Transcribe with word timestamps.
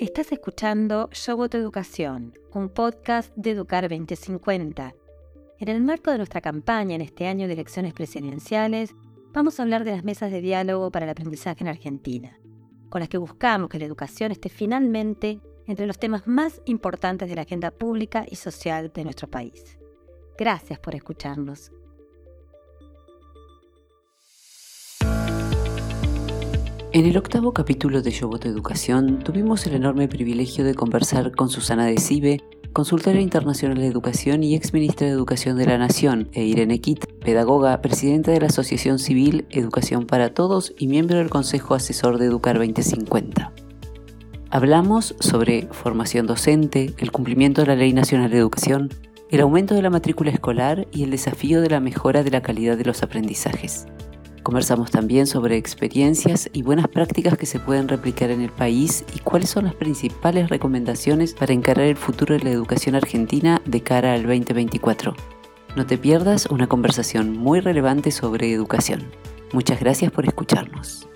Estás 0.00 0.30
escuchando 0.30 1.10
Yo 1.10 1.36
Voto 1.36 1.58
Educación, 1.58 2.32
un 2.54 2.68
podcast 2.68 3.34
de 3.34 3.50
Educar 3.50 3.88
2050. 3.88 4.94
En 5.58 5.68
el 5.68 5.82
marco 5.82 6.12
de 6.12 6.18
nuestra 6.18 6.40
campaña 6.40 6.94
en 6.94 7.00
este 7.00 7.26
año 7.26 7.48
de 7.48 7.54
elecciones 7.54 7.94
presidenciales, 7.94 8.94
vamos 9.32 9.58
a 9.58 9.64
hablar 9.64 9.82
de 9.82 9.90
las 9.90 10.04
mesas 10.04 10.30
de 10.30 10.40
diálogo 10.40 10.92
para 10.92 11.04
el 11.04 11.10
aprendizaje 11.10 11.64
en 11.64 11.68
Argentina, 11.68 12.38
con 12.90 13.00
las 13.00 13.08
que 13.08 13.18
buscamos 13.18 13.70
que 13.70 13.80
la 13.80 13.86
educación 13.86 14.30
esté 14.30 14.48
finalmente 14.48 15.40
entre 15.66 15.88
los 15.88 15.98
temas 15.98 16.28
más 16.28 16.62
importantes 16.66 17.28
de 17.28 17.34
la 17.34 17.42
agenda 17.42 17.72
pública 17.72 18.24
y 18.30 18.36
social 18.36 18.92
de 18.94 19.02
nuestro 19.02 19.26
país. 19.26 19.80
Gracias 20.38 20.78
por 20.78 20.94
escucharnos. 20.94 21.72
En 26.90 27.04
el 27.04 27.18
octavo 27.18 27.52
capítulo 27.52 28.00
de 28.00 28.10
Yo 28.10 28.28
Voto 28.28 28.48
Educación 28.48 29.18
tuvimos 29.18 29.66
el 29.66 29.74
enorme 29.74 30.08
privilegio 30.08 30.64
de 30.64 30.72
conversar 30.74 31.32
con 31.32 31.50
Susana 31.50 31.84
de 31.84 31.98
Cibe, 31.98 32.40
consultora 32.72 33.20
internacional 33.20 33.76
de 33.76 33.86
educación 33.86 34.42
y 34.42 34.54
ex 34.54 34.72
ministra 34.72 35.06
de 35.06 35.12
Educación 35.12 35.58
de 35.58 35.66
la 35.66 35.76
Nación, 35.76 36.30
e 36.32 36.44
Irene 36.44 36.80
Kitt, 36.80 37.04
pedagoga, 37.22 37.82
presidenta 37.82 38.30
de 38.30 38.40
la 38.40 38.46
Asociación 38.46 38.98
Civil 38.98 39.44
Educación 39.50 40.06
para 40.06 40.32
Todos 40.32 40.72
y 40.78 40.86
miembro 40.86 41.18
del 41.18 41.28
Consejo 41.28 41.74
Asesor 41.74 42.16
de 42.16 42.24
Educar 42.24 42.56
2050. 42.56 43.52
Hablamos 44.48 45.14
sobre 45.20 45.68
formación 45.70 46.26
docente, 46.26 46.94
el 46.96 47.12
cumplimiento 47.12 47.60
de 47.60 47.66
la 47.66 47.76
Ley 47.76 47.92
Nacional 47.92 48.30
de 48.30 48.38
Educación, 48.38 48.88
el 49.30 49.42
aumento 49.42 49.74
de 49.74 49.82
la 49.82 49.90
matrícula 49.90 50.30
escolar 50.30 50.88
y 50.90 51.02
el 51.02 51.10
desafío 51.10 51.60
de 51.60 51.68
la 51.68 51.80
mejora 51.80 52.22
de 52.22 52.30
la 52.30 52.40
calidad 52.40 52.78
de 52.78 52.86
los 52.86 53.02
aprendizajes. 53.02 53.86
Conversamos 54.48 54.90
también 54.90 55.26
sobre 55.26 55.58
experiencias 55.58 56.48
y 56.54 56.62
buenas 56.62 56.88
prácticas 56.88 57.36
que 57.36 57.44
se 57.44 57.60
pueden 57.60 57.86
replicar 57.86 58.30
en 58.30 58.40
el 58.40 58.50
país 58.50 59.04
y 59.14 59.18
cuáles 59.18 59.50
son 59.50 59.66
las 59.66 59.74
principales 59.74 60.48
recomendaciones 60.48 61.34
para 61.34 61.52
encarar 61.52 61.84
el 61.84 61.98
futuro 61.98 62.34
de 62.34 62.42
la 62.42 62.50
educación 62.52 62.94
argentina 62.94 63.60
de 63.66 63.82
cara 63.82 64.14
al 64.14 64.22
2024. 64.22 65.14
No 65.76 65.84
te 65.84 65.98
pierdas 65.98 66.46
una 66.46 66.66
conversación 66.66 67.36
muy 67.36 67.60
relevante 67.60 68.10
sobre 68.10 68.50
educación. 68.50 69.12
Muchas 69.52 69.80
gracias 69.80 70.10
por 70.12 70.24
escucharnos. 70.24 71.06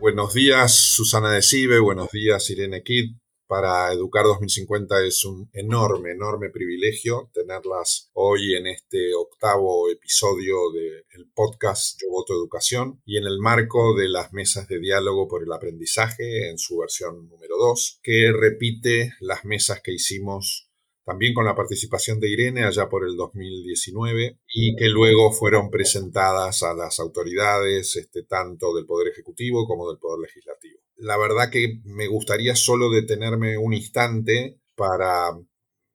Buenos 0.00 0.34
días, 0.34 0.74
Susana 0.74 1.30
de 1.30 1.40
Cibe, 1.40 1.78
buenos 1.78 2.10
días, 2.10 2.50
Irene 2.50 2.82
Kidd 2.82 3.14
para 3.46 3.92
Educar 3.92 4.24
2050 4.24 5.04
es 5.04 5.24
un 5.24 5.50
enorme, 5.52 6.12
enorme 6.12 6.50
privilegio 6.50 7.30
tenerlas 7.32 8.10
hoy 8.14 8.54
en 8.54 8.66
este 8.66 9.14
octavo 9.14 9.90
episodio 9.90 10.56
del 10.72 11.28
podcast 11.34 12.00
Yo 12.00 12.10
Voto 12.10 12.32
Educación 12.32 13.02
y 13.04 13.18
en 13.18 13.24
el 13.24 13.38
marco 13.38 13.94
de 13.94 14.08
las 14.08 14.32
mesas 14.32 14.66
de 14.68 14.78
diálogo 14.78 15.28
por 15.28 15.42
el 15.42 15.52
aprendizaje 15.52 16.48
en 16.48 16.58
su 16.58 16.78
versión 16.78 17.28
número 17.28 17.56
2, 17.58 18.00
que 18.02 18.32
repite 18.32 19.12
las 19.20 19.44
mesas 19.44 19.80
que 19.82 19.92
hicimos 19.92 20.70
también 21.04 21.34
con 21.34 21.44
la 21.44 21.54
participación 21.54 22.18
de 22.18 22.30
Irene 22.30 22.64
allá 22.64 22.88
por 22.88 23.06
el 23.06 23.14
2019 23.16 24.38
y 24.54 24.74
que 24.74 24.88
luego 24.88 25.32
fueron 25.32 25.70
presentadas 25.70 26.62
a 26.62 26.72
las 26.72 26.98
autoridades, 26.98 27.96
este, 27.96 28.22
tanto 28.22 28.74
del 28.74 28.86
Poder 28.86 29.08
Ejecutivo 29.08 29.66
como 29.66 29.88
del 29.90 29.98
Poder 29.98 30.20
Legislativo. 30.20 30.63
La 31.04 31.18
verdad 31.18 31.50
que 31.50 31.82
me 31.84 32.06
gustaría 32.06 32.56
solo 32.56 32.88
detenerme 32.88 33.58
un 33.58 33.74
instante 33.74 34.58
para 34.74 35.38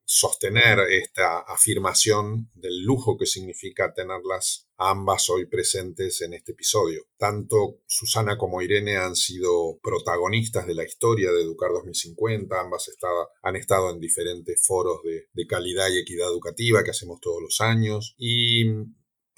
sostener 0.04 0.78
esta 0.88 1.40
afirmación 1.40 2.48
del 2.54 2.84
lujo 2.84 3.18
que 3.18 3.26
significa 3.26 3.92
tenerlas 3.92 4.68
ambas 4.76 5.28
hoy 5.28 5.46
presentes 5.46 6.20
en 6.20 6.34
este 6.34 6.52
episodio. 6.52 7.06
Tanto 7.16 7.80
Susana 7.86 8.38
como 8.38 8.62
Irene 8.62 8.98
han 8.98 9.16
sido 9.16 9.80
protagonistas 9.82 10.68
de 10.68 10.76
la 10.76 10.84
historia 10.84 11.32
de 11.32 11.42
Educar 11.42 11.72
2050, 11.72 12.60
ambas 12.60 12.88
han 13.42 13.56
estado 13.56 13.90
en 13.90 13.98
diferentes 13.98 14.64
foros 14.64 15.00
de, 15.02 15.46
calidad 15.48 15.88
y 15.90 15.98
equidad 15.98 16.28
educativa 16.28 16.84
que 16.84 16.92
hacemos 16.92 17.20
todos 17.20 17.42
los 17.42 17.60
años 17.60 18.14
y 18.16 18.64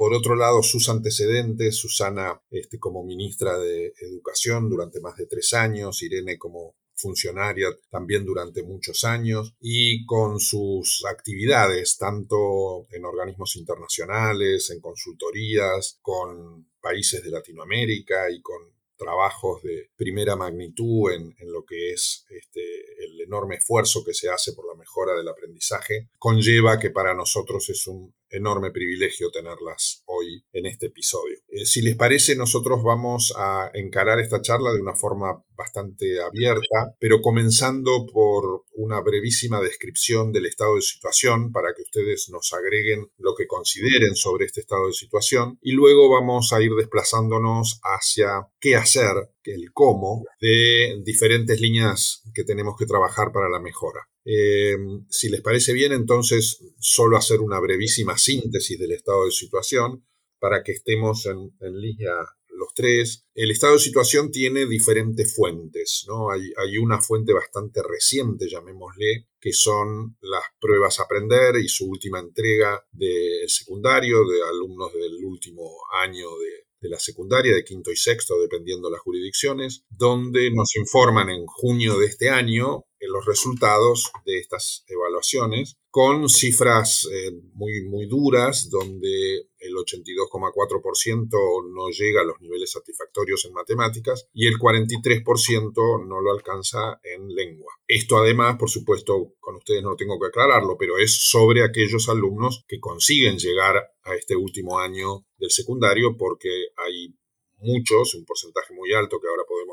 por 0.03 0.15
otro 0.15 0.35
lado, 0.35 0.65
sus 0.65 0.89
antecedentes, 0.89 1.77
Susana 1.77 2.43
este, 2.51 2.81
como 2.81 3.05
ministra 3.05 3.57
de 3.57 3.95
Educación 4.01 4.69
durante 4.69 5.01
más 5.01 5.17
de 5.17 5.27
tres 5.27 5.55
años, 5.55 6.03
Irene 6.03 6.39
como 6.39 6.75
funcionaria 6.97 7.69
también 7.89 8.25
durante 8.25 8.65
muchos 8.65 9.05
años 9.05 9.55
y 9.61 10.05
con 10.05 10.41
sus 10.41 11.05
actividades 11.09 11.99
tanto 11.99 12.89
en 12.91 13.05
organismos 13.05 13.55
internacionales, 13.55 14.71
en 14.71 14.81
consultorías, 14.81 16.01
con 16.03 16.67
países 16.81 17.23
de 17.23 17.31
Latinoamérica 17.31 18.29
y 18.29 18.43
con 18.43 18.73
trabajos 18.97 19.63
de 19.63 19.91
primera 19.95 20.35
magnitud 20.35 21.13
en, 21.13 21.33
lo 21.53 21.65
que 21.65 21.93
es 21.93 22.27
este, 22.29 22.61
el 23.05 23.21
enorme 23.21 23.55
esfuerzo 23.55 24.03
que 24.05 24.15
se 24.15 24.29
hace 24.29 24.53
por 24.53 24.67
la 24.67 24.75
mejora 24.75 25.15
del 25.15 25.29
aprendizaje, 25.29 26.09
conlleva 26.19 26.81
que 26.81 26.91
para 26.91 27.15
nosotros 27.15 27.69
es 27.69 27.87
un 27.87 28.13
enorme 28.33 28.71
privilegio 28.71 29.31
tenerlas 29.31 30.03
hoy 30.07 30.45
en 30.53 30.67
este 30.67 30.87
episodio. 30.87 31.39
Eh, 31.49 31.65
si 31.65 31.83
les 31.83 31.97
parece, 31.97 32.35
nosotros 32.37 32.83
vamos 32.83 33.33
a 33.37 33.71
encarar 33.75 34.21
esta 34.21 34.41
charla 34.41 34.73
de 34.73 34.81
una 34.81 34.95
forma 34.95 35.45
bastante 35.55 36.21
abierta, 36.21 36.97
pero 36.99 37.21
comenzando 37.21 38.07
por 38.13 38.65
una 38.75 39.01
brevísima 39.01 39.61
descripción 39.61 40.33
del 40.33 40.47
estado 40.47 40.77
de 40.77 40.83
situación 40.83 41.53
para 41.53 41.75
que 41.75 41.83
ustedes 41.83 42.29
nos 42.31 42.53
agreguen 42.53 43.11
lo 43.19 43.35
que 43.37 43.47
consideren 43.47 44.17
sobre 44.17 44.47
este 44.47 44.61
estado 44.61 44.87
de 44.87 44.93
situación 44.93 45.59
y 45.61 45.73
luego 45.73 46.11
vamos 46.11 46.53
a 46.53 46.63
ir 46.63 46.73
desplazándonos 46.73 47.81
hacia 47.83 48.49
qué 48.61 48.77
hacer, 48.77 49.13
el 49.45 49.73
cómo 49.73 50.25
de 50.41 51.01
diferentes 51.05 51.61
líneas 51.61 52.23
que 52.35 52.45
tenemos 52.45 52.75
que 52.79 52.87
trabajar 52.87 53.33
para 53.33 53.49
la 53.49 53.61
mejora. 53.61 54.09
Eh, 54.25 54.77
si 55.09 55.29
les 55.29 55.41
parece 55.41 55.73
bien, 55.73 55.93
entonces 55.93 56.61
solo 56.79 57.17
hacer 57.17 57.41
una 57.41 57.59
brevísima 57.59 58.17
síntesis 58.17 58.79
del 58.79 58.93
estado 58.93 59.25
de 59.25 59.33
situación 59.33 60.05
para 60.39 60.63
que 60.63 60.73
estemos 60.73 61.27
en, 61.27 61.81
línea 61.81 62.13
los 62.49 62.75
tres. 62.75 63.27
El 63.35 63.51
estado 63.51 63.75
de 63.75 63.81
situación 63.81 64.31
tiene 64.31 64.67
diferentes 64.67 65.35
fuentes, 65.35 66.05
¿no? 66.07 66.31
Hay, 66.31 66.53
hay, 66.57 66.79
una 66.79 67.01
fuente 67.01 67.33
bastante 67.33 67.81
reciente, 67.83 68.49
llamémosle, 68.49 69.29
que 69.41 69.53
son 69.53 70.17
las 70.21 70.43
pruebas 70.61 71.01
a 71.01 71.05
aprender 71.05 71.57
y 71.57 71.69
su 71.69 71.89
última 71.89 72.21
entrega 72.21 72.85
del 72.93 73.49
secundario, 73.49 74.25
de 74.27 74.43
alumnos 74.49 74.93
del 74.93 75.25
último 75.25 75.69
año 75.93 76.29
de, 76.39 76.72
de 76.83 76.89
la 76.89 76.99
secundaria, 76.99 77.55
de 77.55 77.65
quinto 77.65 77.91
y 77.91 77.97
sexto, 77.97 78.39
dependiendo 78.41 78.89
de 78.89 78.93
las 78.93 79.01
jurisdicciones, 79.01 79.85
donde 79.89 80.51
nos 80.51 80.77
informan 80.77 81.31
en 81.31 81.47
junio 81.47 81.99
de 81.99 82.07
este 82.07 82.29
año 82.29 82.85
los 83.09 83.25
resultados 83.27 84.13
de 84.25 84.39
estas 84.39 84.85
evaluaciones 84.89 85.77
con 85.91 86.29
cifras 86.29 87.07
eh, 87.13 87.33
muy, 87.53 87.85
muy 87.85 88.07
duras, 88.07 88.71
donde 88.71 89.49
el 89.59 89.75
82,4% 89.75 91.73
no 91.75 91.91
llega 91.91 92.23
a 92.23 92.25
los 92.25 92.41
niveles 92.41 92.73
satisfactorios 92.73 93.45
en 93.45 93.53
matemáticas 93.53 94.27
y 94.33 94.47
el 94.47 94.55
43% 94.55 96.07
no 96.07 96.21
lo 96.23 96.33
alcanza 96.33 96.99
en 97.03 97.29
lengua. 97.35 97.75
Esto 97.87 98.17
además, 98.17 98.57
por 98.59 98.71
supuesto, 98.71 99.35
con 99.39 99.57
ustedes 99.57 99.83
no 99.83 99.95
tengo 99.95 100.19
que 100.19 100.29
aclararlo, 100.29 100.77
pero 100.79 100.97
es 100.97 101.29
sobre 101.29 101.63
aquellos 101.63 102.09
alumnos 102.09 102.65
que 102.67 102.81
consiguen 102.81 103.37
llegar 103.37 103.77
a 104.05 104.15
este 104.15 104.35
último 104.35 104.79
año 104.79 105.27
del 105.37 105.51
secundario 105.51 106.17
porque 106.17 106.49
hay 106.77 107.15
muchos, 107.59 108.15
un 108.15 108.25
porcentaje 108.25 108.75
muy 108.75 108.93
alto 108.93 109.21
que 109.21 109.29
ahora 109.29 109.45
podemos 109.47 109.72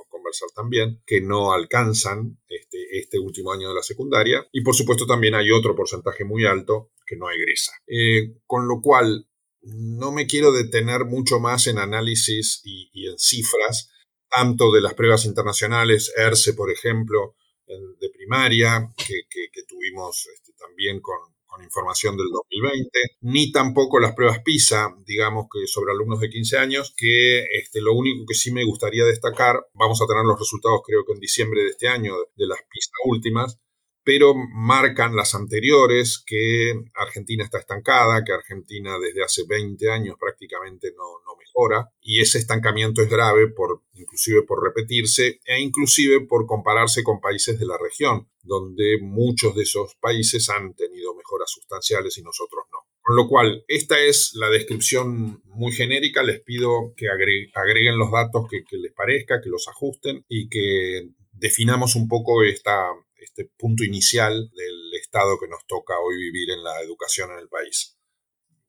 también, 0.56 1.01
que 1.06 1.22
no 1.22 1.53
alcanzan 1.53 2.40
este, 2.47 3.00
este 3.00 3.19
último 3.19 3.51
año 3.51 3.69
de 3.69 3.75
la 3.75 3.84
secundaria. 3.84 4.45
Y 4.51 4.62
por 4.62 4.75
supuesto 4.75 5.06
también 5.06 5.35
hay 5.35 5.51
otro 5.51 5.75
porcentaje 5.75 6.23
muy 6.23 6.45
alto 6.45 6.91
que 7.06 7.16
no 7.16 7.29
egresa. 7.29 7.72
Eh, 7.88 8.35
con 8.45 8.67
lo 8.67 8.81
cual, 8.81 9.28
no 9.62 10.12
me 10.12 10.25
quiero 10.25 10.51
detener 10.51 11.06
mucho 11.06 11.40
más 11.40 11.67
en 11.67 11.79
análisis 11.79 12.62
y, 12.63 13.07
en 13.07 13.17
cifras, 13.17 13.90
tanto 14.29 14.72
de 14.72 14.81
las 14.81 14.93
pruebas 14.93 15.26
internacionales, 15.26 16.14
ERCE, 16.16 16.53
por 16.53 16.72
ejemplo, 16.72 17.35
de 17.67 18.09
primaria, 18.09 18.90
que, 18.96 19.64
tuvimos 19.67 20.28
este, 20.34 20.53
también 20.53 20.99
con, 21.02 21.17
con 21.49 21.63
información 21.63 22.16
del 22.16 22.28
2020, 22.31 22.90
ni 23.22 23.51
tampoco 23.51 23.99
las 23.99 24.13
pruebas 24.13 24.40
PISA, 24.43 24.96
digamos 25.05 25.47
que 25.51 25.67
sobre 25.67 25.91
alumnos 25.91 26.19
de 26.19 26.29
15 26.29 26.57
años, 26.57 26.93
que 26.96 27.43
este, 27.59 27.81
lo 27.81 27.93
único 27.93 28.25
que 28.28 28.35
sí 28.35 28.51
me 28.51 28.63
gustaría 28.63 29.03
destacar, 29.03 29.66
vamos 29.73 30.01
a 30.01 30.05
tener 30.05 30.23
los 30.23 30.40
resultados 30.40 30.81
creo 30.85 31.03
que 31.05 31.13
en 31.13 31.19
diciembre 31.19 31.63
de 31.63 31.69
este 31.69 31.87
año 31.87 32.13
de 32.35 32.47
las 32.47 32.59
PISA 32.59 32.91
últimas, 33.05 33.59
pero 34.03 34.34
marcan 34.34 35.16
las 35.16 35.35
anteriores 35.35 36.23
que 36.25 36.73
Argentina 36.96 37.43
está 37.43 37.59
estancada, 37.59 38.23
que 38.23 38.34
Argentina 38.34 38.97
desde 38.97 39.23
hace 39.23 39.43
20 39.47 39.91
años 39.91 40.16
prácticamente 40.19 40.93
no, 40.97 41.05
mejora 41.37 41.91
y 42.01 42.22
ese 42.22 42.37
estancamiento 42.37 43.01
es 43.01 43.09
grave 43.09 43.47
por 43.47 43.84
inclusive 43.93 44.43
por 44.43 44.63
repetirse 44.63 45.40
e 45.46 45.59
inclusive 45.59 46.22
por 46.22 46.46
compararse 46.46 47.03
con 47.03 47.22
países 47.22 47.59
de 47.59 47.66
la 47.66 47.78
región, 47.78 48.28
donde 48.49 48.97
muchos 48.99 49.55
de 49.55 49.63
esos 49.63 49.96
países 50.01 50.49
han 50.49 50.73
tenido 50.73 51.16
mejoras 51.16 51.49
sustanciales 51.49 52.17
y 52.17 52.23
nosotros 52.23 52.66
no. 52.73 52.79
Con 53.01 53.16
lo 53.16 53.28
cual, 53.28 53.63
esta 53.67 53.97
es 53.99 54.34
la 54.35 54.49
descripción 54.49 55.41
muy 55.46 55.72
genérica. 55.72 56.22
Les 56.22 56.41
pido 56.41 56.93
que 56.97 57.07
agreguen 57.09 57.97
los 57.97 58.11
datos 58.11 58.47
que, 58.49 58.63
les 58.78 58.93
parezca, 58.93 59.41
que 59.41 59.49
los 59.49 59.67
ajusten 59.67 60.25
y 60.28 60.49
que 60.49 61.09
definamos 61.31 61.96
un 61.96 62.07
poco 62.07 62.43
esta, 62.43 62.90
este 63.16 63.49
punto 63.57 63.84
inicial 63.84 64.51
del 64.53 64.93
estado 64.99 65.40
que 65.40 65.47
nos 65.47 65.66
toca 65.66 65.93
hoy 65.99 66.17
vivir 66.17 66.51
en 66.51 66.63
la 66.63 66.81
educación 66.81 67.31
en 67.31 67.40
el 67.40 67.47
país. 67.47 67.97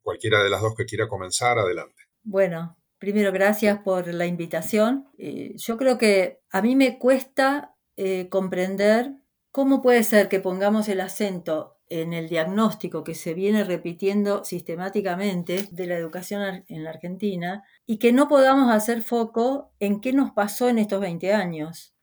Cualquiera 0.00 0.42
de 0.42 0.50
las 0.50 0.62
dos 0.62 0.74
que 0.74 0.86
quiera 0.86 1.08
comenzar, 1.08 1.58
adelante. 1.58 2.02
Bueno, 2.22 2.78
primero 2.98 3.32
gracias 3.32 3.80
por 3.82 4.12
la 4.12 4.26
invitación. 4.26 5.08
Eh, 5.18 5.52
yo 5.56 5.76
creo 5.76 5.98
que 5.98 6.40
a 6.50 6.62
mí 6.62 6.76
me 6.76 6.98
cuesta 6.98 7.76
eh, 7.96 8.28
comprender 8.30 9.19
cómo 9.50 9.82
puede 9.82 10.02
ser 10.02 10.28
que 10.28 10.40
pongamos 10.40 10.88
el 10.88 11.00
acento 11.00 11.76
en 11.88 12.12
el 12.12 12.28
diagnóstico 12.28 13.02
que 13.02 13.14
se 13.14 13.34
viene 13.34 13.64
repitiendo 13.64 14.44
sistemáticamente 14.44 15.68
de 15.72 15.86
la 15.86 15.96
educación 15.96 16.64
en 16.68 16.84
la 16.84 16.90
Argentina 16.90 17.64
y 17.84 17.98
que 17.98 18.12
no 18.12 18.28
podamos 18.28 18.72
hacer 18.72 19.02
foco 19.02 19.72
en 19.80 20.00
qué 20.00 20.12
nos 20.12 20.30
pasó 20.30 20.68
en 20.68 20.78
estos 20.78 21.00
20 21.00 21.32
años. 21.32 21.94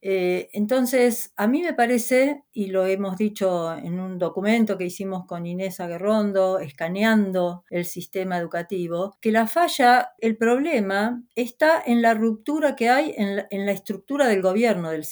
Eh, 0.00 0.48
entonces, 0.52 1.32
a 1.36 1.48
mí 1.48 1.62
me 1.62 1.74
parece, 1.74 2.44
y 2.58 2.66
lo 2.66 2.86
hemos 2.86 3.16
dicho 3.16 3.72
en 3.72 4.00
un 4.00 4.18
documento 4.18 4.76
que 4.76 4.86
hicimos 4.86 5.26
con 5.26 5.46
Inés 5.46 5.78
Aguerrondo, 5.78 6.58
escaneando 6.58 7.62
el 7.70 7.84
sistema 7.84 8.36
educativo, 8.36 9.16
que 9.20 9.30
la 9.30 9.46
falla, 9.46 10.10
el 10.18 10.36
problema 10.36 11.22
está 11.36 11.80
en 11.86 12.02
la 12.02 12.14
ruptura 12.14 12.74
que 12.74 12.88
hay 12.88 13.14
en 13.16 13.36
la, 13.64 13.72
estructura 13.72 14.26
del 14.26 14.42
gobierno 14.42 14.90
del, 14.90 15.04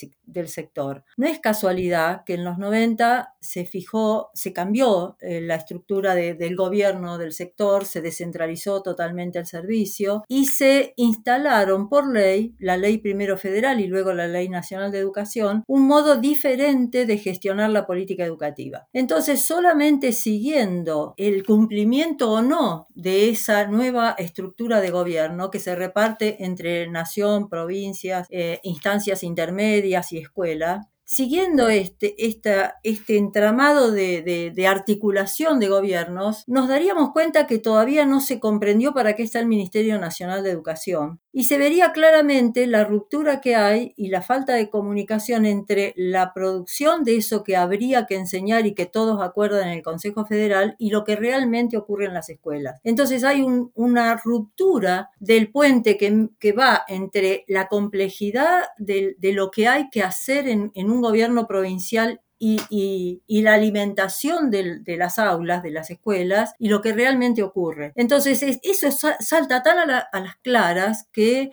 sector. 0.48 1.04
No 1.16 1.28
es 1.28 1.38
casualidad 1.38 2.25
que 2.25 2.34
en 2.34 2.44
los 2.44 2.58
90 2.58 3.37
se 3.40 3.64
fijó, 3.64 4.31
se 4.34 4.52
cambió 4.52 5.16
eh, 5.20 5.40
la 5.40 5.54
estructura 5.54 6.16
del 6.16 6.56
gobierno 6.56 7.16
del 7.16 7.32
sector, 7.32 7.84
se 7.84 8.00
descentralizó 8.00 8.82
totalmente 8.82 9.38
el 9.38 9.46
servicio 9.46 10.25
y 10.26 10.46
se 10.46 10.94
instalaron 10.96 11.88
por 11.88 12.12
ley, 12.12 12.56
la 12.58 12.76
ley 12.76 12.98
primero 12.98 13.38
federal 13.38 13.81
y 13.81 13.87
luego 13.87 14.12
la 14.12 14.26
ley 14.26 14.48
nacional, 14.48 14.90
de 14.90 14.98
Educación, 14.98 15.62
un 15.69 15.87
modo 15.87 16.16
diferente 16.16 17.06
de 17.06 17.19
gestionar 17.37 17.71
la 17.71 17.87
política 17.87 18.25
educativa. 18.25 18.88
Entonces, 18.94 19.43
solamente 19.44 20.12
siguiendo 20.12 21.12
el 21.19 21.44
cumplimiento 21.44 22.33
o 22.33 22.41
no 22.43 22.88
de 22.94 23.29
esa 23.29 23.67
nueva 23.67 24.15
estructura 24.19 24.81
de 24.81 24.91
gobierno 24.91 25.50
que 25.50 25.61
se 25.61 25.77
reparte 25.77 26.44
entre 26.44 26.88
nación, 26.88 27.49
provincias, 27.49 28.27
eh, 28.31 28.59
instancias 28.62 29.23
intermedias 29.23 30.12
y 30.12 30.19
escuela, 30.19 30.88
siguiendo 31.06 31.69
este, 31.69 32.17
este 32.19 33.17
entramado 33.17 33.93
de, 33.93 34.53
de, 34.53 34.67
articulación 34.67 35.61
de 35.61 35.69
gobiernos, 35.69 36.43
nos 36.49 36.69
daríamos 36.69 37.12
cuenta 37.12 37.47
que 37.47 37.58
todavía 37.58 38.05
no 38.05 38.20
se 38.20 38.41
comprendió 38.41 38.93
para 38.93 39.14
qué 39.14 39.23
está 39.23 39.38
el 39.38 39.47
Ministerio 39.47 40.00
Nacional 40.00 40.43
de 40.43 40.50
Educación. 40.50 41.20
Y 41.32 41.44
se 41.44 41.58
vería 41.58 41.93
claramente 41.93 42.67
la 42.67 42.85
ruptura 42.85 43.41
que 43.41 43.55
hay 43.55 43.93
y 43.97 44.08
la 44.08 44.23
falta 44.23 44.55
de 44.55 44.69
comunicación 44.69 45.47
entre 45.47 45.93
la 45.97 46.32
producción 46.32 47.05
de 47.05 47.17
eso 47.19 47.44
que 47.44 47.56
habría 47.56 48.06
que 48.06 48.17
enseñar 48.17 48.67
y 48.67 48.75
que 48.75 48.87
todos 48.87 49.23
acuerdan 49.23 49.69
en 49.69 49.75
el 49.75 49.82
Consejo 49.82 50.25
Federal 50.25 50.75
y 50.79 50.91
lo 50.91 51.05
que 51.05 51.14
realmente 51.14 51.76
ocurre 51.76 52.06
en 52.06 52.14
las 52.14 52.31
escuelas. 52.31 52.81
Entonces 52.82 53.23
hay 53.23 53.44
una 53.75 54.17
ruptura 54.17 55.11
del 55.20 55.53
puente 55.53 55.97
que, 55.97 56.31
que, 56.41 56.53
va 56.53 56.85
entre 56.88 57.44
la 57.49 57.69
complejidad 57.69 58.64
de, 58.79 59.14
de, 59.19 59.32
lo 59.32 59.50
que 59.50 59.69
hay 59.69 59.91
que 59.91 60.03
hacer 60.03 60.49
en, 60.49 60.73
en 60.75 60.91
un 60.91 60.95
un 60.96 61.02
gobierno 61.02 61.46
provincial 61.46 62.20
y, 62.38 63.22
la 63.28 63.54
alimentación 63.54 64.50
de, 64.50 64.82
las 64.98 65.19
aulas, 65.19 65.62
de 65.62 65.70
las 65.70 65.90
escuelas 65.90 66.54
y 66.58 66.69
lo 66.69 66.82
que 66.82 66.93
realmente 66.93 67.43
ocurre. 67.43 67.93
Entonces, 67.94 68.43
eso 68.62 68.90
salta 69.20 69.62
tan 69.62 69.90
a 69.90 70.20
las 70.20 70.37
claras 70.43 71.08
que 71.12 71.50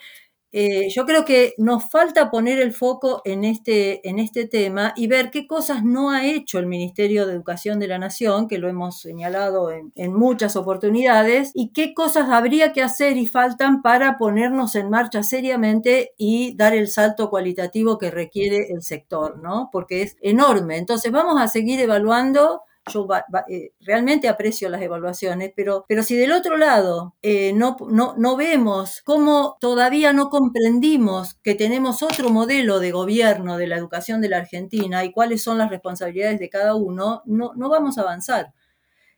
eh, 0.55 0.87
yo 0.89 1.05
creo 1.07 1.25
que 1.25 1.55
nos 1.57 1.89
falta 1.89 2.29
poner 2.29 2.59
el 2.59 2.73
foco 2.73 3.21
en 3.25 3.43
este, 3.43 4.07
en 4.07 4.19
este 4.19 4.47
tema 4.47 4.93
y 4.95 5.07
ver 5.07 5.31
qué 5.31 5.47
cosas 5.47 5.83
no 5.83 6.11
ha 6.11 6.25
hecho 6.25 6.59
el 6.59 6.67
Ministerio 6.67 7.25
de 7.25 7.33
Educación 7.33 7.79
de 7.79 7.87
la 7.87 7.97
Nación, 7.97 8.47
que 8.47 8.59
lo 8.59 8.69
hemos 8.69 9.01
señalado 9.01 9.71
en, 9.71 9.91
en 9.95 10.13
muchas 10.13 10.55
oportunidades, 10.55 11.51
y 11.55 11.73
qué 11.73 11.95
cosas 11.95 12.29
habría 12.29 12.71
que 12.71 12.83
hacer 12.83 13.17
y 13.17 13.25
faltan 13.25 13.81
para 13.81 14.19
ponernos 14.19 14.75
en 14.75 14.91
marcha 14.91 15.23
seriamente 15.23 16.13
y 16.17 16.55
dar 16.55 16.75
el 16.75 16.87
salto 16.87 17.31
cualitativo 17.31 17.97
que 17.97 18.11
requiere 18.11 18.67
el 18.71 18.83
sector, 18.83 19.39
¿no? 19.39 19.69
Porque 19.71 20.03
es 20.03 20.17
enorme. 20.21 20.77
Entonces 20.77 21.11
vamos 21.11 21.41
a 21.41 21.47
seguir 21.47 21.79
evaluando 21.79 22.61
yo 22.91 23.07
eh, 23.49 23.71
realmente 23.79 24.27
aprecio 24.27 24.69
las 24.69 24.81
evaluaciones, 24.81 25.53
pero, 25.55 25.85
pero 25.87 26.03
si 26.03 26.15
del 26.15 26.31
otro 26.33 26.57
lado 26.57 27.15
eh, 27.21 27.53
no, 27.53 27.77
no, 27.89 28.15
no 28.17 28.35
vemos 28.35 29.01
cómo 29.03 29.57
todavía 29.59 30.11
no 30.13 30.29
comprendimos 30.29 31.35
que 31.43 31.55
tenemos 31.55 32.03
otro 32.03 32.29
modelo 32.29 32.79
de 32.79 32.91
gobierno 32.91 33.57
de 33.57 33.67
la 33.67 33.77
educación 33.77 34.21
de 34.21 34.29
la 34.29 34.37
Argentina 34.37 35.03
y 35.05 35.11
cuáles 35.11 35.43
son 35.43 35.57
las 35.57 35.69
responsabilidades 35.69 36.39
de 36.39 36.49
cada 36.49 36.75
uno, 36.75 37.21
no, 37.25 37.53
no 37.55 37.69
vamos 37.69 37.97
a 37.97 38.01
avanzar. 38.01 38.53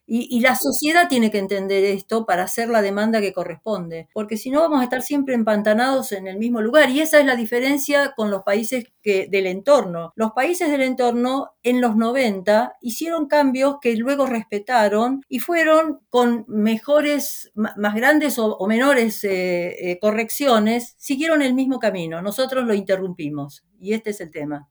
Y, 0.07 0.39
la 0.41 0.55
sociedad 0.55 1.07
tiene 1.09 1.31
que 1.31 1.39
entender 1.39 1.83
esto 1.83 2.25
para 2.27 2.43
hacer 2.43 2.69
la 2.69 2.83
demanda 2.83 3.21
que 3.21 3.33
corresponde, 3.33 4.07
porque 4.13 4.37
si 4.37 4.51
no 4.51 4.61
vamos 4.61 4.81
a 4.81 4.83
estar 4.83 5.01
siempre 5.01 5.33
empantanados 5.33 6.11
en 6.11 6.27
el 6.27 6.37
mismo 6.37 6.61
lugar. 6.61 6.91
Y 6.91 7.01
esa 7.01 7.19
es 7.19 7.25
la 7.25 7.35
diferencia 7.35 8.13
con 8.15 8.29
los 8.29 8.43
países 8.43 8.85
que, 9.01 9.27
del 9.27 9.47
entorno. 9.47 10.13
Los 10.15 10.33
países 10.33 10.69
del 10.69 10.81
entorno 10.81 11.51
en 11.63 11.81
los 11.81 11.95
90 11.95 12.77
hicieron 12.81 13.27
cambios 13.27 13.77
que 13.81 13.95
luego 13.95 14.27
respetaron 14.27 15.23
y 15.27 15.39
fueron 15.39 16.01
con 16.09 16.45
mejores, 16.47 17.51
más 17.55 17.95
grandes 17.95 18.37
o, 18.37 18.67
menores 18.67 19.23
eh, 19.23 19.91
eh, 19.91 19.99
correcciones, 19.99 20.95
siguieron 20.97 21.41
el 21.41 21.55
mismo 21.55 21.79
camino. 21.79 22.21
Nosotros 22.21 22.65
lo 22.65 22.73
interrumpimos. 22.75 23.65
Y 23.79 23.93
este 23.93 24.11
es 24.11 24.21
el 24.21 24.31
tema. 24.31 24.69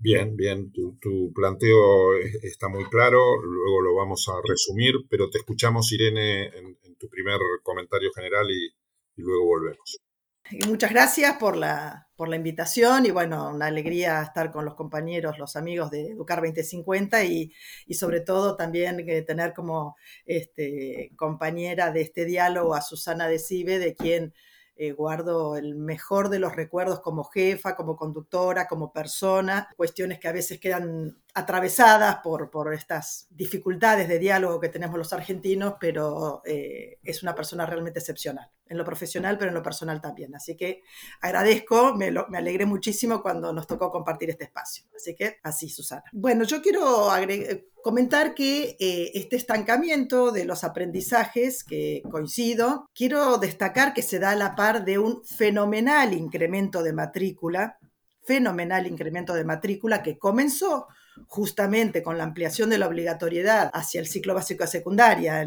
Bien, 0.00 0.36
bien, 0.36 0.70
tu, 0.70 1.32
planteo 1.34 2.14
está 2.42 2.68
muy 2.68 2.84
claro, 2.84 3.42
luego 3.42 3.80
lo 3.80 3.96
vamos 3.96 4.28
a 4.28 4.40
resumir, 4.46 4.94
pero 5.10 5.28
te 5.28 5.38
escuchamos, 5.38 5.90
Irene, 5.90 6.46
en, 6.46 6.78
tu 6.98 7.08
primer 7.08 7.38
comentario 7.62 8.10
general 8.12 8.50
y, 8.50 8.74
luego 9.22 9.44
volvemos. 9.44 10.00
muchas 10.66 10.90
gracias 10.90 11.36
por 11.38 11.56
la, 11.56 12.08
por 12.16 12.28
la 12.28 12.34
invitación 12.34 13.06
y 13.06 13.12
bueno, 13.12 13.50
una 13.50 13.66
alegría 13.66 14.22
estar 14.22 14.50
con 14.50 14.64
los 14.64 14.74
compañeros, 14.74 15.38
los 15.38 15.54
amigos 15.54 15.90
de 15.90 16.12
Educar 16.12 16.42
2050 16.42 17.24
y, 17.24 17.52
y 17.86 17.94
sobre 17.94 18.20
todo 18.20 18.56
también 18.56 19.00
eh, 19.08 19.22
tener 19.22 19.52
como 19.52 19.96
este, 20.26 21.12
compañera 21.16 21.92
de 21.92 22.02
este 22.02 22.24
diálogo 22.24 22.74
a 22.74 22.82
Susana 22.82 23.28
de 23.28 23.38
Cibe, 23.38 23.78
de 23.78 23.94
quien 23.94 24.34
eh, 24.80 24.92
guardo 24.92 25.56
el 25.56 25.74
mejor 25.74 26.28
de 26.28 26.38
los 26.38 26.54
recuerdos 26.54 27.00
como 27.00 27.24
jefa, 27.24 27.74
como 27.74 27.96
conductora, 27.96 28.68
como 28.68 28.92
persona, 28.92 29.68
cuestiones 29.76 30.20
que 30.20 30.28
a 30.28 30.32
veces 30.32 30.60
quedan 30.60 31.18
atravesadas 31.38 32.16
por, 32.16 32.50
por 32.50 32.74
estas 32.74 33.26
dificultades 33.30 34.08
de 34.08 34.18
diálogo 34.18 34.60
que 34.60 34.68
tenemos 34.68 34.98
los 34.98 35.12
argentinos, 35.12 35.74
pero 35.80 36.42
eh, 36.44 36.98
es 37.02 37.22
una 37.22 37.34
persona 37.34 37.64
realmente 37.64 38.00
excepcional, 38.00 38.50
en 38.66 38.76
lo 38.76 38.84
profesional, 38.84 39.38
pero 39.38 39.50
en 39.50 39.54
lo 39.54 39.62
personal 39.62 40.00
también. 40.00 40.34
Así 40.34 40.56
que 40.56 40.82
agradezco, 41.20 41.94
me, 41.94 42.10
me 42.28 42.38
alegré 42.38 42.66
muchísimo 42.66 43.22
cuando 43.22 43.52
nos 43.52 43.66
tocó 43.66 43.90
compartir 43.90 44.30
este 44.30 44.44
espacio. 44.44 44.84
Así 44.94 45.14
que 45.14 45.38
así, 45.42 45.68
Susana. 45.68 46.02
Bueno, 46.12 46.44
yo 46.44 46.60
quiero 46.60 47.08
comentar 47.82 48.34
que 48.34 48.76
eh, 48.80 49.12
este 49.14 49.36
estancamiento 49.36 50.32
de 50.32 50.44
los 50.44 50.64
aprendizajes, 50.64 51.62
que 51.62 52.02
coincido, 52.10 52.88
quiero 52.94 53.38
destacar 53.38 53.94
que 53.94 54.02
se 54.02 54.18
da 54.18 54.32
a 54.32 54.36
la 54.36 54.56
par 54.56 54.84
de 54.84 54.98
un 54.98 55.24
fenomenal 55.24 56.12
incremento 56.12 56.82
de 56.82 56.92
matrícula, 56.92 57.78
fenomenal 58.24 58.86
incremento 58.86 59.34
de 59.34 59.44
matrícula 59.44 60.02
que 60.02 60.18
comenzó 60.18 60.88
justamente 61.26 62.02
con 62.02 62.18
la 62.18 62.24
ampliación 62.24 62.70
de 62.70 62.78
la 62.78 62.86
obligatoriedad 62.86 63.70
hacia 63.72 64.00
el 64.00 64.06
ciclo 64.06 64.34
básico 64.34 64.64
a 64.64 64.66
secundaria 64.66 65.42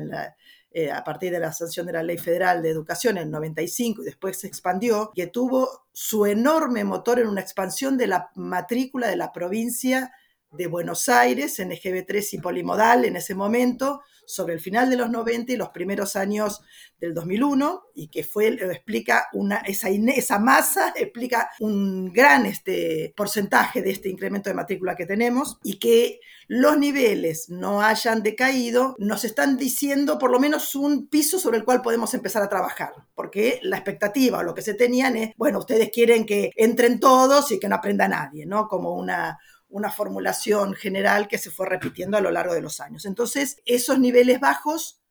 eh, 0.73 0.89
a 0.91 1.03
partir 1.03 1.31
de 1.31 1.39
la 1.39 1.51
sanción 1.51 1.85
de 1.85 1.93
la 1.93 2.03
Ley 2.03 2.17
Federal 2.17 2.61
de 2.61 2.69
Educación 2.69 3.17
en 3.17 3.23
el 3.23 3.31
95 3.31 4.01
y 4.01 4.05
después 4.05 4.39
se 4.39 4.47
expandió, 4.47 5.11
que 5.13 5.27
tuvo 5.27 5.85
su 5.91 6.25
enorme 6.25 6.83
motor 6.83 7.19
en 7.19 7.27
una 7.27 7.41
expansión 7.41 7.97
de 7.97 8.07
la 8.07 8.31
matrícula 8.35 9.07
de 9.07 9.17
la 9.17 9.31
provincia 9.31 10.13
de 10.51 10.67
Buenos 10.67 11.07
Aires 11.09 11.59
en 11.59 11.71
EGB3 11.71 12.33
y 12.33 12.37
polimodal 12.39 13.05
en 13.05 13.15
ese 13.15 13.33
momento, 13.35 14.01
sobre 14.25 14.53
el 14.53 14.59
final 14.59 14.89
de 14.89 14.95
los 14.95 15.09
90 15.09 15.51
y 15.51 15.57
los 15.57 15.69
primeros 15.69 16.15
años 16.15 16.61
del 16.99 17.13
2001, 17.13 17.83
y 17.95 18.07
que 18.07 18.23
fue, 18.23 18.47
explica 18.47 19.27
una, 19.33 19.57
esa, 19.57 19.89
esa 19.89 20.39
masa, 20.39 20.93
explica 20.95 21.49
un 21.59 22.13
gran 22.13 22.45
este, 22.45 23.13
porcentaje 23.15 23.81
de 23.81 23.91
este 23.91 24.09
incremento 24.09 24.49
de 24.49 24.53
matrícula 24.53 24.95
que 24.95 25.05
tenemos, 25.05 25.57
y 25.63 25.79
que 25.79 26.19
los 26.47 26.77
niveles 26.77 27.49
no 27.49 27.81
hayan 27.81 28.23
decaído, 28.23 28.95
nos 28.99 29.25
están 29.25 29.57
diciendo 29.57 30.17
por 30.17 30.31
lo 30.31 30.39
menos 30.39 30.75
un 30.75 31.07
piso 31.07 31.39
sobre 31.39 31.57
el 31.57 31.65
cual 31.65 31.81
podemos 31.81 32.13
empezar 32.13 32.43
a 32.43 32.49
trabajar, 32.49 32.91
porque 33.15 33.59
la 33.63 33.77
expectativa 33.77 34.39
o 34.39 34.43
lo 34.43 34.53
que 34.53 34.61
se 34.61 34.73
tenían 34.73 35.15
es, 35.15 35.31
bueno, 35.37 35.59
ustedes 35.59 35.89
quieren 35.91 36.25
que 36.25 36.51
entren 36.55 36.99
todos 36.99 37.51
y 37.51 37.59
que 37.59 37.67
no 37.67 37.75
aprenda 37.75 38.07
nadie, 38.07 38.45
¿no? 38.45 38.67
Como 38.67 38.95
una 38.95 39.39
una 39.71 39.91
formulación 39.91 40.73
general 40.73 41.27
que 41.27 41.37
se 41.37 41.49
fue 41.51 41.67
repitiendo 41.67 42.17
a 42.17 42.21
lo 42.21 42.31
largo 42.31 42.53
de 42.53 42.61
los 42.61 42.79
años. 42.79 43.05
Entonces, 43.05 43.61
esos 43.65 43.99
niveles 43.99 44.39
bajos 44.39 45.01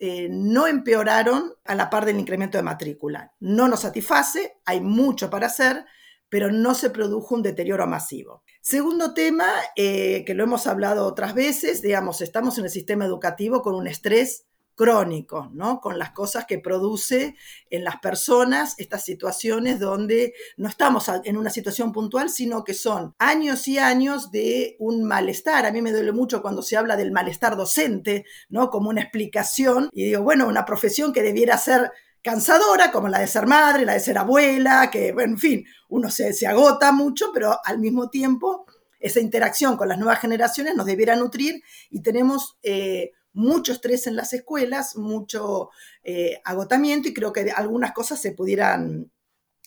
eh, 0.00 0.28
no 0.30 0.66
empeoraron 0.66 1.54
a 1.64 1.74
la 1.74 1.90
par 1.90 2.04
del 2.04 2.18
incremento 2.18 2.58
de 2.58 2.62
matrícula. 2.62 3.34
No 3.40 3.68
nos 3.68 3.80
satisface, 3.80 4.58
hay 4.64 4.80
mucho 4.80 5.28
para 5.28 5.46
hacer, 5.46 5.84
pero 6.28 6.50
no 6.50 6.74
se 6.74 6.90
produjo 6.90 7.34
un 7.34 7.42
deterioro 7.42 7.86
masivo. 7.86 8.42
Segundo 8.60 9.14
tema, 9.14 9.46
eh, 9.76 10.24
que 10.26 10.34
lo 10.34 10.44
hemos 10.44 10.66
hablado 10.66 11.06
otras 11.06 11.34
veces, 11.34 11.82
digamos, 11.82 12.20
estamos 12.20 12.58
en 12.58 12.64
el 12.64 12.70
sistema 12.70 13.04
educativo 13.04 13.62
con 13.62 13.74
un 13.74 13.86
estrés 13.86 14.47
crónico, 14.78 15.50
¿no? 15.52 15.80
Con 15.80 15.98
las 15.98 16.12
cosas 16.12 16.46
que 16.46 16.60
produce 16.60 17.34
en 17.68 17.82
las 17.82 17.96
personas 17.96 18.76
estas 18.78 19.04
situaciones 19.04 19.80
donde 19.80 20.34
no 20.56 20.68
estamos 20.68 21.10
en 21.24 21.36
una 21.36 21.50
situación 21.50 21.92
puntual, 21.92 22.30
sino 22.30 22.62
que 22.62 22.74
son 22.74 23.12
años 23.18 23.66
y 23.66 23.78
años 23.78 24.30
de 24.30 24.76
un 24.78 25.02
malestar. 25.02 25.66
A 25.66 25.72
mí 25.72 25.82
me 25.82 25.90
duele 25.90 26.12
mucho 26.12 26.40
cuando 26.40 26.62
se 26.62 26.76
habla 26.76 26.96
del 26.96 27.10
malestar 27.10 27.56
docente, 27.56 28.24
¿no? 28.48 28.70
Como 28.70 28.88
una 28.88 29.02
explicación. 29.02 29.90
Y 29.92 30.04
digo, 30.04 30.22
bueno, 30.22 30.46
una 30.46 30.64
profesión 30.64 31.12
que 31.12 31.24
debiera 31.24 31.58
ser 31.58 31.90
cansadora, 32.22 32.92
como 32.92 33.08
la 33.08 33.18
de 33.18 33.26
ser 33.26 33.48
madre, 33.48 33.84
la 33.84 33.94
de 33.94 34.00
ser 34.00 34.16
abuela, 34.16 34.90
que, 34.92 35.08
en 35.08 35.38
fin, 35.38 35.64
uno 35.88 36.08
se, 36.08 36.32
se 36.32 36.46
agota 36.46 36.92
mucho, 36.92 37.32
pero 37.34 37.58
al 37.64 37.80
mismo 37.80 38.10
tiempo 38.10 38.64
esa 39.00 39.18
interacción 39.20 39.76
con 39.76 39.88
las 39.88 39.98
nuevas 39.98 40.20
generaciones 40.20 40.76
nos 40.76 40.86
debiera 40.86 41.16
nutrir 41.16 41.62
y 41.90 42.02
tenemos 42.02 42.58
eh, 42.62 43.12
mucho 43.38 43.72
estrés 43.72 44.08
en 44.08 44.16
las 44.16 44.32
escuelas, 44.32 44.96
mucho 44.96 45.70
eh, 46.02 46.40
agotamiento 46.44 47.08
y 47.08 47.14
creo 47.14 47.32
que 47.32 47.52
algunas 47.52 47.92
cosas 47.92 48.20
se 48.20 48.32
pudieran 48.32 49.12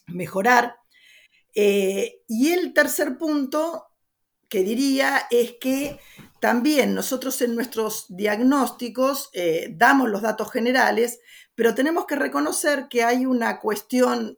mejorar. 0.07 0.75
Eh, 1.55 2.21
y 2.27 2.51
el 2.51 2.73
tercer 2.73 3.17
punto 3.17 3.87
que 4.49 4.63
diría 4.63 5.27
es 5.31 5.53
que 5.61 5.99
también 6.41 6.93
nosotros 6.93 7.41
en 7.41 7.55
nuestros 7.55 8.07
diagnósticos 8.09 9.29
eh, 9.33 9.69
damos 9.71 10.09
los 10.09 10.21
datos 10.21 10.51
generales, 10.51 11.21
pero 11.55 11.73
tenemos 11.73 12.05
que 12.05 12.17
reconocer 12.17 12.87
que 12.89 13.03
hay 13.03 13.25
una 13.25 13.59
cuestión 13.61 14.37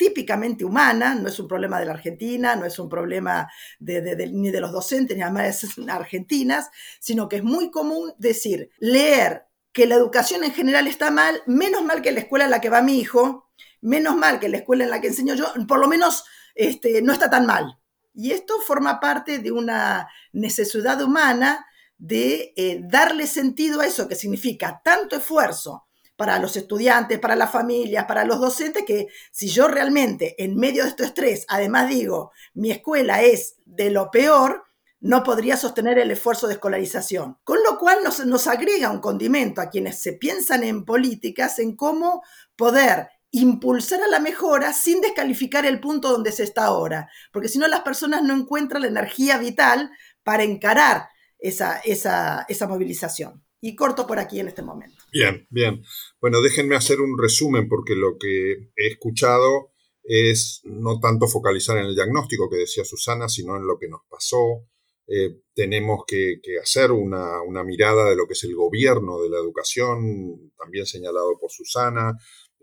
típicamente 0.00 0.64
humana, 0.64 1.14
no 1.14 1.28
es 1.28 1.38
un 1.38 1.46
problema 1.46 1.78
de 1.78 1.84
la 1.84 1.92
Argentina, 1.92 2.56
no 2.56 2.64
es 2.64 2.78
un 2.78 2.88
problema 2.88 3.46
ni 3.80 4.50
de 4.50 4.60
los 4.62 4.72
docentes, 4.72 5.14
ni 5.14 5.22
de 5.22 5.92
argentinas, 5.92 6.70
sino 6.98 7.28
que 7.28 7.36
es 7.36 7.44
muy 7.44 7.70
común 7.70 8.14
decir, 8.16 8.70
leer 8.78 9.44
que 9.72 9.86
la 9.86 9.96
educación 9.96 10.42
en 10.42 10.54
general 10.54 10.86
está 10.86 11.10
mal, 11.10 11.42
menos 11.44 11.84
mal 11.84 12.00
que 12.00 12.12
la 12.12 12.20
escuela 12.20 12.46
en 12.46 12.50
la 12.50 12.62
que 12.62 12.70
va 12.70 12.80
mi 12.80 12.98
hijo, 12.98 13.50
menos 13.82 14.16
mal 14.16 14.40
que 14.40 14.48
la 14.48 14.56
escuela 14.56 14.84
en 14.84 14.90
la 14.90 15.02
que 15.02 15.08
enseño 15.08 15.34
yo, 15.34 15.52
por 15.68 15.78
lo 15.78 15.86
menos 15.86 16.24
este, 16.54 17.02
no 17.02 17.12
está 17.12 17.28
tan 17.28 17.44
mal. 17.44 17.78
Y 18.14 18.30
esto 18.30 18.58
forma 18.62 19.00
parte 19.00 19.38
de 19.38 19.52
una 19.52 20.08
necesidad 20.32 21.02
humana 21.02 21.66
de 21.98 22.54
eh, 22.56 22.80
darle 22.84 23.26
sentido 23.26 23.82
a 23.82 23.86
eso 23.86 24.08
que 24.08 24.14
significa 24.14 24.80
tanto 24.82 25.16
esfuerzo 25.16 25.89
para 26.20 26.38
los 26.38 26.54
estudiantes, 26.54 27.18
para 27.18 27.34
las 27.34 27.50
familias, 27.50 28.04
para 28.04 28.26
los 28.26 28.38
docentes, 28.38 28.84
que 28.86 29.06
si 29.32 29.48
yo 29.48 29.68
realmente 29.68 30.34
en 30.36 30.54
medio 30.54 30.82
de 30.82 30.90
este 30.90 31.04
estrés, 31.04 31.46
además 31.48 31.88
digo, 31.88 32.32
mi 32.52 32.70
escuela 32.70 33.22
es 33.22 33.54
de 33.64 33.90
lo 33.90 34.10
peor, 34.10 34.64
no 35.00 35.22
podría 35.22 35.56
sostener 35.56 35.98
el 35.98 36.10
esfuerzo 36.10 36.46
de 36.46 36.52
escolarización. 36.52 37.38
Con 37.42 37.64
lo 37.64 37.78
cual 37.78 38.00
nos, 38.04 38.26
nos 38.26 38.46
agrega 38.48 38.90
un 38.90 39.00
condimento 39.00 39.62
a 39.62 39.70
quienes 39.70 40.02
se 40.02 40.12
piensan 40.12 40.62
en 40.62 40.84
políticas, 40.84 41.58
en 41.58 41.74
cómo 41.74 42.22
poder 42.54 43.08
impulsar 43.30 44.02
a 44.02 44.08
la 44.08 44.20
mejora 44.20 44.74
sin 44.74 45.00
descalificar 45.00 45.64
el 45.64 45.80
punto 45.80 46.10
donde 46.10 46.32
se 46.32 46.42
está 46.42 46.66
ahora, 46.66 47.08
porque 47.32 47.48
si 47.48 47.58
no 47.58 47.66
las 47.66 47.80
personas 47.80 48.22
no 48.22 48.34
encuentran 48.34 48.82
la 48.82 48.88
energía 48.88 49.38
vital 49.38 49.90
para 50.22 50.42
encarar 50.42 51.08
esa, 51.38 51.78
esa, 51.78 52.44
esa 52.46 52.66
movilización 52.68 53.42
y 53.60 53.76
corto 53.76 54.06
por 54.06 54.18
aquí 54.18 54.40
en 54.40 54.48
este 54.48 54.62
momento. 54.62 55.02
Bien, 55.12 55.46
bien. 55.50 55.82
Bueno, 56.20 56.40
déjenme 56.40 56.76
hacer 56.76 57.00
un 57.00 57.18
resumen 57.18 57.68
porque 57.68 57.94
lo 57.94 58.16
que 58.18 58.52
he 58.76 58.88
escuchado 58.88 59.72
es 60.02 60.62
no 60.64 60.98
tanto 60.98 61.26
focalizar 61.26 61.76
en 61.78 61.86
el 61.86 61.94
diagnóstico 61.94 62.48
que 62.48 62.56
decía 62.56 62.84
Susana, 62.84 63.28
sino 63.28 63.56
en 63.56 63.66
lo 63.66 63.78
que 63.78 63.88
nos 63.88 64.00
pasó. 64.08 64.66
Eh, 65.06 65.42
tenemos 65.54 66.04
que, 66.06 66.40
hacer 66.62 66.92
una, 66.92 67.42
una, 67.42 67.64
mirada 67.64 68.08
de 68.08 68.16
lo 68.16 68.26
que 68.26 68.34
es 68.34 68.44
el 68.44 68.54
gobierno 68.54 69.20
de 69.20 69.28
la 69.28 69.38
educación, 69.38 70.52
también 70.56 70.86
señalado 70.86 71.36
por 71.40 71.50
Susana, 71.50 72.16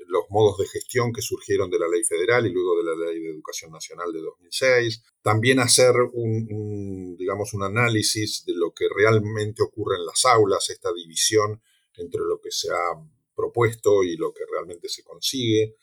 los 0.08 0.24
modos 0.30 0.58
de 0.58 0.68
gestión 0.68 1.12
que 1.14 1.22
surgieron 1.22 1.70
de 1.70 1.80
la 1.80 1.88
ley 1.88 2.04
federal 2.04 2.46
y 2.46 2.52
luego 2.52 2.78
de 2.78 2.84
la 2.84 2.96
ley 2.96 3.20
de 3.20 3.30
educación 3.30 3.72
nacional 3.72 4.12
de 4.12 4.22
2006. 4.22 5.04
También 5.22 5.60
hacer 5.60 5.94
un, 6.14 7.16
digamos, 7.18 7.54
un 7.54 7.64
análisis 7.64 8.44
de 8.46 8.54
lo 8.56 8.74
que 8.74 8.86
realmente 8.94 9.64
ocurre 9.64 9.98
en 9.98 10.06
las 10.06 10.26
aulas, 10.26 10.70
esta 10.70 10.94
división 10.94 11.62
entre 11.98 12.22
lo 12.22 12.40
que 12.40 12.52
se 12.52 12.70
ha 12.70 12.94
propuesto 13.36 14.04
y 14.04 14.16
lo 14.18 14.34
que 14.34 14.44
realmente 14.50 14.90
se 14.90 15.04
consigue. 15.04 15.76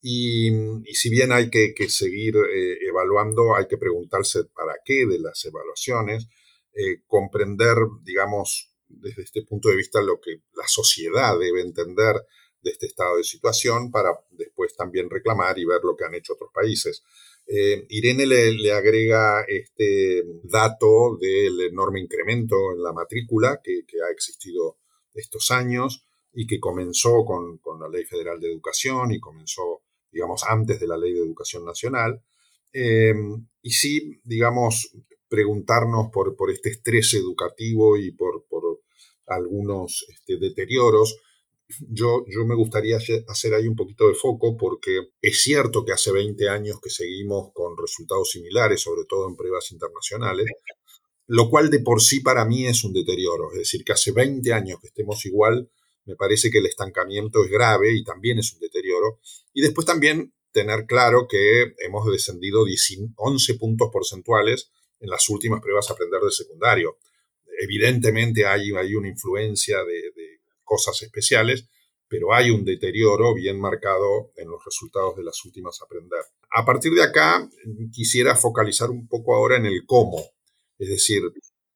Y, 0.00 0.50
si 0.94 1.10
bien 1.10 1.30
hay 1.30 1.48
que, 1.48 1.74
seguir 1.88 2.34
eh, 2.36 2.78
evaluando, 2.88 3.54
hay 3.54 3.66
que 3.68 3.78
preguntarse 3.78 4.44
para 4.44 4.74
qué 4.84 5.06
de 5.06 5.20
las 5.20 5.44
evaluaciones, 5.44 6.26
eh, 6.74 7.02
comprender, 7.06 7.76
digamos, 8.02 8.72
desde 8.88 9.22
este 9.22 9.42
punto 9.42 9.68
de 9.68 9.76
vista 9.76 10.02
lo 10.02 10.20
que 10.20 10.42
la 10.54 10.66
sociedad 10.66 11.38
debe 11.38 11.60
entender 11.60 12.16
de 12.62 12.70
este 12.70 12.86
estado 12.86 13.16
de 13.16 13.24
situación 13.24 13.90
para 13.90 14.10
después 14.30 14.74
también 14.76 15.10
reclamar 15.10 15.58
y 15.58 15.64
ver 15.64 15.80
lo 15.82 15.96
que 15.96 16.04
han 16.04 16.14
hecho 16.14 16.34
otros 16.34 16.50
países. 16.52 17.02
Eh, 17.46 17.86
Irene 17.88 18.26
le, 18.26 18.72
agrega 18.72 19.42
este 19.42 20.22
dato 20.44 21.16
del 21.20 21.60
enorme 21.60 22.00
incremento 22.00 22.56
en 22.72 22.82
la 22.82 22.92
matrícula 22.92 23.60
que, 23.62 23.84
ha 24.06 24.10
existido 24.10 24.78
estos 25.14 25.50
años 25.50 26.06
y 26.32 26.46
que 26.46 26.60
comenzó 26.60 27.24
con, 27.24 27.60
la 27.80 27.88
Ley 27.88 28.04
Federal 28.04 28.40
de 28.40 28.48
Educación 28.48 29.12
y 29.12 29.20
comenzó, 29.20 29.82
digamos, 30.10 30.44
antes 30.48 30.80
de 30.80 30.86
la 30.86 30.96
Ley 30.96 31.12
de 31.12 31.20
Educación 31.20 31.64
Nacional. 31.64 32.22
Eh, 32.72 33.12
y 33.60 33.70
sí, 33.70 34.20
digamos, 34.24 34.92
preguntarnos 35.28 36.10
por, 36.12 36.36
por, 36.36 36.50
este 36.50 36.70
estrés 36.70 37.14
educativo 37.14 37.96
y 37.96 38.12
por, 38.12 38.46
por 38.46 38.80
algunos 39.26 40.06
este, 40.08 40.38
deterioros 40.38 41.16
yo, 41.88 42.24
yo 42.28 42.44
me 42.44 42.54
gustaría 42.54 42.96
hacer 42.96 43.54
ahí 43.54 43.66
un 43.66 43.76
poquito 43.76 44.08
de 44.08 44.14
foco 44.14 44.56
porque 44.56 45.10
es 45.20 45.42
cierto 45.42 45.84
que 45.84 45.92
hace 45.92 46.12
20 46.12 46.48
años 46.48 46.80
que 46.82 46.90
seguimos 46.90 47.50
con 47.52 47.76
resultados 47.76 48.30
similares, 48.30 48.80
sobre 48.80 49.04
todo 49.08 49.28
en 49.28 49.36
pruebas 49.36 49.70
internacionales, 49.72 50.46
lo 51.26 51.48
cual 51.48 51.70
de 51.70 51.80
por 51.80 52.02
sí 52.02 52.20
para 52.20 52.44
mí 52.44 52.66
es 52.66 52.84
un 52.84 52.92
deterioro. 52.92 53.52
Es 53.52 53.58
decir, 53.58 53.84
que 53.84 53.92
hace 53.92 54.12
20 54.12 54.52
años 54.52 54.78
que 54.80 54.88
estemos 54.88 55.24
igual, 55.24 55.70
me 56.04 56.16
parece 56.16 56.50
que 56.50 56.58
el 56.58 56.66
estancamiento 56.66 57.44
es 57.44 57.50
grave 57.50 57.94
y 57.94 58.04
también 58.04 58.38
es 58.38 58.52
un 58.52 58.60
deterioro. 58.60 59.20
Y 59.54 59.62
después 59.62 59.86
también 59.86 60.34
tener 60.52 60.84
claro 60.86 61.26
que 61.28 61.74
hemos 61.78 62.10
descendido 62.10 62.64
11 63.16 63.54
puntos 63.54 63.88
porcentuales 63.90 64.70
en 65.00 65.08
las 65.08 65.28
últimas 65.28 65.60
pruebas 65.60 65.88
a 65.88 65.94
aprender 65.94 66.20
de 66.20 66.30
secundario. 66.30 66.98
Evidentemente 67.60 68.44
hay, 68.44 68.72
hay 68.72 68.94
una 68.94 69.08
influencia 69.08 69.78
de 69.84 70.41
cosas 70.64 71.00
especiales, 71.02 71.68
pero 72.08 72.34
hay 72.34 72.50
un 72.50 72.64
deterioro 72.64 73.34
bien 73.34 73.58
marcado 73.58 74.32
en 74.36 74.48
los 74.50 74.62
resultados 74.64 75.16
de 75.16 75.24
las 75.24 75.42
últimas 75.46 75.80
aprender. 75.80 76.20
A 76.50 76.64
partir 76.64 76.92
de 76.92 77.02
acá, 77.02 77.48
quisiera 77.90 78.36
focalizar 78.36 78.90
un 78.90 79.08
poco 79.08 79.34
ahora 79.34 79.56
en 79.56 79.64
el 79.64 79.84
cómo. 79.86 80.22
Es 80.78 80.90
decir, 80.90 81.22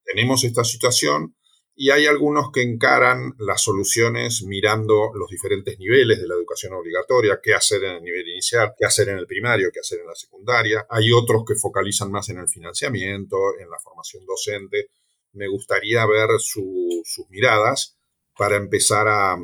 tenemos 0.05 0.45
esta 0.45 0.62
situación 0.62 1.35
y 1.75 1.90
hay 1.90 2.07
algunos 2.07 2.50
que 2.52 2.62
encaran 2.62 3.35
las 3.38 3.62
soluciones 3.62 4.43
mirando 4.43 5.11
los 5.14 5.31
diferentes 5.31 5.78
niveles 5.78 6.21
de 6.21 6.26
la 6.26 6.35
educación 6.35 6.73
obligatoria, 6.73 7.38
qué 7.43 7.55
hacer 7.55 7.85
en 7.85 7.97
el 7.97 8.02
nivel 8.02 8.28
inicial, 8.28 8.73
qué 8.78 8.87
hacer 8.87 9.11
en 9.11 9.19
el 9.19 9.26
primario, 9.26 9.71
qué 9.73 9.81
hacer 9.81 10.00
en 10.00 10.07
la 10.07 10.14
secundaria. 10.14 10.87
Hay 10.88 11.12
otros 11.12 11.45
que 11.47 11.55
focalizan 11.55 12.11
más 12.11 12.28
en 12.28 12.38
el 12.38 12.49
financiamiento, 12.49 13.59
en 13.59 13.69
la 13.69 13.78
formación 13.78 14.25
docente. 14.25 14.88
Me 15.33 15.49
gustaría 15.49 16.07
ver 16.07 16.28
sus 16.38 17.26
miradas 17.28 17.97
para 18.37 18.57
empezar 18.57 19.09
a, 19.09 19.37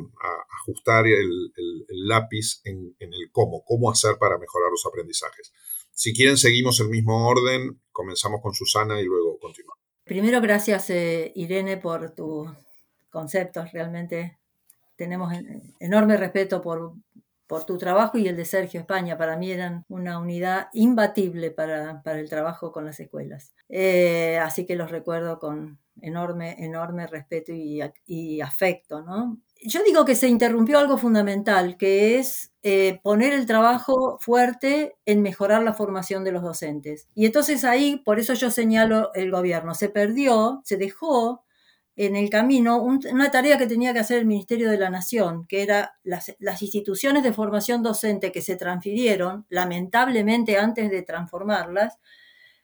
ajustar 0.61 1.05
el, 1.07 1.51
lápiz 1.89 2.61
en, 2.63 2.95
el 2.99 3.31
cómo, 3.31 3.63
cómo 3.65 3.91
hacer 3.91 4.17
para 4.17 4.37
mejorar 4.37 4.69
los 4.71 4.85
aprendizajes. 4.85 5.51
Si 5.91 6.13
quieren, 6.13 6.37
seguimos 6.37 6.79
el 6.79 6.89
mismo 6.89 7.27
orden, 7.27 7.81
comenzamos 7.91 8.41
con 8.41 8.53
Susana 8.53 8.99
y 9.01 9.05
luego 9.05 9.37
continuamos. 9.39 9.79
Primero, 10.03 10.41
gracias 10.41 10.89
eh, 10.89 11.31
Irene 11.35 11.77
por 11.77 12.11
tus 12.11 12.49
conceptos, 13.09 13.71
realmente 13.71 14.37
tenemos 14.95 15.33
enorme 15.79 16.17
respeto 16.17 16.61
por, 16.61 16.93
por 17.53 17.65
tu 17.65 17.77
trabajo 17.77 18.17
y 18.17 18.27
el 18.27 18.35
de 18.35 18.45
Sergio 18.45 18.79
España. 18.79 19.15
Para 19.15 19.37
mí 19.37 19.51
eran 19.51 19.85
una 19.87 20.17
unidad 20.17 20.69
imbatible 20.73 21.51
para, 21.51 22.01
el 22.03 22.27
trabajo 22.27 22.71
con 22.71 22.83
las 22.83 22.99
escuelas. 22.99 23.53
Eh, 23.69 24.39
así 24.41 24.65
que 24.65 24.75
los 24.75 24.89
recuerdo 24.89 25.37
con 25.37 25.77
enorme, 26.01 26.55
enorme 26.65 27.05
respeto 27.05 27.51
y, 27.53 28.41
afecto, 28.41 29.03
¿no? 29.03 29.37
yo 29.65 29.83
digo 29.83 30.03
que 30.03 30.15
se 30.15 30.27
interrumpió 30.27 30.79
algo 30.79 30.97
fundamental, 30.97 31.77
que 31.77 32.17
es 32.17 32.51
eh, 32.63 32.99
poner 33.03 33.33
el 33.33 33.45
trabajo 33.45 34.17
fuerte 34.19 34.95
en 35.05 35.21
mejorar 35.21 35.61
la 35.61 35.73
formación 35.73 36.23
de 36.23 36.31
los 36.31 36.41
docentes. 36.41 37.07
Y 37.13 37.27
entonces 37.27 37.63
ahí, 37.65 38.01
por 38.03 38.17
eso 38.17 38.33
yo 38.33 38.49
señalo 38.49 39.13
el 39.13 39.29
gobierno, 39.29 39.75
se 39.75 39.89
perdió, 39.89 40.61
se 40.65 40.77
dejó 40.77 41.43
en 41.95 42.15
el 42.15 42.29
camino 42.29 42.81
una 42.81 43.31
tarea 43.31 43.57
que 43.57 43.67
tenía 43.67 43.93
que 43.93 43.99
hacer 43.99 44.19
el 44.19 44.25
Ministerio 44.25 44.71
de 44.71 44.77
la 44.77 44.89
Nación, 44.89 45.45
que 45.47 45.61
era 45.61 45.99
las, 46.03 46.33
instituciones 46.61 47.23
de 47.23 47.33
formación 47.33 47.83
docente 47.83 48.31
que 48.31 48.41
se 48.41 48.55
transfirieron, 48.55 49.45
lamentablemente 49.49 50.57
antes 50.57 50.89
de 50.89 51.03
transformarlas, 51.03 51.99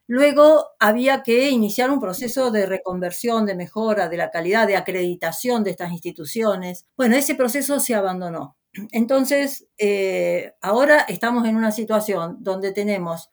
luego 0.08 0.70
había 0.80 1.22
que 1.22 1.50
iniciar 1.50 1.92
un 1.92 2.00
proceso 2.00 2.50
de 2.50 2.66
reconversión, 2.66 3.46
de 3.46 3.56
mejora 3.56 4.10
de 4.10 4.18
la 4.18 4.32
calidad, 4.32 4.68
de 4.68 4.78
acreditación 4.78 5.64
de 5.64 5.72
estas 5.72 5.92
instituciones. 5.92 6.88
Bueno, 6.98 7.16
ese 7.16 7.36
proceso 7.36 7.80
se 7.80 7.94
abandonó. 7.94 8.58
Entonces, 8.92 9.68
eh, 9.78 10.54
ahora 10.62 11.02
estamos 11.02 11.48
en 11.48 11.56
una 11.56 11.72
situación 11.72 12.38
donde 12.40 12.72
tenemos 12.72 13.30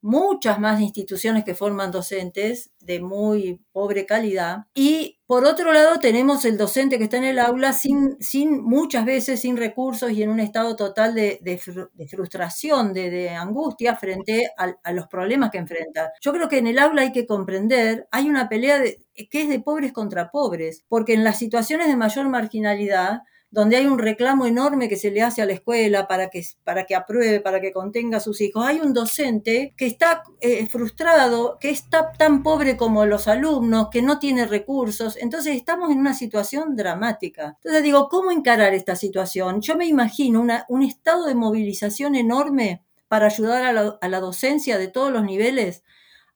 muchas 0.00 0.60
más 0.60 0.80
instituciones 0.80 1.44
que 1.44 1.54
forman 1.54 1.90
docentes 1.90 2.70
de 2.80 3.00
muy 3.00 3.60
pobre 3.72 4.06
calidad. 4.06 4.66
Y 4.74 5.17
por 5.28 5.44
otro 5.44 5.74
lado 5.74 6.00
tenemos 6.00 6.46
el 6.46 6.56
docente 6.56 6.96
que 6.96 7.04
está 7.04 7.18
en 7.18 7.24
el 7.24 7.38
aula 7.38 7.74
sin, 7.74 8.16
sin 8.18 8.62
muchas 8.62 9.04
veces 9.04 9.42
sin 9.42 9.58
recursos 9.58 10.10
y 10.10 10.22
en 10.22 10.30
un 10.30 10.40
estado 10.40 10.74
total 10.74 11.14
de, 11.14 11.60
frustración, 12.08 12.94
de, 12.94 13.28
angustia 13.28 13.94
frente 13.94 14.48
a, 14.56 14.92
los 14.92 15.06
problemas 15.06 15.50
que 15.50 15.58
enfrenta. 15.58 16.12
Yo 16.22 16.32
creo 16.32 16.48
que 16.48 16.56
en 16.56 16.68
el 16.68 16.78
aula 16.78 17.02
hay 17.02 17.12
que 17.12 17.26
comprender, 17.26 18.08
hay 18.10 18.30
una 18.30 18.48
pelea 18.48 18.82
que 18.82 19.42
es 19.42 19.50
de 19.50 19.60
pobres 19.60 19.92
contra 19.92 20.30
pobres, 20.30 20.86
porque 20.88 21.12
en 21.12 21.24
las 21.24 21.38
situaciones 21.38 21.88
de 21.88 21.96
mayor 21.96 22.26
marginalidad, 22.30 23.20
donde 23.50 23.76
hay 23.76 23.86
un 23.86 23.98
reclamo 23.98 24.46
enorme 24.46 24.88
que 24.88 24.96
se 24.96 25.10
le 25.10 25.22
hace 25.22 25.40
a 25.40 25.46
la 25.46 25.54
escuela 25.54 26.06
para 26.06 26.28
que, 26.28 26.44
para 26.64 26.84
que 26.84 26.94
apruebe, 26.94 27.40
para 27.40 27.60
que 27.60 27.72
contenga 27.72 28.18
a 28.18 28.20
sus 28.20 28.40
hijos. 28.40 28.66
Hay 28.66 28.80
un 28.80 28.92
docente 28.92 29.72
que 29.76 29.86
está 29.86 30.22
eh, 30.40 30.66
frustrado, 30.66 31.56
que 31.58 31.70
está 31.70 32.12
tan 32.12 32.42
pobre 32.42 32.76
como 32.76 33.06
los 33.06 33.26
alumnos, 33.26 33.88
que 33.90 34.02
no 34.02 34.18
tiene 34.18 34.46
recursos. 34.46 35.16
Entonces 35.16 35.56
estamos 35.56 35.90
en 35.90 35.98
una 35.98 36.14
situación 36.14 36.76
dramática. 36.76 37.56
Entonces 37.56 37.82
digo, 37.82 38.08
¿cómo 38.08 38.30
encarar 38.30 38.74
esta 38.74 38.96
situación? 38.96 39.60
Yo 39.62 39.76
me 39.76 39.86
imagino 39.86 40.46
un 40.68 40.82
estado 40.82 41.26
de 41.26 41.34
movilización 41.34 42.14
enorme 42.14 42.82
para 43.08 43.26
ayudar 43.26 43.64
a 44.00 44.08
la 44.08 44.20
docencia 44.20 44.76
de 44.76 44.88
todos 44.88 45.10
los 45.10 45.24
niveles 45.24 45.82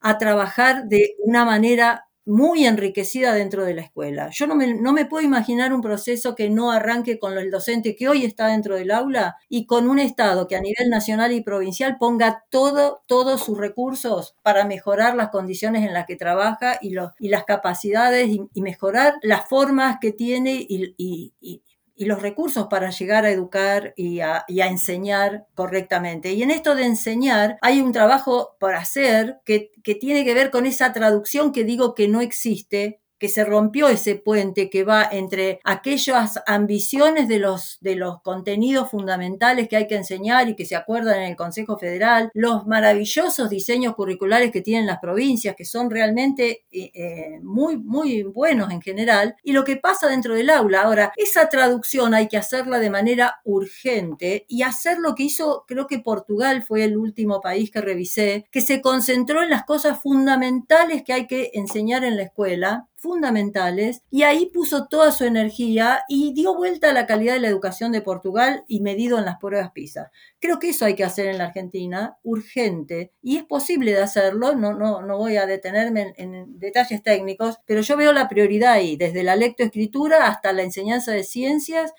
a 0.01 0.17
trabajar 0.17 0.85
de 0.85 1.15
una 1.19 1.45
manera 1.45 2.07
muy 2.25 2.65
enriquecida 2.65 3.33
dentro 3.33 3.65
de 3.65 3.73
la 3.73 3.81
escuela. 3.81 4.29
Yo 4.31 4.47
no 4.47 4.55
me, 4.55 4.73
no 4.73 4.93
me, 4.93 5.05
puedo 5.05 5.25
imaginar 5.25 5.73
un 5.73 5.81
proceso 5.81 6.35
que 6.35 6.49
no 6.49 6.71
arranque 6.71 7.19
con 7.19 7.37
el 7.37 7.51
docente 7.51 7.95
que 7.95 8.07
hoy 8.07 8.23
está 8.25 8.47
dentro 8.47 8.75
del 8.75 8.91
aula 8.91 9.35
y 9.49 9.65
con 9.65 9.89
un 9.89 9.99
Estado 9.99 10.47
que 10.47 10.55
a 10.55 10.61
nivel 10.61 10.89
nacional 10.89 11.31
y 11.33 11.41
provincial 11.41 11.97
ponga 11.99 12.43
todo, 12.49 13.03
todos 13.07 13.43
sus 13.43 13.57
recursos 13.57 14.35
para 14.41 14.65
mejorar 14.65 15.15
las 15.15 15.29
condiciones 15.29 15.85
en 15.85 15.93
las 15.93 16.05
que 16.05 16.15
trabaja 16.15 16.77
y, 16.81 16.95
y 17.19 17.29
las 17.29 17.43
capacidades 17.43 18.29
y, 18.29 18.61
mejorar 18.61 19.15
las 19.21 19.49
formas 19.49 19.97
que 19.99 20.13
tiene 20.13 20.65
y, 20.67 20.95
y 20.97 21.61
los 21.97 22.21
recursos 22.21 22.67
para 22.67 22.89
llegar 22.89 23.25
a 23.25 23.31
educar 23.31 23.93
y 23.95 24.19
a, 24.19 24.45
enseñar 24.47 25.45
correctamente. 25.53 26.33
Y 26.33 26.43
en 26.43 26.51
esto 26.51 26.75
de 26.75 26.85
enseñar 26.85 27.57
hay 27.61 27.81
un 27.81 27.91
trabajo 27.91 28.55
por 28.59 28.75
hacer 28.75 29.39
que 29.45 29.71
tiene 29.99 30.25
que 30.25 30.33
ver 30.33 30.51
con 30.51 30.65
esa 30.65 30.91
traducción 30.93 31.51
que 31.51 31.63
digo 31.63 31.93
que 31.93 32.07
no 32.07 32.21
existe 32.21 33.02
que 33.17 33.29
se 33.29 33.45
rompió 33.45 33.87
ese 33.87 34.15
puente 34.15 34.69
que 34.69 34.83
va 34.83 35.07
entre 35.11 35.59
aquellas 35.63 36.41
ambiciones 36.45 37.27
de 37.27 37.39
los, 37.39 37.77
de 37.81 37.95
los 37.95 38.21
contenidos 38.21 38.89
fundamentales 38.89 39.67
que 39.67 39.77
hay 39.77 39.87
que 39.87 39.95
enseñar 39.95 40.49
y 40.49 40.55
que 40.55 40.65
se 40.65 40.75
acuerdan 40.75 41.21
en 41.21 41.29
el 41.29 41.35
Consejo 41.35 41.77
Federal, 41.77 42.29
los 42.33 42.65
maravillosos 42.65 43.49
diseños 43.49 43.95
curriculares 43.95 44.51
que 44.51 44.61
tienen 44.61 44.85
las 44.85 44.99
provincias, 44.99 45.55
que 45.55 45.65
son 45.65 45.89
realmente 45.89 46.65
eh, 46.71 46.91
eh, 46.93 47.39
muy, 47.41 47.77
muy 47.77 48.23
buenos 48.23 48.71
en 48.71 48.81
general, 48.81 49.35
y 49.43 49.53
lo 49.53 49.63
que 49.63 49.77
pasa 49.77 50.07
dentro 50.07 50.35
del 50.35 50.49
aula. 50.49 50.81
Ahora, 50.81 51.13
esa 51.15 51.49
traducción 51.49 52.13
hay 52.13 52.27
que 52.27 52.37
hacerla 52.37 52.79
de 52.79 52.89
manera 52.89 53.41
urgente 53.43 54.45
y 54.47 54.63
hacer 54.63 54.99
lo 54.99 55.15
que 55.15 55.23
hizo, 55.23 55.65
creo 55.67 55.87
que 55.87 55.99
Portugal 55.99 56.63
fue 56.63 56.83
el 56.83 56.97
último 56.97 57.41
país 57.41 57.71
que 57.71 57.81
revisé, 57.81 58.45
que 58.51 58.61
se 58.61 58.81
concentró 58.81 59.43
en 59.43 59.49
las 59.49 59.63
cosas 59.63 60.01
fundamentales 60.01 61.03
que 61.03 61.13
hay 61.13 61.27
que 61.27 61.51
enseñar 61.53 62.03
en 62.03 62.17
la 62.17 62.23
escuela 62.23 62.89
fundamentales 63.03 64.01
y 64.09 64.23
ahí 64.23 64.47
puso 64.47 64.87
toda 64.87 65.11
su 65.11 65.25
energía 65.25 66.03
y 66.07 66.33
dio 66.33 66.55
vuelta 66.55 66.89
a 66.89 66.93
la 66.93 67.05
calidad 67.05 67.33
de 67.33 67.41
la 67.41 67.49
educación 67.49 67.91
de 67.91 68.01
Portugal 68.01 68.63
y 68.67 68.79
medido 68.79 69.19
en 69.19 69.25
las 69.25 69.37
pruebas 69.37 69.71
PISA. 69.73 70.09
Creo 70.39 70.57
que 70.57 70.69
eso 70.69 70.85
hay 70.85 70.95
que 70.95 71.03
hacer 71.03 71.27
en 71.27 71.37
la 71.37 71.45
Argentina, 71.45 72.17
urgente, 72.23 73.11
y 73.21 73.35
es 73.35 73.43
posible 73.43 73.91
de 73.91 74.01
hacerlo, 74.01 74.55
no, 74.55 74.73
no, 74.73 75.01
no 75.01 75.17
voy 75.17 75.35
a 75.35 75.45
detenerme 75.45 76.13
en, 76.17 76.57
detalles 76.57 77.03
técnicos, 77.03 77.59
pero 77.65 77.81
yo 77.81 77.97
veo 77.97 78.13
la 78.13 78.29
prioridad 78.29 78.71
ahí, 78.71 78.95
desde 78.95 79.23
la 79.23 79.35
lectoescritura 79.35 80.27
hasta 80.27 80.53
la 80.53 80.63
enseñanza 80.63 81.11
de 81.11 81.25
ciencias, 81.25 81.93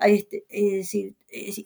este, 0.00 0.44
decir, 0.50 1.14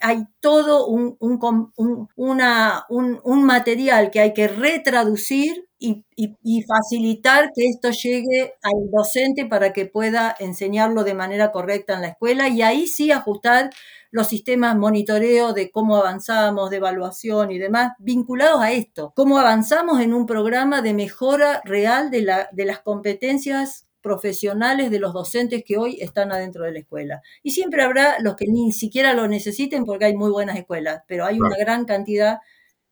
hay 0.00 0.24
todo 0.40 0.86
un, 0.86 1.16
un, 1.18 2.08
una, 2.16 2.86
un, 2.88 3.44
material 3.44 4.10
que 4.10 4.20
hay 4.20 4.32
que 4.34 4.48
retraducir 4.48 5.68
y, 5.82 6.62
facilitar 6.62 7.50
que 7.54 7.66
esto 7.66 7.90
llegue 7.90 8.54
al 8.62 8.90
docente 8.90 9.46
para 9.46 9.72
que 9.72 9.86
pueda 9.86 10.34
enseñarlo 10.38 11.04
de 11.04 11.14
manera 11.14 11.50
correcta 11.52 11.94
en 11.94 12.02
la 12.02 12.08
escuela 12.08 12.48
y 12.48 12.62
ahí 12.62 12.86
sí 12.86 13.10
ajustar 13.10 13.70
los 14.10 14.28
sistemas 14.28 14.76
monitoreo 14.76 15.52
de 15.52 15.70
cómo 15.70 15.96
avanzamos, 15.96 16.70
de 16.70 16.76
evaluación 16.76 17.50
y 17.50 17.58
demás, 17.58 17.92
vinculados 17.98 18.60
a 18.60 18.70
esto, 18.72 19.12
cómo 19.16 19.38
avanzamos 19.38 20.00
en 20.00 20.12
un 20.14 20.26
programa 20.26 20.82
de 20.82 20.94
mejora 20.94 21.62
real 21.64 22.10
de, 22.10 22.22
la, 22.22 22.48
de 22.52 22.64
las 22.66 22.80
competencias 22.80 23.86
profesionales 24.02 24.90
de 24.90 24.98
los 24.98 25.14
docentes 25.14 25.64
que 25.64 25.78
hoy 25.78 25.98
están 26.00 26.32
adentro 26.32 26.64
de 26.64 26.72
la 26.72 26.80
escuela. 26.80 27.22
Y 27.42 27.52
siempre 27.52 27.82
habrá 27.82 28.18
los 28.20 28.36
que 28.36 28.46
ni 28.46 28.72
siquiera 28.72 29.14
lo 29.14 29.28
necesiten 29.28 29.84
porque 29.84 30.06
hay 30.06 30.16
muy 30.16 30.30
buenas 30.30 30.58
escuelas, 30.58 31.02
pero 31.06 31.24
hay 31.24 31.40
una 31.40 31.56
gran 31.56 31.86
cantidad 31.86 32.38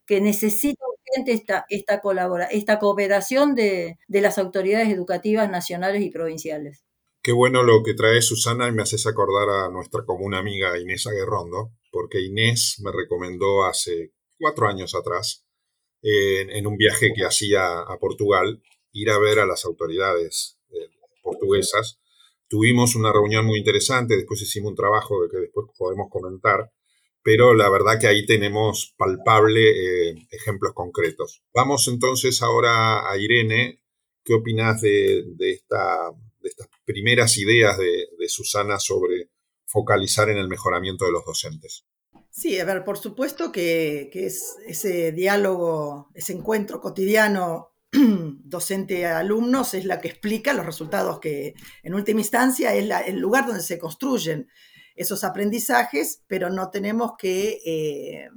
que 0.06 0.20
esta, 1.26 1.66
esta, 1.68 2.00
colabora, 2.00 2.46
esta 2.46 2.78
cooperación 2.78 3.54
de, 3.54 3.98
las 4.08 4.38
autoridades 4.38 4.88
educativas 4.88 5.50
nacionales 5.50 6.02
y 6.02 6.10
provinciales. 6.10 6.84
Qué 7.22 7.32
bueno 7.32 7.62
lo 7.62 7.82
que 7.82 7.94
trae 7.94 8.22
Susana 8.22 8.68
y 8.68 8.72
me 8.72 8.82
haces 8.82 9.06
acordar 9.06 9.48
a 9.48 9.70
nuestra 9.70 10.04
común 10.04 10.34
amiga 10.34 10.78
Inés 10.78 11.06
Aguerrondo, 11.06 11.72
porque 11.90 12.20
Inés 12.20 12.80
me 12.82 12.92
recomendó 12.92 13.64
hace 13.64 14.12
cuatro 14.38 14.68
años 14.68 14.94
atrás, 14.94 15.44
en, 16.02 16.66
un 16.66 16.76
viaje 16.76 17.12
que 17.14 17.26
hacía 17.26 17.80
a 17.80 17.98
Portugal, 17.98 18.62
ir 18.92 19.10
a 19.10 19.18
ver 19.18 19.38
a 19.38 19.46
las 19.46 19.66
autoridades 19.66 20.58
eh, 20.70 20.88
portuguesas. 21.22 22.00
Tuvimos 22.48 22.96
una 22.96 23.12
reunión 23.12 23.44
muy 23.44 23.58
interesante, 23.58 24.16
después 24.16 24.40
hicimos 24.40 24.70
un 24.70 24.76
trabajo 24.76 25.22
de 25.22 25.28
que 25.28 25.36
después 25.36 25.66
podemos 25.76 26.08
comentar, 26.10 26.72
pero 27.22 27.54
la 27.54 27.68
verdad 27.68 27.98
que 28.00 28.06
ahí 28.06 28.24
tenemos 28.24 28.94
palpable 28.96 30.10
eh, 30.10 30.26
ejemplos 30.30 30.72
concretos. 30.74 31.42
Vamos 31.54 31.88
entonces 31.88 32.42
ahora 32.42 33.10
a 33.10 33.16
Irene. 33.18 33.82
¿Qué 34.24 34.34
opinas 34.34 34.80
de, 34.80 35.24
esta, 35.38 36.10
de 36.40 36.48
estas 36.48 36.68
primeras 36.84 37.36
ideas 37.38 37.78
de, 37.78 38.06
Susana 38.28 38.78
sobre 38.78 39.30
focalizar 39.66 40.28
en 40.28 40.36
el 40.36 40.46
mejoramiento 40.46 41.04
de 41.04 41.10
los 41.10 41.24
docentes? 41.24 41.84
Sí, 42.30 42.60
a 42.60 42.64
ver, 42.64 42.84
por 42.84 42.96
supuesto 42.96 43.50
que, 43.50 44.08
es 44.12 44.56
ese 44.66 45.10
diálogo, 45.10 46.10
ese 46.14 46.34
encuentro 46.34 46.80
cotidiano 46.80 47.74
docente-alumnos 47.90 49.74
es 49.74 49.84
la 49.84 50.00
que 50.00 50.08
explica 50.08 50.52
los 50.52 50.64
resultados 50.64 51.18
que 51.18 51.54
en 51.82 51.94
última 51.94 52.20
instancia 52.20 52.72
es 52.72 52.88
el 53.06 53.18
lugar 53.18 53.46
donde 53.46 53.62
se 53.62 53.80
construyen 53.80 54.48
esos 55.00 55.24
aprendizajes, 55.24 56.22
pero 56.26 56.50
no 56.50 56.70
tenemos 56.70 57.12
que 57.16 57.58
eh, 57.64 58.28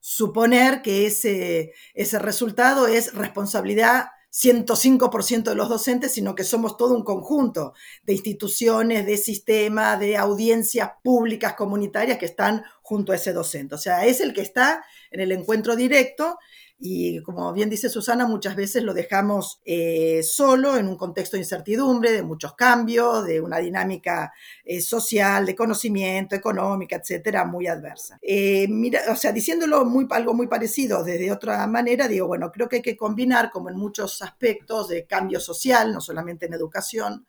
suponer 0.00 0.82
que 0.82 1.06
ese, 1.06 1.72
ese 1.94 2.18
resultado 2.18 2.88
es 2.88 3.14
responsabilidad 3.14 4.06
105% 4.32 5.44
de 5.44 5.54
los 5.54 5.68
docentes, 5.68 6.12
sino 6.12 6.34
que 6.34 6.42
somos 6.42 6.76
todo 6.76 6.92
un 6.92 7.04
conjunto 7.04 7.72
de 8.02 8.14
instituciones, 8.14 9.06
de 9.06 9.16
sistemas, 9.16 10.00
de 10.00 10.16
audiencias 10.16 10.90
públicas 11.04 11.54
comunitarias 11.54 12.18
que 12.18 12.26
están 12.26 12.64
junto 12.82 13.12
a 13.12 13.14
ese 13.14 13.32
docente. 13.32 13.76
O 13.76 13.78
sea, 13.78 14.04
es 14.06 14.20
el 14.20 14.34
que 14.34 14.42
está 14.42 14.84
en 15.12 15.20
el 15.20 15.30
encuentro 15.30 15.76
directo 15.76 16.36
y 16.78 17.22
como 17.22 17.54
bien 17.54 17.70
dice 17.70 17.88
Susana, 17.88 18.26
muchas 18.26 18.54
veces 18.54 18.82
lo 18.82 18.92
dejamos 18.92 19.60
eh, 19.64 20.22
solo 20.22 20.76
en 20.76 20.88
un 20.88 20.96
contexto 20.96 21.36
de 21.36 21.42
incertidumbre, 21.42 22.12
de 22.12 22.22
muchos 22.22 22.54
cambios, 22.54 23.24
de 23.24 23.40
una 23.40 23.58
dinámica 23.58 24.32
eh, 24.62 24.82
social, 24.82 25.46
de 25.46 25.56
conocimiento, 25.56 26.36
económica, 26.36 26.96
etcétera, 26.96 27.46
muy 27.46 27.66
adversa. 27.66 28.18
Eh, 28.20 28.66
mira, 28.68 29.00
o 29.08 29.16
sea, 29.16 29.32
diciéndolo 29.32 29.86
muy, 29.86 30.06
algo 30.10 30.34
muy 30.34 30.48
parecido 30.48 31.02
desde 31.02 31.32
otra 31.32 31.66
manera, 31.66 32.08
digo, 32.08 32.26
bueno, 32.26 32.52
creo 32.52 32.68
que 32.68 32.76
hay 32.76 32.82
que 32.82 32.96
combinar, 32.96 33.50
como 33.50 33.70
en 33.70 33.76
muchos 33.78 34.20
aspectos 34.20 34.88
de 34.88 35.06
cambio 35.06 35.40
social, 35.40 35.94
no 35.94 36.02
solamente 36.02 36.44
en 36.44 36.52
educación, 36.52 37.26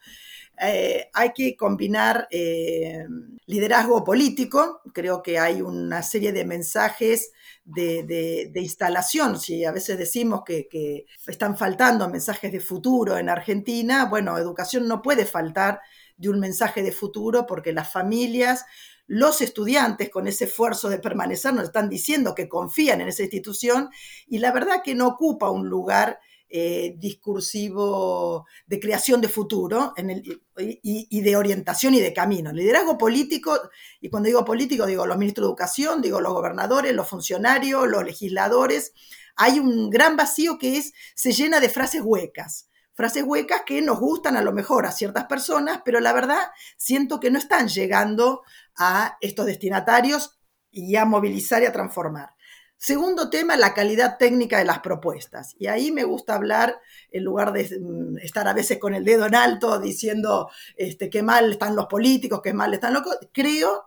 eh, 0.59 1.09
hay 1.13 1.31
que 1.33 1.55
combinar 1.55 2.27
liderazgo 3.45 4.03
político, 4.03 4.81
creo 4.91 5.21
que 5.21 5.39
hay 5.39 5.61
una 5.61 6.01
serie 6.01 6.33
de 6.33 6.43
mensajes 6.43 7.31
de, 7.67 8.51
instalación, 8.55 9.39
si 9.39 9.65
a 9.65 9.71
veces 9.71 9.97
decimos 9.97 10.41
que, 10.45 10.67
que, 10.67 11.05
están 11.27 11.57
faltando 11.57 12.09
mensajes 12.09 12.51
de 12.51 12.61
futuro 12.61 13.17
en 13.17 13.29
Argentina, 13.29 14.05
bueno, 14.05 14.37
educación 14.37 14.87
no 14.87 15.01
puede 15.01 15.25
faltar 15.25 15.81
de 16.15 16.29
un 16.29 16.39
mensaje 16.39 16.81
de 16.81 16.93
futuro 16.93 17.45
porque 17.45 17.73
las 17.73 17.91
familias, 17.91 18.65
los 19.05 19.41
estudiantes 19.41 20.09
con 20.09 20.27
ese 20.27 20.45
esfuerzo 20.45 20.89
de 20.89 20.99
permanecer 20.99 21.53
nos 21.53 21.65
están 21.65 21.89
diciendo 21.89 22.33
que 22.33 22.47
confían 22.47 23.01
en 23.01 23.09
esa 23.09 23.23
institución 23.23 23.89
y 24.27 24.39
la 24.39 24.51
verdad 24.51 24.81
que 24.83 24.95
no 24.95 25.07
ocupa 25.07 25.51
un 25.51 25.67
lugar 25.67 26.19
eh, 26.49 26.95
discursivo 26.97 28.45
de 28.65 28.79
creación 28.79 29.19
de 29.19 29.27
futuro 29.27 29.93
y, 30.57 31.21
de 31.21 31.35
orientación 31.35 31.93
y 31.95 31.99
de 31.99 32.13
camino. 32.13 32.53
liderazgo 32.53 32.97
político, 32.97 33.59
y 33.99 34.09
cuando 34.09 34.27
digo 34.27 34.45
político 34.45 34.85
digo 34.85 35.05
los 35.05 35.17
ministros 35.17 35.45
de 35.45 35.49
educación, 35.49 36.01
digo 36.01 36.21
los 36.21 36.33
gobernadores, 36.33 36.93
los 36.93 37.09
funcionarios, 37.09 37.87
los 37.87 38.05
legisladores, 38.05 38.93
hay 39.35 39.59
un 39.59 39.89
gran 39.89 40.15
vacío 40.15 40.57
que 40.57 40.77
es, 40.77 40.93
se 41.15 41.33
llena 41.33 41.59
de 41.59 41.69
frases 41.69 42.01
huecas. 42.01 42.69
Frases 42.93 43.23
huecas 43.23 43.63
que 43.65 43.81
nos 43.81 43.99
gustan 43.99 44.37
a 44.37 44.41
lo 44.41 44.53
mejor 44.53 44.85
a 44.85 44.91
ciertas 44.91 45.25
personas, 45.25 45.81
pero 45.83 45.99
la 45.99 46.13
verdad 46.13 46.49
siento 46.77 47.19
que 47.19 47.29
no 47.29 47.37
están 47.37 47.67
llegando 47.67 48.41
a 48.77 49.17
estos 49.21 49.45
destinatarios 49.45 50.39
y 50.71 50.95
a 50.95 51.05
movilizar 51.05 51.61
y 51.61 51.65
a 51.65 51.73
transformar. 51.73 52.36
Segundo 52.77 53.29
tema, 53.31 53.57
la 53.57 53.73
calidad 53.73 54.17
técnica 54.17 54.59
de 54.59 54.65
las 54.65 54.79
propuestas. 54.79 55.55
Y 55.57 55.67
ahí 55.67 55.91
me 55.91 56.03
gusta 56.03 56.35
hablar, 56.35 56.79
en 57.11 57.23
lugar 57.23 57.51
de 57.51 57.79
mm, 57.79 58.17
estar 58.19 58.47
a 58.47 58.53
veces 58.53 58.77
con 58.77 58.93
el 58.93 59.03
dedo 59.03 59.25
en 59.25 59.35
alto 59.35 59.79
diciendo 59.79 60.49
este, 60.75 61.09
qué 61.09 61.23
mal 61.23 61.51
están 61.51 61.75
los 61.75 61.87
políticos, 61.87 62.41
qué 62.43 62.53
mal 62.53 62.73
están 62.73 62.93
los... 62.93 63.03
Creo 63.33 63.85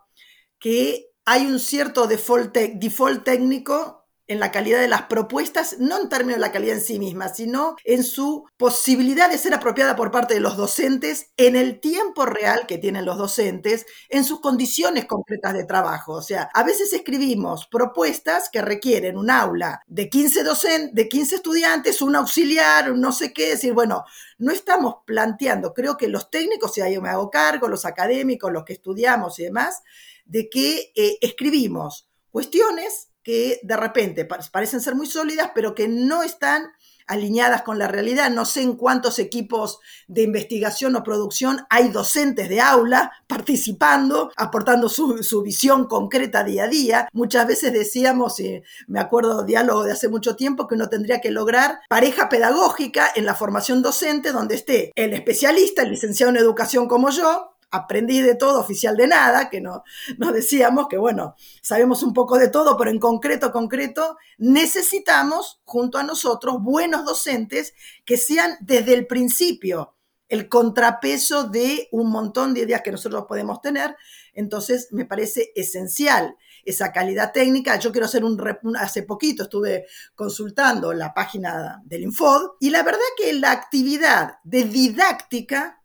que 0.58 1.10
hay 1.24 1.46
un 1.46 1.60
cierto 1.60 2.06
default, 2.08 2.56
default 2.56 3.24
técnico 3.24 3.99
en 4.30 4.38
la 4.38 4.52
calidad 4.52 4.78
de 4.80 4.86
las 4.86 5.02
propuestas, 5.02 5.80
no 5.80 6.00
en 6.00 6.08
términos 6.08 6.36
de 6.36 6.46
la 6.46 6.52
calidad 6.52 6.76
en 6.76 6.84
sí 6.84 7.00
misma, 7.00 7.30
sino 7.30 7.74
en 7.82 8.04
su 8.04 8.46
posibilidad 8.56 9.28
de 9.28 9.36
ser 9.38 9.52
apropiada 9.54 9.96
por 9.96 10.12
parte 10.12 10.34
de 10.34 10.40
los 10.40 10.56
docentes 10.56 11.32
en 11.36 11.56
el 11.56 11.80
tiempo 11.80 12.24
real 12.26 12.64
que 12.68 12.78
tienen 12.78 13.04
los 13.04 13.18
docentes, 13.18 13.86
en 14.08 14.22
sus 14.22 14.40
condiciones 14.40 15.06
concretas 15.06 15.54
de 15.54 15.64
trabajo. 15.64 16.12
O 16.12 16.22
sea, 16.22 16.48
a 16.54 16.62
veces 16.62 16.92
escribimos 16.92 17.66
propuestas 17.66 18.50
que 18.50 18.62
requieren 18.62 19.18
un 19.18 19.30
aula 19.30 19.82
de 19.88 20.08
15, 20.08 20.44
docentes, 20.44 20.94
de 20.94 21.08
15 21.08 21.34
estudiantes, 21.34 22.00
un 22.00 22.14
auxiliar, 22.14 22.94
no 22.94 23.10
sé 23.10 23.32
qué, 23.32 23.48
decir, 23.48 23.72
bueno, 23.72 24.04
no 24.38 24.52
estamos 24.52 24.98
planteando, 25.06 25.74
creo 25.74 25.96
que 25.96 26.06
los 26.06 26.30
técnicos, 26.30 26.78
y 26.78 26.82
ahí 26.82 27.00
me 27.00 27.08
hago 27.08 27.30
cargo, 27.30 27.66
los 27.66 27.84
académicos, 27.84 28.52
los 28.52 28.64
que 28.64 28.74
estudiamos 28.74 29.40
y 29.40 29.42
demás, 29.42 29.82
de 30.24 30.48
que 30.48 30.92
eh, 30.94 31.18
escribimos 31.20 32.08
cuestiones 32.30 33.09
que 33.22 33.60
de 33.62 33.76
repente 33.76 34.24
parecen 34.24 34.80
ser 34.80 34.94
muy 34.94 35.06
sólidas, 35.06 35.50
pero 35.54 35.74
que 35.74 35.88
no 35.88 36.22
están 36.22 36.72
alineadas 37.10 37.62
con 37.62 37.78
la 37.78 37.88
realidad. 37.88 38.30
No 38.30 38.44
sé 38.44 38.62
en 38.62 38.76
cuántos 38.76 39.18
equipos 39.18 39.80
de 40.06 40.22
investigación 40.22 40.94
o 40.94 41.02
producción 41.02 41.66
hay 41.68 41.88
docentes 41.88 42.48
de 42.48 42.60
aula 42.60 43.12
participando, 43.26 44.30
aportando 44.36 44.88
su, 44.88 45.42
visión 45.42 45.86
concreta 45.86 46.44
día 46.44 46.64
a 46.64 46.68
día. 46.68 47.08
Muchas 47.12 47.46
veces 47.48 47.72
decíamos, 47.72 48.38
y 48.38 48.62
me 48.86 49.00
acuerdo 49.00 49.40
de 49.40 49.46
diálogo 49.46 49.82
de 49.82 49.92
hace 49.92 50.08
mucho 50.08 50.36
tiempo, 50.36 50.68
que 50.68 50.76
uno 50.76 50.88
tendría 50.88 51.20
que 51.20 51.32
lograr 51.32 51.80
pareja 51.88 52.28
pedagógica 52.28 53.10
en 53.14 53.26
la 53.26 53.34
formación 53.34 53.82
docente 53.82 54.30
donde 54.30 54.54
esté 54.54 54.92
el 54.94 55.12
especialista, 55.12 55.82
el 55.82 55.90
licenciado 55.90 56.30
en 56.30 56.36
educación 56.36 56.86
como 56.86 57.10
yo, 57.10 57.49
aprendí 57.70 58.20
de 58.20 58.34
todo, 58.34 58.60
oficial 58.60 58.96
de 58.96 59.06
nada, 59.06 59.48
que 59.48 59.60
no, 59.60 59.84
nos 60.18 60.32
decíamos 60.32 60.88
que, 60.88 60.98
bueno, 60.98 61.34
sabemos 61.62 62.02
un 62.02 62.12
poco 62.12 62.38
de 62.38 62.48
todo, 62.48 62.76
pero 62.76 62.90
en 62.90 62.98
concreto, 62.98 63.52
concreto, 63.52 64.16
necesitamos 64.38 65.60
junto 65.64 65.98
a 65.98 66.02
nosotros 66.02 66.56
buenos 66.60 67.04
docentes 67.04 67.74
que 68.04 68.16
sean 68.16 68.56
desde 68.60 68.94
el 68.94 69.06
principio 69.06 69.94
el 70.28 70.48
contrapeso 70.48 71.44
de 71.44 71.88
un 71.90 72.08
montón 72.10 72.54
de 72.54 72.60
ideas 72.60 72.82
que 72.82 72.92
nosotros 72.92 73.24
podemos 73.26 73.60
tener. 73.60 73.96
Entonces, 74.32 74.88
me 74.92 75.04
parece 75.04 75.50
esencial 75.56 76.36
esa 76.64 76.92
calidad 76.92 77.32
técnica. 77.32 77.78
Yo 77.80 77.90
quiero 77.90 78.06
hacer 78.06 78.24
un, 78.24 78.40
hace 78.76 79.02
poquito 79.02 79.42
estuve 79.42 79.86
consultando 80.14 80.92
la 80.92 81.12
página 81.12 81.82
del 81.84 82.02
Infod 82.02 82.52
y 82.60 82.70
la 82.70 82.84
verdad 82.84 83.00
que 83.16 83.32
la 83.32 83.50
actividad 83.50 84.34
de 84.44 84.64
didáctica 84.64 85.82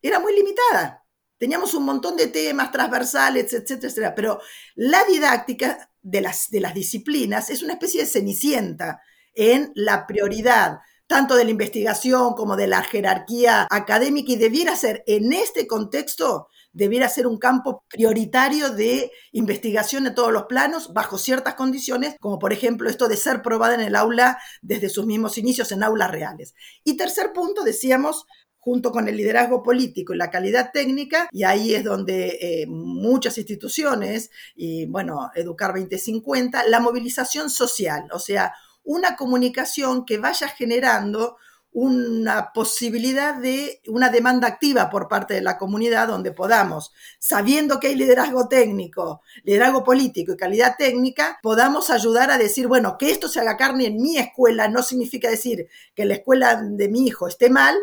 era 0.00 0.20
muy 0.20 0.34
limitada. 0.34 1.04
Teníamos 1.38 1.74
un 1.74 1.84
montón 1.84 2.16
de 2.16 2.26
temas 2.26 2.70
transversales, 2.72 3.52
etcétera, 3.52 3.76
etcétera, 3.88 4.14
pero 4.14 4.40
la 4.74 5.04
didáctica 5.04 5.90
de 6.02 6.20
las, 6.20 6.50
de 6.50 6.60
las 6.60 6.74
disciplinas 6.74 7.50
es 7.50 7.62
una 7.62 7.74
especie 7.74 8.00
de 8.00 8.06
cenicienta 8.06 9.00
en 9.34 9.72
la 9.74 10.06
prioridad 10.06 10.78
tanto 11.06 11.36
de 11.36 11.44
la 11.44 11.50
investigación 11.50 12.34
como 12.34 12.54
de 12.54 12.66
la 12.66 12.82
jerarquía 12.82 13.66
académica 13.70 14.32
y 14.32 14.36
debiera 14.36 14.76
ser 14.76 15.02
en 15.06 15.32
este 15.32 15.66
contexto 15.66 16.48
debiera 16.72 17.08
ser 17.08 17.26
un 17.26 17.38
campo 17.38 17.84
prioritario 17.88 18.70
de 18.70 19.10
investigación 19.32 20.06
en 20.06 20.14
todos 20.14 20.32
los 20.32 20.44
planos, 20.44 20.92
bajo 20.92 21.18
ciertas 21.18 21.54
condiciones, 21.54 22.14
como 22.20 22.38
por 22.38 22.52
ejemplo 22.52 22.88
esto 22.88 23.08
de 23.08 23.16
ser 23.16 23.42
probada 23.42 23.74
en 23.74 23.80
el 23.80 23.96
aula 23.96 24.38
desde 24.62 24.88
sus 24.88 25.06
mismos 25.06 25.38
inicios 25.38 25.72
en 25.72 25.82
aulas 25.82 26.10
reales. 26.10 26.54
Y 26.84 26.96
tercer 26.96 27.32
punto, 27.32 27.64
decíamos, 27.64 28.26
junto 28.68 28.92
con 28.92 29.08
el 29.08 29.16
liderazgo 29.16 29.62
político 29.62 30.12
y 30.12 30.18
la 30.18 30.30
calidad 30.30 30.72
técnica, 30.74 31.26
y 31.32 31.44
ahí 31.44 31.74
es 31.74 31.84
donde 31.84 32.36
eh, 32.38 32.66
muchas 32.66 33.38
instituciones, 33.38 34.30
y 34.54 34.84
bueno, 34.84 35.30
Educar 35.34 35.72
2050, 35.72 36.64
la 36.68 36.78
movilización 36.78 37.48
social, 37.48 38.08
o 38.12 38.18
sea, 38.18 38.52
una 38.84 39.16
comunicación 39.16 40.04
que 40.04 40.18
vaya 40.18 40.48
generando 40.48 41.38
una 41.72 42.52
posibilidad 42.52 43.36
de 43.36 43.80
una 43.88 44.10
demanda 44.10 44.48
activa 44.48 44.90
por 44.90 45.08
parte 45.08 45.32
de 45.32 45.40
la 45.40 45.56
comunidad 45.56 46.06
donde 46.06 46.32
podamos, 46.32 46.92
sabiendo 47.18 47.80
que 47.80 47.86
hay 47.86 47.94
liderazgo 47.94 48.48
técnico, 48.48 49.22
liderazgo 49.44 49.82
político 49.82 50.32
y 50.32 50.36
calidad 50.36 50.74
técnica, 50.76 51.38
podamos 51.42 51.88
ayudar 51.88 52.30
a 52.30 52.36
decir, 52.36 52.66
bueno, 52.66 52.98
que 52.98 53.10
esto 53.10 53.28
se 53.28 53.40
haga 53.40 53.56
carne 53.56 53.86
en 53.86 53.96
mi 53.96 54.18
escuela 54.18 54.68
no 54.68 54.82
significa 54.82 55.30
decir 55.30 55.68
que 55.94 56.04
la 56.04 56.14
escuela 56.14 56.60
de 56.62 56.88
mi 56.90 57.06
hijo 57.06 57.28
esté 57.28 57.48
mal, 57.48 57.74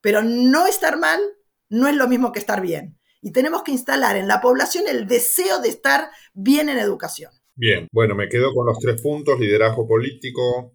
pero 0.00 0.22
no 0.22 0.66
estar 0.66 0.98
mal 0.98 1.20
no 1.68 1.88
es 1.88 1.96
lo 1.96 2.08
mismo 2.08 2.32
que 2.32 2.38
estar 2.38 2.60
bien. 2.60 2.98
Y 3.22 3.32
tenemos 3.32 3.62
que 3.62 3.72
instalar 3.72 4.16
en 4.16 4.26
la 4.26 4.40
población 4.40 4.84
el 4.88 5.06
deseo 5.06 5.60
de 5.60 5.68
estar 5.68 6.10
bien 6.32 6.68
en 6.68 6.78
educación. 6.78 7.32
Bien, 7.54 7.86
bueno, 7.92 8.14
me 8.14 8.28
quedo 8.28 8.54
con 8.54 8.66
los 8.66 8.78
tres 8.78 9.00
puntos, 9.02 9.38
liderazgo 9.38 9.86
político, 9.86 10.72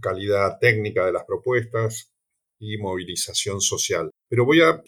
calidad 0.00 0.58
técnica 0.60 1.04
de 1.04 1.12
las 1.12 1.24
propuestas 1.24 2.12
y 2.58 2.78
movilización 2.78 3.60
social. 3.60 4.10
Pero 4.28 4.44
voy 4.44 4.60
a, 4.60 4.80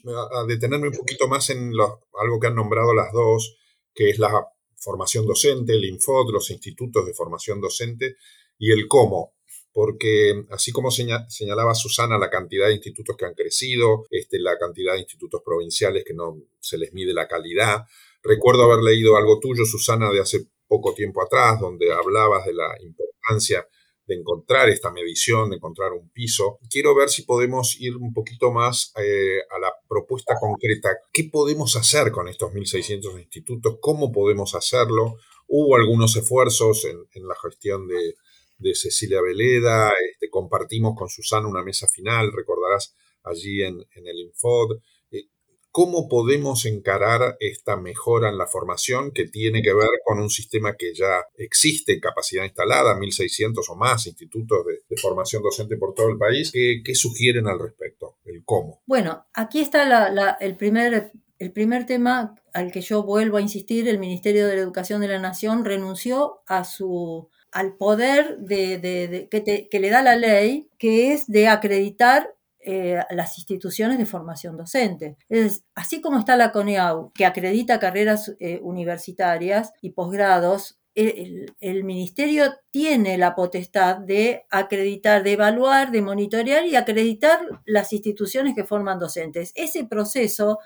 detenerme 0.47 0.88
un 0.88 0.95
poquito 0.95 1.27
más 1.27 1.51
en 1.51 1.73
algo 2.21 2.38
que 2.40 2.47
han 2.47 2.55
nombrado 2.55 2.95
las 2.95 3.12
dos, 3.12 3.57
que 3.95 4.11
es 4.11 4.18
la 4.18 4.31
formación 4.77 5.27
docente, 5.27 5.73
el 5.73 5.85
Infod, 5.85 6.31
los 6.33 6.51
institutos 6.51 7.07
de 7.07 7.14
formación 7.14 7.61
docente 7.61 8.16
y 8.59 8.71
el 8.71 8.87
cómo 8.87 9.35
porque 9.73 10.45
así 10.51 10.71
como 10.71 10.91
señalaba 10.91 11.75
Susana 11.75 12.19
la 12.19 12.29
cantidad 12.31 12.67
de 12.67 12.75
institutos 12.75 13.17
que 13.17 13.25
han 13.25 13.35
crecido, 13.35 14.07
este, 14.11 14.39
la 14.39 14.59
cantidad 14.59 14.93
de 14.93 15.01
institutos 15.01 15.41
provinciales 15.45 16.05
que 16.05 16.15
no 16.15 16.43
se 16.61 16.79
les 16.79 16.93
mide 16.93 17.15
la 17.15 17.27
calidad, 17.27 17.85
recuerdo 18.23 18.65
haber 18.65 18.85
leído 18.85 19.17
algo 19.17 19.41
tuyo, 19.41 19.65
Susana, 19.65 20.11
de 20.11 20.21
hace 20.21 20.47
poco 20.69 20.95
tiempo 20.95 21.23
atrás, 21.23 21.59
donde 21.61 21.93
hablabas 21.93 22.45
de 22.45 22.55
la 22.55 22.75
importancia 22.81 23.67
de 24.05 24.17
encontrar 24.17 24.69
esta 24.69 24.91
medición, 24.91 25.51
de 25.51 25.57
encontrar 25.57 25.93
un 25.93 26.11
piso. 26.11 26.59
Quiero 26.69 26.95
ver 26.95 27.09
si 27.09 27.23
podemos 27.23 27.77
ir 27.81 27.97
un 27.97 28.13
poquito 28.13 28.51
más 28.51 28.93
eh, 28.97 29.39
a 29.51 29.59
la 29.59 29.73
propuesta 29.89 30.35
concreta. 30.39 30.91
¿Qué 31.13 31.31
podemos 31.33 31.77
hacer 31.77 32.11
con 32.11 32.29
estos 32.29 32.53
1.600 32.53 33.21
institutos? 33.21 33.77
¿Cómo 33.81 34.11
podemos 34.11 34.55
hacerlo? 34.55 35.17
Hubo 35.47 35.77
algunos 35.77 36.17
esfuerzos 36.17 36.85
en 36.85 37.29
la 37.29 37.37
gestión 37.43 37.87
de, 37.87 38.15
de 38.62 38.75
Cecilia 38.75 39.20
Veleda, 39.20 39.92
este, 40.11 40.31
compartimos 40.31 40.94
con 40.96 41.09
Susana 41.09 41.48
una 41.48 41.62
mesa 41.62 41.88
final, 41.88 42.33
recordarás 42.33 42.94
allí 43.25 43.62
en, 43.62 43.85
el 43.94 44.18
Infod. 44.18 44.79
Eh, 45.11 45.27
¿Cómo 45.70 46.09
podemos 46.09 46.66
encarar 46.66 47.37
esta 47.40 47.77
mejora 47.77 48.29
en 48.29 48.38
la 48.38 48.46
formación 48.46 49.11
que 49.12 49.27
tiene 49.27 49.62
que 49.62 49.72
ver 49.72 49.88
con 50.05 50.20
un 50.20 50.31
sistema 50.31 50.77
que 50.77 50.94
ya 50.94 51.25
existe, 51.37 52.01
capacidad 52.01 52.44
instalada, 52.44 52.98
1.600 52.98 53.64
o 53.68 53.77
más 53.77 54.07
institutos 54.07 54.59
de, 54.66 54.96
formación 54.96 55.42
docente 55.42 55.77
por 55.77 55.94
todo 55.94 56.11
el 56.11 56.18
país? 56.18 56.53
¿Qué, 56.53 56.94
sugieren 56.94 57.48
al 57.48 57.59
respecto? 57.59 58.18
El 58.25 58.44
cómo. 58.44 58.83
Bueno, 58.87 59.27
aquí 59.33 59.61
está 59.61 60.37
el, 60.40 60.57
primer, 60.57 61.12
el 61.38 61.53
primer 61.53 61.87
tema 61.87 62.35
al 62.53 62.70
que 62.70 62.83
yo 62.83 63.03
vuelvo 63.03 63.38
a 63.38 63.40
insistir. 63.40 63.88
El 63.88 63.98
Ministerio 63.98 64.46
de 64.46 64.57
la 64.57 64.62
Educación 64.62 65.01
de 65.01 65.09
la 65.09 65.18
Nación 65.18 65.64
renunció 65.64 66.42
a 66.46 66.64
su 66.64 67.31
al 67.53 67.77
poder 67.77 68.38
de, 68.38 69.29
que, 69.71 69.81
le 69.81 69.91
da 69.91 70.03
la 70.03 70.17
ley, 70.17 70.69
que 70.79 71.12
es 71.12 71.27
de 71.27 71.49
acreditar 71.49 72.35
eh, 72.61 73.01
las 73.11 73.38
instituciones 73.38 73.99
de 73.99 74.07
formación 74.07 74.57
docente. 74.57 75.17
Es, 75.29 75.65
así 75.75 76.01
como 76.01 76.19
está 76.19 76.37
la 76.37 76.51
CONEAU, 76.51 77.12
que 77.12 77.27
acredita 77.27 77.79
carreras 77.79 78.35
eh, 78.41 78.59
universitarias 78.62 79.73
y 79.83 79.91
posgrados, 79.91 80.79
el, 80.95 81.85
ministerio 81.85 82.55
tiene 82.71 83.17
la 83.17 83.35
potestad 83.35 83.97
de 83.97 84.45
acreditar, 84.51 85.23
de 85.23 85.33
evaluar, 85.33 85.91
de 85.91 86.03
monitorear 86.03 86.67
y 86.67 86.77
acreditar 86.77 87.41
las 87.65 87.93
instituciones 87.93 88.55
que 88.55 88.65
forman 88.65 88.99
docentes. 88.99 89.53
Ese 89.55 89.85
proceso 89.85 90.59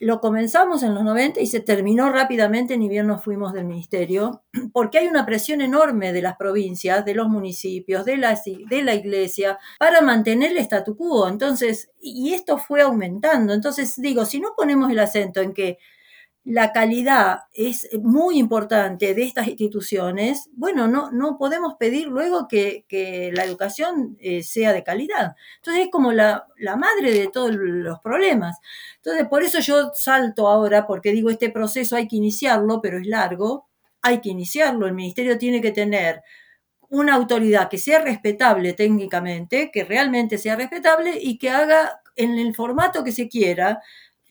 lo 0.00 0.20
comenzamos 0.20 0.82
en 0.82 0.94
los 0.94 1.02
90 1.02 1.40
y 1.40 1.46
se 1.46 1.60
terminó 1.60 2.10
rápidamente, 2.10 2.76
ni 2.76 2.88
bien 2.88 3.06
nos 3.06 3.24
fuimos 3.24 3.54
del 3.54 3.64
ministerio, 3.64 4.42
porque 4.72 4.98
hay 4.98 5.06
una 5.06 5.24
presión 5.24 5.60
enorme 5.62 6.12
de 6.12 6.22
las 6.22 6.36
provincias, 6.36 7.04
de 7.04 7.14
los 7.14 7.28
municipios, 7.28 8.04
de 8.04 8.18
la, 8.18 8.38
de 8.68 8.82
la 8.82 8.94
iglesia, 8.94 9.58
para 9.78 10.02
mantener 10.02 10.52
el 10.52 10.58
statu 10.58 10.96
quo. 10.96 11.28
Entonces, 11.28 11.90
y 12.00 12.34
esto 12.34 12.58
fue 12.58 12.82
aumentando. 12.82 13.54
Entonces, 13.54 13.94
digo, 14.00 14.26
si 14.26 14.40
no 14.40 14.54
ponemos 14.56 14.90
el 14.90 14.98
acento 14.98 15.40
en 15.40 15.54
que 15.54 15.78
la 16.46 16.72
calidad 16.72 17.40
es 17.52 17.88
muy 18.00 18.38
importante 18.38 19.14
de 19.14 19.24
estas 19.24 19.48
instituciones, 19.48 20.48
bueno, 20.52 20.86
no, 20.86 21.10
no 21.10 21.38
podemos 21.38 21.74
pedir 21.74 22.06
luego 22.06 22.46
que, 22.46 22.84
la 23.34 23.44
educación 23.44 24.16
eh, 24.20 24.44
sea 24.44 24.72
de 24.72 24.84
calidad. 24.84 25.34
Entonces 25.56 25.86
es 25.86 25.90
como 25.90 26.12
la, 26.12 26.46
la, 26.56 26.76
madre 26.76 27.10
de 27.10 27.26
todos 27.26 27.50
los 27.52 27.98
problemas. 27.98 28.58
Entonces 28.96 29.26
por 29.28 29.42
eso 29.42 29.58
yo 29.58 29.90
salto 29.92 30.46
ahora, 30.46 30.86
porque 30.86 31.10
digo, 31.10 31.30
este 31.30 31.50
proceso 31.50 31.96
hay 31.96 32.06
que 32.06 32.16
iniciarlo, 32.16 32.80
pero 32.80 32.98
es 32.98 33.06
largo, 33.08 33.66
hay 34.00 34.20
que 34.20 34.28
iniciarlo. 34.28 34.86
El 34.86 34.94
ministerio 34.94 35.38
tiene 35.38 35.60
que 35.60 35.72
tener 35.72 36.22
una 36.90 37.16
autoridad 37.16 37.68
que 37.68 37.78
sea 37.78 38.00
respetable 38.02 38.72
técnicamente, 38.72 39.72
que 39.72 39.82
realmente 39.82 40.38
sea 40.38 40.54
respetable 40.54 41.18
y 41.20 41.38
que 41.38 41.50
haga 41.50 42.00
en 42.14 42.38
el 42.38 42.54
formato 42.54 43.02
que 43.02 43.12
se 43.12 43.28
quiera, 43.28 43.82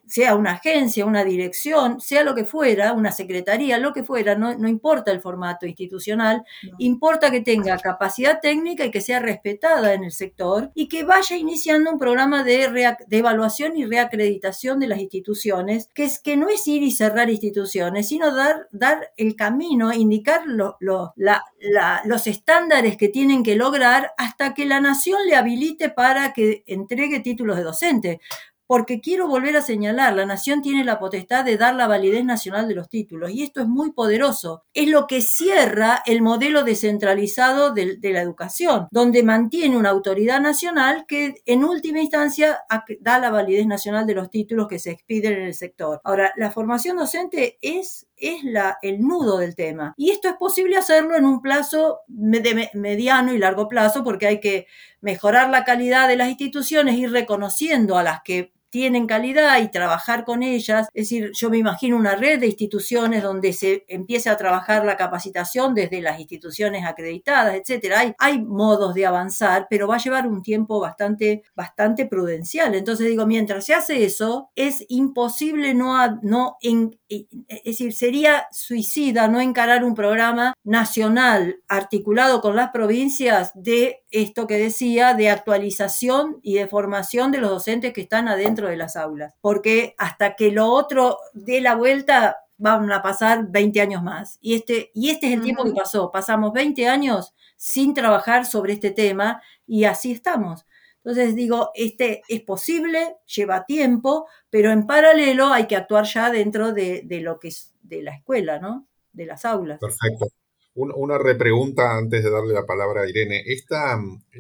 sea 0.08 0.36
una 0.36 0.54
agencia, 0.54 1.06
una 1.06 1.24
dirección, 1.24 2.00
sea 2.00 2.24
lo 2.24 2.36
que 2.36 2.46
fuera, 2.46 2.94
una 2.94 3.12
secretaría, 3.12 3.78
lo 3.78 3.94
que 3.94 4.04
fuera, 4.04 4.36
no, 4.36 4.68
importa 4.68 5.12
el 5.12 5.22
formato 5.22 5.66
institucional, 5.66 6.44
importa 6.78 7.32
que 7.32 7.42
tenga 7.42 7.78
capacidad 7.78 8.40
técnica 8.42 8.86
y 8.86 8.92
que 8.92 9.02
sea 9.02 9.20
respetada 9.20 9.94
en 9.94 10.04
el 10.04 10.12
sector 10.12 10.72
y 10.76 10.88
que 10.88 11.04
vaya 11.04 11.38
iniciando 11.38 11.92
un 11.92 12.00
programa 12.00 12.44
de, 12.44 12.96
de 13.08 13.18
evaluación 13.18 13.78
y 13.78 13.86
reacreditación 13.86 14.80
de 14.80 14.88
las 14.88 15.00
instituciones, 15.00 15.90
que, 15.94 16.06
es, 16.06 16.20
que 16.20 16.38
no 16.38 16.50
es 16.50 16.68
ir 16.68 16.84
y 16.84 16.92
cerrar 16.92 17.30
instituciones, 17.30 18.08
sino 18.08 18.34
dar, 18.34 18.68
dar 18.72 19.12
el 19.18 19.36
camino, 19.36 19.94
indicar 19.94 20.44
los 20.46 22.28
estándares 22.28 22.98
que 22.98 23.10
tienen 23.10 23.44
que 23.44 23.56
lograr 23.56 24.12
hasta 24.18 24.54
que 24.54 24.66
la 24.66 24.82
nación 24.82 25.20
le 25.28 25.36
habilite 25.36 25.90
para 25.90 26.34
que 26.34 26.64
entregue 26.68 27.20
títulos 27.20 27.58
de 27.58 27.64
docente 27.64 28.22
porque 28.68 29.02
quiero 29.02 29.28
volver 29.28 29.56
a 29.58 29.62
señalar, 29.62 30.16
la 30.16 30.26
nación 30.26 30.62
tiene 30.62 30.84
la 30.84 31.00
potestad 31.00 31.46
de 31.46 31.58
dar 31.58 31.76
la 31.76 31.88
validez 31.88 32.26
nacional 32.26 32.68
de 32.68 32.76
los 32.76 32.90
títulos 32.90 33.32
y 33.32 33.44
esto 33.44 33.62
es 33.62 33.68
muy 33.68 33.92
poderoso. 33.92 34.64
Es 34.74 34.88
lo 34.88 35.08
que 35.08 35.22
cierra 35.22 36.02
el 36.06 36.22
modelo 36.22 36.64
descentralizado 36.64 37.74
de, 37.74 37.98
la 38.02 38.22
educación, 38.22 38.88
donde 38.92 39.24
mantiene 39.24 39.78
una 39.78 39.90
autoridad 39.90 40.40
nacional 40.40 41.06
que 41.08 41.36
en 41.46 41.64
última 41.64 42.00
instancia 42.00 42.60
da 43.00 43.20
la 43.20 43.30
validez 43.30 43.68
nacional 43.68 44.06
de 44.06 44.16
los 44.16 44.30
títulos 44.30 44.68
que 44.68 44.80
se 44.80 44.92
expiden 44.92 45.34
en 45.34 45.44
el 45.44 45.54
sector. 45.54 46.02
Ahora, 46.04 46.34
la 46.36 46.52
formación 46.52 46.98
docente 46.98 47.58
es 47.62 48.08
el 48.18 49.00
nudo 49.00 49.38
del 49.38 49.56
tema. 49.56 49.94
Y 49.98 50.12
esto 50.12 50.30
es 50.30 50.36
posible 50.36 50.78
hacerlo 50.78 51.16
en 51.16 51.26
un 51.26 51.42
plazo 51.42 52.00
de 52.08 52.70
mediano 52.74 53.34
y 53.34 53.38
largo 53.38 53.68
plazo 53.68 54.04
porque 54.04 54.28
hay 54.28 54.40
que 54.40 54.68
mejorar 55.02 55.50
la 55.50 55.64
calidad 55.66 56.08
de 56.08 56.16
las 56.16 56.30
instituciones, 56.30 56.96
ir 56.96 57.12
reconociendo 57.12 57.98
a 57.98 58.04
las 58.04 58.22
que 58.24 58.55
tienen 58.76 59.08
calidad 59.08 59.62
y 59.62 59.72
trabajar 59.72 60.26
con 60.26 60.44
ellas. 60.44 60.90
Es 60.94 61.06
decir, 61.06 61.32
yo 61.34 61.50
me 61.50 61.58
imagino 61.58 61.96
una 61.96 62.18
red 62.18 62.42
de 62.42 62.48
instituciones 62.48 63.24
donde 63.24 63.54
se 63.54 63.86
empiece 63.88 64.30
a 64.30 64.36
trabajar 64.36 64.84
la 64.84 64.98
capacitación 64.98 65.74
desde 65.74 66.02
las 66.02 66.20
instituciones 66.20 66.86
acreditadas, 66.86 67.56
etcétera. 67.56 68.02
Hay, 68.02 68.14
hay 68.20 68.42
modos 68.42 68.94
de 68.94 69.06
avanzar, 69.06 69.68
pero 69.70 69.88
va 69.88 69.96
a 69.96 70.00
llevar 70.00 70.28
un 70.28 70.44
tiempo 70.44 70.82
bastante, 70.82 71.44
bastante 71.56 72.06
prudencial. 72.06 72.76
Entonces 72.76 73.08
digo, 73.08 73.26
mientras 73.26 73.66
se 73.66 73.74
hace 73.74 74.04
eso, 74.04 74.50
es 74.56 74.84
imposible 74.90 75.74
no, 75.74 76.20
no 76.22 76.58
en, 76.62 77.00
es 77.08 77.64
decir, 77.64 77.94
sería 77.94 78.48
suicida 78.52 79.30
no 79.30 79.40
encarar 79.40 79.86
un 79.86 79.96
programa 79.96 80.54
nacional 80.66 81.62
articulado 81.70 82.42
con 82.42 82.58
las 82.58 82.72
provincias 82.72 83.52
de 83.54 84.04
esto 84.22 84.48
que 84.48 84.58
decía, 84.58 85.14
de 85.14 85.30
actualización 85.30 86.40
y 86.42 86.56
de 86.56 86.68
formación 86.68 87.32
de 87.32 87.40
los 87.40 87.50
docentes 87.50 87.94
que 87.94 88.02
están 88.02 88.28
adentro 88.28 88.68
de 88.68 88.78
las 88.78 88.96
aulas, 88.96 89.34
porque 89.42 89.96
hasta 89.98 90.36
que 90.36 90.52
lo 90.52 90.68
otro 90.68 91.20
dé 91.34 91.62
la 91.62 91.76
vuelta 91.76 92.38
van 92.58 92.92
a 92.92 93.02
pasar 93.02 93.48
20 93.50 93.82
años 93.82 94.04
más. 94.04 94.38
Y 94.42 94.56
este, 94.56 94.92
y 94.94 95.10
este 95.10 95.28
es 95.28 95.34
el 95.34 95.42
tiempo 95.42 95.66
que 95.66 95.74
pasó. 95.74 96.12
Pasamos 96.12 96.54
20 96.54 96.88
años 96.88 97.34
sin 97.58 97.94
trabajar 97.94 98.46
sobre 98.46 98.74
este 98.74 98.92
tema 98.92 99.42
y 99.68 99.84
así 99.84 100.12
estamos. 100.12 100.66
Entonces 100.98 101.36
digo, 101.36 101.72
este 101.76 102.22
es 102.28 102.42
posible, 102.42 103.18
lleva 103.26 103.66
tiempo, 103.66 104.28
pero 104.50 104.72
en 104.72 104.88
paralelo 104.88 105.48
hay 105.48 105.68
que 105.68 105.76
actuar 105.76 106.06
ya 106.06 106.32
dentro 106.32 106.72
de, 106.72 107.02
de 107.04 107.20
lo 107.20 107.40
que 107.40 107.50
es 107.50 107.74
de 107.84 108.02
la 108.02 108.16
escuela, 108.16 108.60
¿no? 108.60 108.88
De 109.12 109.26
las 109.26 109.46
aulas. 109.46 109.80
Perfecto. 109.80 110.28
Una 110.76 111.18
repregunta 111.18 111.98
antes 111.98 112.22
de 112.24 112.30
darle 112.30 112.54
la 112.54 112.66
palabra 112.66 113.04
a 113.04 113.10
Irene. 113.10 113.44
Esta, 113.46 113.98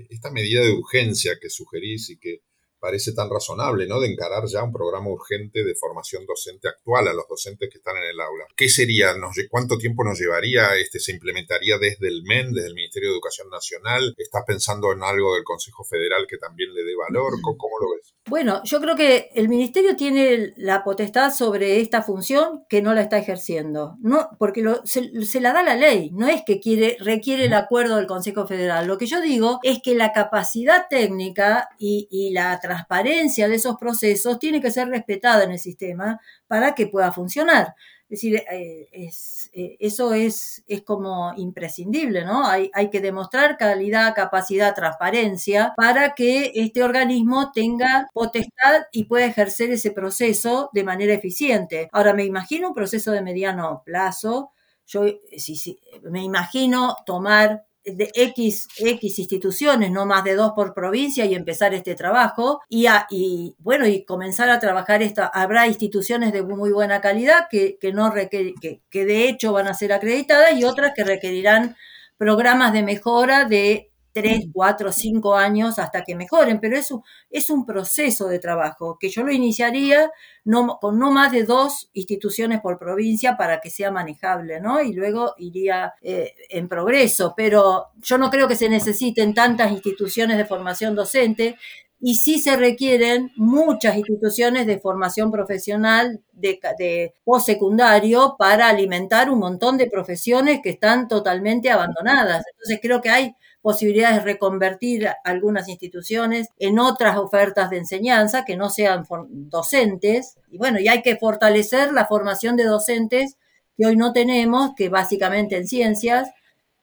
esta 0.10 0.32
medida 0.32 0.62
de 0.62 0.72
urgencia 0.72 1.38
que 1.42 1.50
sugerís 1.50 2.10
y 2.10 2.20
que 2.20 2.42
parece 2.86 3.14
tan 3.14 3.30
razonable, 3.30 3.88
¿no? 3.88 4.00
De 4.00 4.08
encarar 4.08 4.44
ya 4.46 4.64
un 4.64 4.74
programa 4.74 5.10
urgente 5.10 5.64
de 5.64 5.76
formación 5.76 6.26
docente 6.26 6.68
actual 6.68 7.08
a 7.08 7.14
los 7.14 7.28
docentes 7.28 7.70
que 7.72 7.78
están 7.78 7.98
en 7.98 8.04
el 8.04 8.20
aula. 8.20 8.46
¿Qué 8.56 8.70
sería? 8.70 9.16
¿Cuánto 9.50 9.78
tiempo 9.78 10.04
nos 10.04 10.20
llevaría? 10.20 10.76
Este, 10.76 11.00
¿Se 11.00 11.12
implementaría 11.14 11.78
desde 11.78 12.08
el 12.08 12.24
MEN, 12.24 12.54
desde 12.54 12.68
el 12.68 12.76
Ministerio 12.76 13.10
de 13.10 13.16
Educación 13.16 13.50
Nacional? 13.50 14.14
¿Estás 14.18 14.44
pensando 14.46 14.92
en 14.92 15.04
algo 15.04 15.36
del 15.36 15.44
Consejo 15.44 15.84
Federal 15.84 16.28
que 16.30 16.38
también 16.38 16.74
le 16.74 16.84
dé 16.84 16.96
valor? 16.96 17.34
¿Cómo, 17.42 17.80
lo 17.82 17.96
ves? 17.96 18.14
Bueno, 18.28 18.64
yo 18.64 18.82
creo 18.82 18.96
que 18.96 19.30
el 19.36 19.48
Ministerio 19.50 19.96
tiene 19.96 20.52
la 20.58 20.84
potestad 20.84 21.32
sobre 21.32 21.80
esta 21.80 22.02
función 22.02 22.66
que 22.68 22.82
no 22.82 22.96
la 22.96 23.02
está 23.02 23.20
ejerciendo, 23.20 23.98
no, 24.02 24.30
porque 24.40 24.64
se, 24.84 25.40
la 25.42 25.54
da 25.54 25.62
la 25.62 25.76
ley, 25.76 26.10
no 26.12 26.28
es 26.28 26.42
que 26.44 26.60
quiere, 26.60 26.98
requiere 27.00 27.46
el 27.46 27.54
acuerdo 27.54 27.98
del 27.98 28.08
Consejo 28.08 28.48
Federal. 28.48 28.88
Lo 28.88 28.98
que 28.98 29.06
yo 29.06 29.22
digo 29.22 29.60
es 29.62 29.80
que 29.84 29.94
la 29.94 30.12
capacidad 30.12 30.88
técnica 30.90 31.70
y 31.78 32.32
la 32.32 32.60
transparencia 32.60 33.48
de 33.48 33.56
esos 33.56 33.76
procesos 33.78 34.40
tiene 34.40 34.60
que 34.60 34.72
ser 34.72 34.88
respetada 34.88 35.44
en 35.44 35.52
el 35.52 35.60
sistema 35.60 36.20
para 36.48 36.74
que 36.74 36.88
pueda 36.88 37.12
funcionar. 37.12 37.76
Es 38.16 38.22
decir, 38.22 38.44
eh, 38.50 38.88
eh, 38.94 39.78
eso 39.78 40.14
es, 40.14 40.64
es, 40.68 40.84
como 40.84 41.34
imprescindible, 41.36 42.24
¿no? 42.24 42.48
Hay, 42.48 42.72
hay, 42.74 42.90
que 42.90 43.02
demostrar 43.02 43.58
calidad, 43.58 44.16
capacidad, 44.16 44.74
transparencia 44.74 45.74
para 45.76 46.16
que 46.16 46.54
este 46.56 46.82
organismo 46.82 47.52
tenga 47.52 48.08
potestad 48.14 48.84
y 48.94 49.04
pueda 49.04 49.26
ejercer 49.26 49.72
ese 49.72 49.92
proceso 49.92 50.70
de 50.72 50.86
manera 50.86 51.14
eficiente. 51.14 51.90
Ahora, 51.92 52.14
me 52.14 52.24
imagino 52.24 52.70
un 52.70 52.74
proceso 52.74 53.12
de 53.12 53.22
mediano 53.22 53.84
plazo. 53.86 54.54
Yo 54.86 55.04
sí, 55.36 55.58
sí, 55.58 55.78
me 56.04 56.24
imagino 56.24 56.96
tomar 57.06 57.66
de 57.86 58.12
X, 58.14 58.68
X 58.78 59.20
instituciones, 59.20 59.92
no 59.92 60.06
más 60.06 60.24
de 60.24 60.36
dos 60.36 60.54
por 60.56 60.74
provincia, 60.74 61.26
y 61.26 61.36
empezar 61.36 61.74
este 61.74 61.96
trabajo. 61.96 62.62
Y, 62.70 62.88
y 63.10 63.56
bueno, 63.60 63.88
y 63.88 64.04
comenzar 64.04 64.50
a 64.50 64.60
trabajar 64.60 65.02
esta. 65.02 65.28
Habrá 65.28 65.68
instituciones 65.68 66.34
de 66.34 66.44
muy 66.44 66.72
buena 66.72 67.02
calidad 67.02 67.48
que, 67.50 67.78
que 67.80 67.94
no 67.94 68.14
que, 68.14 68.54
que 68.90 69.06
de 69.06 69.30
hecho 69.30 69.54
van 69.54 69.68
a 69.68 69.74
ser 69.74 69.94
acreditadas 69.94 70.58
y 70.58 70.64
otras 70.64 70.94
que 70.96 71.04
requerirán 71.04 71.76
programas 72.18 72.74
de 72.74 72.84
mejora 72.84 73.46
de 73.46 73.92
tres, 74.16 74.46
cuatro, 74.54 74.94
cinco 74.94 75.36
años 75.36 75.78
hasta 75.78 76.06
que 76.06 76.16
mejoren, 76.16 76.62
pero 76.62 76.78
eso 76.78 77.04
es 77.30 77.50
un 77.50 77.66
proceso 77.66 78.30
de 78.30 78.40
trabajo 78.40 78.98
que 78.98 79.10
yo 79.10 79.24
lo 79.24 79.32
iniciaría 79.34 80.10
no, 80.46 80.80
con 80.80 80.98
no 80.98 81.12
más 81.12 81.34
de 81.34 81.44
dos 81.44 81.90
instituciones 81.92 82.62
por 82.62 82.80
provincia 82.80 83.36
para 83.36 83.60
que 83.60 83.70
sea 83.70 83.92
manejable, 83.92 84.62
¿no? 84.62 84.82
Y 84.82 84.94
luego 84.94 85.34
iría 85.38 85.96
eh, 86.02 86.34
en 86.48 86.70
progreso, 86.70 87.34
pero 87.36 87.88
yo 87.98 88.18
no 88.18 88.30
creo 88.30 88.48
que 88.48 88.56
se 88.56 88.70
necesiten 88.70 89.34
tantas 89.34 89.70
instituciones 89.74 90.38
de 90.38 90.46
formación 90.46 90.96
docente 90.96 91.58
y 92.00 92.16
sí 92.16 92.40
se 92.40 92.56
requieren 92.56 93.34
muchas 93.36 93.98
instituciones 93.98 94.66
de 94.66 94.80
formación 94.80 95.30
profesional 95.30 96.22
de, 96.32 96.58
de 96.80 97.14
postsecundario 97.26 98.38
para 98.40 98.70
alimentar 98.70 99.30
un 99.30 99.40
montón 99.40 99.78
de 99.78 99.90
profesiones 99.90 100.62
que 100.64 100.70
están 100.70 101.10
totalmente 101.10 101.70
abandonadas. 101.70 102.46
Entonces 102.54 102.80
creo 102.82 103.02
que 103.02 103.10
hay 103.10 103.36
posibilidades 103.66 104.18
de 104.18 104.34
reconvertir 104.34 105.10
algunas 105.24 105.68
instituciones 105.70 106.50
en 106.60 106.78
otras 106.78 107.18
ofertas 107.18 107.72
de 107.72 107.80
enseñanza 107.80 108.46
que 108.46 108.56
no 108.56 108.70
sean 108.70 109.08
docentes. 109.28 110.38
Y 110.52 110.60
bueno, 110.60 110.80
y 110.80 110.88
hay 110.88 111.02
que 111.02 111.16
fortalecer 111.16 111.92
la 111.92 112.06
formación 112.06 112.58
de 112.58 112.66
docentes 112.66 113.38
que 113.76 113.88
hoy 113.88 113.98
no 113.98 114.14
tenemos, 114.14 114.76
que 114.78 114.90
básicamente 114.90 115.58
en 115.58 115.66
ciencias, 115.66 116.30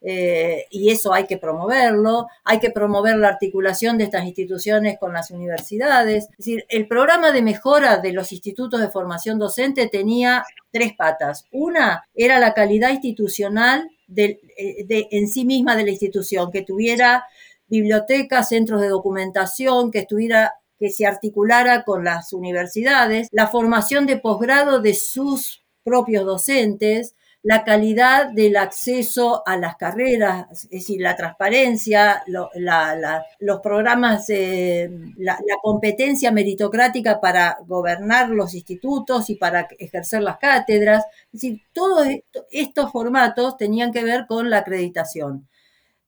eh, 0.01 0.66
y 0.71 0.90
eso 0.90 1.14
hay 1.14 1.27
que 1.27 1.38
promoverlo, 1.38 2.27
hay 2.42 2.59
que 2.59 2.71
promover 2.71 3.16
la 3.16 3.29
articulación 3.29 3.97
de 3.97 4.03
estas 4.03 4.25
instituciones 4.25 4.99
con 4.99 5.12
las 5.12 5.31
universidades. 5.31 6.25
Es 6.31 6.37
decir, 6.38 6.64
el 6.68 6.88
programa 6.88 7.31
de 7.31 7.42
mejora 7.42 7.99
de 7.99 8.12
los 8.12 8.33
institutos 8.33 8.81
de 8.81 8.90
formación 8.90 9.38
docente 9.38 9.87
tenía 9.87 10.45
tres 10.73 10.95
patas. 10.95 11.47
Una 11.53 12.09
era 12.12 12.40
la 12.40 12.55
calidad 12.55 12.90
institucional 12.90 13.88
de, 14.14 14.40
eh, 14.57 15.09
en 15.11 15.29
sí 15.29 15.44
misma 15.44 15.77
de 15.77 15.85
la 15.85 15.90
institución, 15.90 16.51
que 16.51 16.62
tuviera 16.62 17.25
bibliotecas, 17.66 18.51
centros 18.51 18.81
de 18.81 18.88
documentación, 18.88 19.90
que 19.90 20.01
estuviera 20.01 20.55
que 20.79 20.90
se 20.90 21.07
articulara 21.07 21.85
con 21.85 22.05
las 22.05 22.33
universidades, 22.33 23.29
la 23.31 23.46
formación 23.46 24.05
de 24.05 24.18
posgrado 24.18 24.81
de 24.81 24.94
sus 24.94 25.64
propios 25.85 26.25
docentes, 26.25 27.14
la 27.45 27.65
calidad 27.65 28.31
del 28.31 28.57
acceso 28.57 29.43
a 29.45 29.57
las 29.57 29.77
carreras, 29.77 30.65
es 30.65 30.71
decir, 30.71 31.01
la 31.01 31.17
transparencia, 31.17 32.23
los 32.27 33.61
programas, 33.61 34.27
la, 34.29 35.39
competencia 35.61 36.31
meritocrática 36.31 37.21
para 37.21 37.59
gobernar 37.67 38.31
los 38.31 38.55
institutos 38.55 39.29
y 39.29 39.35
para 39.35 39.67
ejercer 39.79 40.23
las 40.23 40.39
cátedras. 40.39 41.05
Es 41.27 41.33
decir, 41.33 41.63
todos 41.73 42.07
estos 42.51 42.93
formatos 42.93 43.57
tenían 43.57 43.93
que 43.93 44.05
ver 44.05 44.27
con 44.29 44.49
la 44.49 44.59
acreditación. 44.59 45.49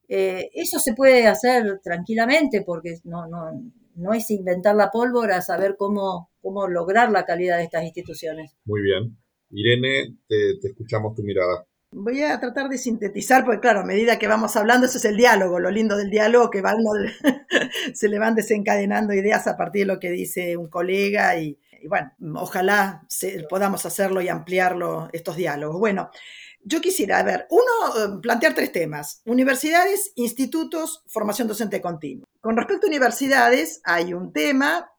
Eh, 0.09 0.51
eso 0.55 0.79
se 0.79 0.95
puede 0.95 1.27
hacer 1.27 1.81
tranquilamente 1.83 2.63
porque 2.63 3.01
no, 3.05 3.27
no, 3.27 3.51
no 3.97 4.13
es 4.13 4.31
inventar 4.31 4.77
la 4.77 4.91
pólvora, 4.91 5.41
saber 5.41 5.77
cómo, 5.77 6.31
cómo 6.41 6.69
lograr 6.69 7.11
la 7.11 7.25
calidad 7.25 7.57
de 7.57 7.65
estas 7.65 7.83
instituciones. 7.83 8.55
Muy 8.65 8.83
bien. 8.83 9.17
Irene, 9.55 10.17
te, 10.29 10.59
escuchamos 10.63 11.15
tu 11.15 11.23
mirada. 11.23 11.65
Voy 11.93 12.23
a 12.23 12.41
tratar 12.41 12.69
de 12.69 12.77
sintetizar, 12.77 13.45
porque 13.45 13.61
claro, 13.61 13.81
a 13.81 13.85
medida 13.85 14.19
que 14.19 14.27
vamos 14.27 14.57
hablando, 14.57 14.87
eso 14.87 14.99
es 14.99 15.05
el 15.05 15.17
diálogo, 15.17 15.61
lo 15.61 15.71
lindo 15.71 15.97
del 15.97 16.11
diálogo, 16.11 16.51
que 16.51 16.61
va 16.61 16.75
se 17.95 18.09
le 18.09 18.19
van 18.19 18.35
desencadenando 18.35 19.15
ideas 19.15 19.47
a 19.47 19.57
partir 19.57 19.83
de 19.83 19.95
lo 19.95 20.01
que 20.01 20.11
dice 20.11 20.57
un 20.57 20.69
colega 20.69 21.39
y, 21.39 21.57
bueno, 21.89 22.11
ojalá 22.35 23.07
podamos 23.49 23.87
hacerlo 23.87 24.21
y 24.21 24.29
ampliarlo, 24.29 25.09
estos 25.13 25.37
diálogos. 25.37 25.79
Bueno, 25.79 26.11
yo 26.65 26.81
quisiera, 26.81 27.19
a 27.19 27.23
ver, 27.23 27.47
uno, 27.51 27.63
eh, 27.63 28.19
plantear 28.21 28.55
tres 28.55 28.73
temas. 28.73 29.23
Universidades, 29.27 30.13
institutos, 30.17 31.05
formación 31.07 31.47
docente 31.47 31.81
continua. 31.81 32.27
Con 32.41 32.57
respecto 32.57 32.87
a 32.87 32.89
universidades, 32.89 33.81
hay 33.85 34.15
un 34.15 34.33
tema, 34.33 34.91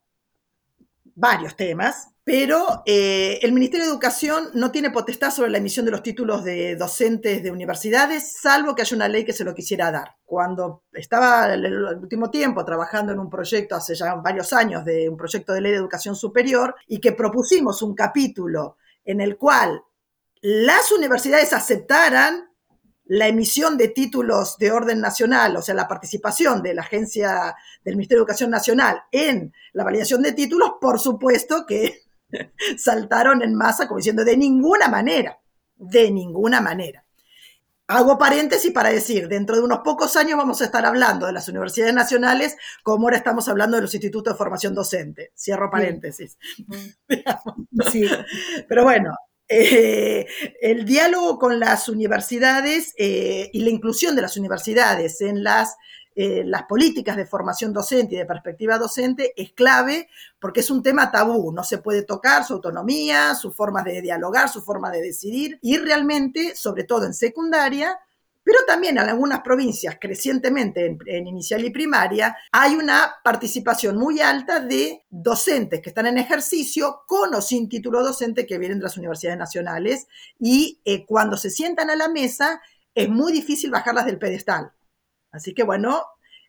varios 1.16 1.58
temas, 1.58 2.15
pero 2.26 2.82
eh, 2.88 3.38
el 3.44 3.52
Ministerio 3.54 3.86
de 3.86 3.92
Educación 3.92 4.50
no 4.56 4.72
tiene 4.72 4.90
potestad 4.90 5.30
sobre 5.30 5.52
la 5.52 5.60
emisión 5.60 5.86
de 5.86 5.92
los 5.92 6.02
títulos 6.02 6.44
de 6.44 6.76
docentes 6.76 7.44
de 7.44 7.52
universidades, 7.52 8.34
salvo 8.42 8.74
que 8.74 8.82
haya 8.82 8.96
una 8.96 9.08
ley 9.08 9.24
que 9.24 9.32
se 9.32 9.44
lo 9.44 9.54
quisiera 9.54 9.92
dar. 9.92 10.16
Cuando 10.26 10.82
estaba 10.92 11.54
el, 11.54 11.64
el 11.64 11.84
último 11.84 12.32
tiempo 12.32 12.66
trabajando 12.66 13.14
en 13.14 13.20
un 13.20 13.30
proyecto, 13.30 13.76
hace 13.76 13.94
ya 13.94 14.16
varios 14.16 14.52
años, 14.54 14.84
de 14.84 15.08
un 15.08 15.16
proyecto 15.16 15.54
de 15.54 15.62
ley 15.62 15.72
de 15.72 15.78
educación 15.78 16.16
superior, 16.16 16.76
y 16.88 17.00
que 17.00 17.12
propusimos 17.12 17.84
un 17.84 17.94
capítulo 17.94 18.78
en 19.06 19.22
el 19.22 19.38
cual 19.38 19.84
las 20.42 20.92
universidades 20.92 21.54
aceptaran 21.54 22.50
la 23.06 23.28
emisión 23.28 23.78
de 23.78 23.90
títulos 23.90 24.58
de 24.58 24.72
orden 24.72 25.00
nacional, 25.00 25.58
o 25.58 25.62
sea, 25.62 25.76
la 25.76 25.88
participación 25.88 26.64
de 26.64 26.74
la 26.74 26.82
agencia 26.82 27.56
del 27.84 27.98
Ministerio 27.98 28.22
de 28.22 28.24
Educación 28.24 28.50
Nacional 28.50 29.04
en 29.12 29.54
la 29.74 29.84
validación 29.84 30.24
de 30.24 30.34
títulos, 30.34 30.74
por 30.82 31.00
supuesto 31.00 31.68
que 31.68 32.05
saltaron 32.78 33.42
en 33.42 33.56
masa 33.56 33.88
como 33.88 33.98
diciendo 33.98 34.24
de 34.24 34.38
ninguna 34.38 34.88
manera, 34.88 35.40
de 35.76 36.12
ninguna 36.12 36.62
manera. 36.62 37.06
Hago 37.88 38.18
paréntesis 38.18 38.72
para 38.72 38.90
decir, 38.90 39.28
dentro 39.28 39.56
de 39.56 39.62
unos 39.62 39.80
pocos 39.84 40.16
años 40.16 40.38
vamos 40.38 40.60
a 40.60 40.66
estar 40.66 40.84
hablando 40.86 41.28
de 41.28 41.34
las 41.34 41.48
universidades 41.50 41.94
nacionales 41.94 42.58
como 42.82 43.06
ahora 43.06 43.18
estamos 43.18 43.48
hablando 43.48 43.76
de 43.78 43.84
los 43.84 43.94
institutos 43.94 44.34
de 44.34 44.38
formación 44.38 44.74
docente. 44.74 45.32
Cierro 45.38 45.70
paréntesis. 45.70 46.38
Sí. 47.92 48.10
Pero 48.68 48.84
bueno, 48.84 49.16
eh, 49.48 50.26
el 50.60 50.86
diálogo 50.86 51.38
con 51.38 51.60
las 51.60 51.88
universidades 51.88 52.94
eh, 52.98 53.52
y 53.54 53.60
la 53.62 53.70
inclusión 53.70 54.16
de 54.16 54.24
las 54.24 54.38
universidades 54.38 55.22
en 55.22 55.44
las 55.44 55.76
eh, 56.16 56.44
las 56.46 56.64
políticas 56.64 57.18
de 57.18 57.26
formación 57.26 57.74
docente 57.74 58.16
y 58.16 58.18
de 58.18 58.26
perspectiva 58.26 58.78
docente 58.78 59.34
es 59.36 59.52
clave 59.52 60.08
porque 60.40 60.62
es 60.62 60.70
un 60.70 60.82
tema 60.82 61.12
tabú, 61.12 61.52
no 61.52 61.64
se 61.64 61.80
puede 61.80 62.04
tocar 62.04 62.46
su 62.46 62.54
autonomía, 62.54 63.36
su 63.36 63.52
forma 63.52 63.84
de 63.84 64.02
dialogar, 64.02 64.48
su 64.48 64.62
forma 64.62 64.92
de 64.92 65.02
decidir 65.02 65.60
y 65.62 65.78
realmente, 65.78 66.56
sobre 66.56 66.86
todo 66.86 67.06
en 67.06 67.14
secundaria, 67.14 68.00
pero 68.46 68.60
también 68.68 68.98
en 68.98 69.10
algunas 69.10 69.42
provincias, 69.42 69.98
crecientemente 70.00 70.86
en, 70.86 71.00
en, 71.08 71.28
inicial 71.28 71.66
y 71.66 71.72
primaria, 71.72 72.38
hay 72.52 72.76
una 72.76 73.16
participación 73.24 73.98
muy 73.98 74.22
alta 74.22 74.60
de 74.60 75.04
docentes 75.10 75.82
que 75.82 75.90
están 75.90 76.06
en 76.06 76.20
ejercicio 76.20 77.02
con 77.08 77.34
o 77.34 77.42
sin 77.42 77.68
título 77.68 78.04
docente 78.04 78.46
que 78.46 78.60
vienen 78.60 78.78
de 78.78 78.84
las 78.84 78.98
universidades 78.98 79.40
nacionales 79.40 80.08
y 80.40 80.80
eh, 80.86 81.06
cuando 81.06 81.38
se 81.38 81.50
sientan 81.50 81.90
a 81.90 81.96
la 81.96 82.08
mesa 82.08 82.62
es 82.94 83.10
muy 83.10 83.34
difícil 83.34 83.72
bajarlas 83.72 84.06
del 84.06 84.20
pedestal. 84.20 84.72
Así 85.36 85.54
que 85.54 85.64
bueno, 85.64 86.02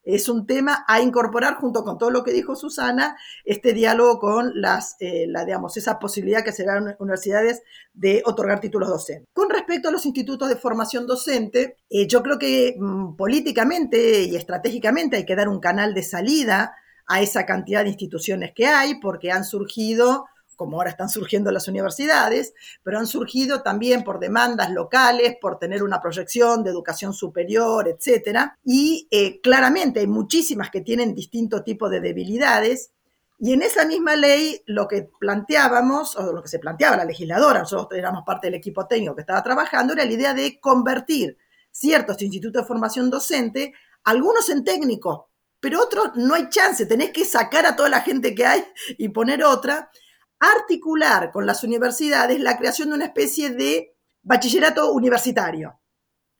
es 0.06 0.28
un 0.28 0.46
tema 0.46 0.84
a 0.86 1.00
incorporar 1.00 1.56
junto 1.56 1.82
con 1.82 1.98
todo 1.98 2.10
lo 2.10 2.22
que 2.22 2.32
dijo 2.32 2.54
Susana, 2.54 3.16
este 3.44 3.72
diálogo 3.72 4.20
con 4.20 4.52
las, 4.54 4.96
eh, 5.00 5.26
la, 5.28 5.44
digamos, 5.44 5.76
esa 5.76 5.98
posibilidad 5.98 6.44
que 6.44 6.52
se 6.52 6.64
da 6.64 6.78
en 6.78 6.94
universidades 7.00 7.62
de 7.92 8.22
otorgar 8.24 8.60
títulos 8.60 8.88
docentes. 8.88 9.28
Con 9.32 9.50
respecto 9.50 9.88
a 9.88 9.92
los 9.92 10.06
institutos 10.06 10.48
de 10.48 10.54
formación 10.54 11.08
docente, 11.08 11.76
eh, 11.90 12.06
yo 12.06 12.22
creo 12.22 12.38
que 12.38 12.76
mm, 12.78 13.16
políticamente 13.16 14.22
y 14.22 14.36
estratégicamente 14.36 15.16
hay 15.16 15.26
que 15.26 15.34
dar 15.36 15.48
un 15.48 15.58
canal 15.58 15.92
de 15.92 16.04
salida 16.04 16.76
a 17.08 17.20
esa 17.20 17.44
cantidad 17.44 17.82
de 17.82 17.90
instituciones 17.90 18.52
que 18.54 18.66
hay, 18.66 19.00
porque 19.00 19.32
han 19.32 19.44
surgido 19.44 20.26
como 20.56 20.78
ahora 20.78 20.90
están 20.90 21.08
surgiendo 21.08 21.52
las 21.52 21.68
universidades, 21.68 22.54
pero 22.82 22.98
han 22.98 23.06
surgido 23.06 23.62
también 23.62 24.02
por 24.02 24.18
demandas 24.18 24.70
locales, 24.70 25.36
por 25.40 25.58
tener 25.58 25.82
una 25.82 26.00
proyección 26.00 26.64
de 26.64 26.70
educación 26.70 27.12
superior, 27.12 27.88
etcétera. 27.88 28.58
Y 28.64 29.06
eh, 29.10 29.40
claramente 29.40 30.00
hay 30.00 30.06
muchísimas 30.06 30.70
que 30.70 30.80
tienen 30.80 31.14
distinto 31.14 31.62
tipo 31.62 31.88
de 31.88 32.00
debilidades. 32.00 32.90
Y 33.38 33.52
en 33.52 33.62
esa 33.62 33.84
misma 33.84 34.16
ley 34.16 34.62
lo 34.66 34.88
que 34.88 35.10
planteábamos, 35.20 36.16
o 36.16 36.32
lo 36.32 36.42
que 36.42 36.48
se 36.48 36.58
planteaba 36.58 36.96
la 36.96 37.04
legisladora, 37.04 37.60
nosotros 37.60 37.98
éramos 37.98 38.22
parte 38.24 38.46
del 38.46 38.54
equipo 38.54 38.86
técnico 38.86 39.14
que 39.14 39.20
estaba 39.20 39.42
trabajando, 39.42 39.92
era 39.92 40.04
la 40.04 40.12
idea 40.12 40.32
de 40.32 40.58
convertir 40.58 41.36
ciertos 41.70 42.20
institutos 42.22 42.62
de 42.62 42.66
formación 42.66 43.10
docente, 43.10 43.74
algunos 44.04 44.48
en 44.48 44.64
técnicos, 44.64 45.26
pero 45.60 45.82
otros 45.82 46.12
no 46.14 46.34
hay 46.34 46.48
chance, 46.48 46.86
tenés 46.86 47.10
que 47.10 47.24
sacar 47.24 47.66
a 47.66 47.76
toda 47.76 47.88
la 47.88 48.00
gente 48.00 48.34
que 48.34 48.46
hay 48.46 48.64
y 48.96 49.08
poner 49.10 49.44
otra 49.44 49.90
articular 50.38 51.30
con 51.32 51.46
las 51.46 51.64
universidades 51.64 52.40
la 52.40 52.58
creación 52.58 52.88
de 52.88 52.94
una 52.94 53.06
especie 53.06 53.50
de 53.50 53.96
bachillerato 54.22 54.92
universitario. 54.92 55.80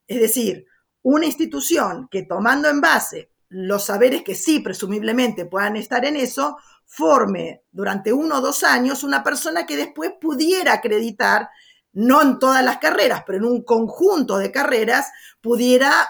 Es 0.06 0.20
decir, 0.20 0.66
una 1.02 1.26
institución 1.26 2.08
que 2.10 2.24
tomando 2.24 2.68
en 2.68 2.80
base 2.80 3.30
los 3.48 3.84
saberes 3.84 4.22
que 4.22 4.34
sí 4.34 4.60
presumiblemente 4.60 5.46
puedan 5.46 5.76
estar 5.76 6.04
en 6.04 6.16
eso, 6.16 6.56
forme 6.84 7.62
durante 7.70 8.12
uno 8.12 8.38
o 8.38 8.40
dos 8.40 8.64
años 8.64 9.04
una 9.04 9.22
persona 9.22 9.66
que 9.66 9.76
después 9.76 10.12
pudiera 10.20 10.74
acreditar, 10.74 11.48
no 11.92 12.22
en 12.22 12.38
todas 12.38 12.64
las 12.64 12.78
carreras, 12.78 13.22
pero 13.26 13.38
en 13.38 13.44
un 13.44 13.62
conjunto 13.62 14.38
de 14.38 14.50
carreras, 14.50 15.10
pudiera 15.40 16.08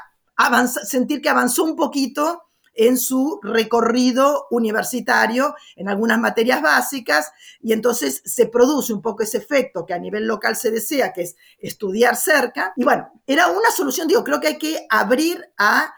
sentir 0.84 1.20
que 1.20 1.28
avanzó 1.28 1.64
un 1.64 1.76
poquito 1.76 2.45
en 2.76 2.98
su 2.98 3.40
recorrido 3.42 4.46
universitario 4.50 5.54
en 5.74 5.88
algunas 5.88 6.18
materias 6.20 6.60
básicas 6.62 7.32
y 7.60 7.72
entonces 7.72 8.22
se 8.24 8.46
produce 8.46 8.92
un 8.92 9.02
poco 9.02 9.22
ese 9.22 9.38
efecto 9.38 9.86
que 9.86 9.94
a 9.94 9.98
nivel 9.98 10.26
local 10.26 10.56
se 10.56 10.70
desea, 10.70 11.12
que 11.12 11.22
es 11.22 11.36
estudiar 11.58 12.16
cerca. 12.16 12.72
Y 12.76 12.84
bueno, 12.84 13.10
era 13.26 13.48
una 13.48 13.70
solución, 13.70 14.06
digo, 14.06 14.22
creo 14.22 14.40
que 14.40 14.48
hay 14.48 14.58
que 14.58 14.86
abrir 14.90 15.44
a 15.56 15.94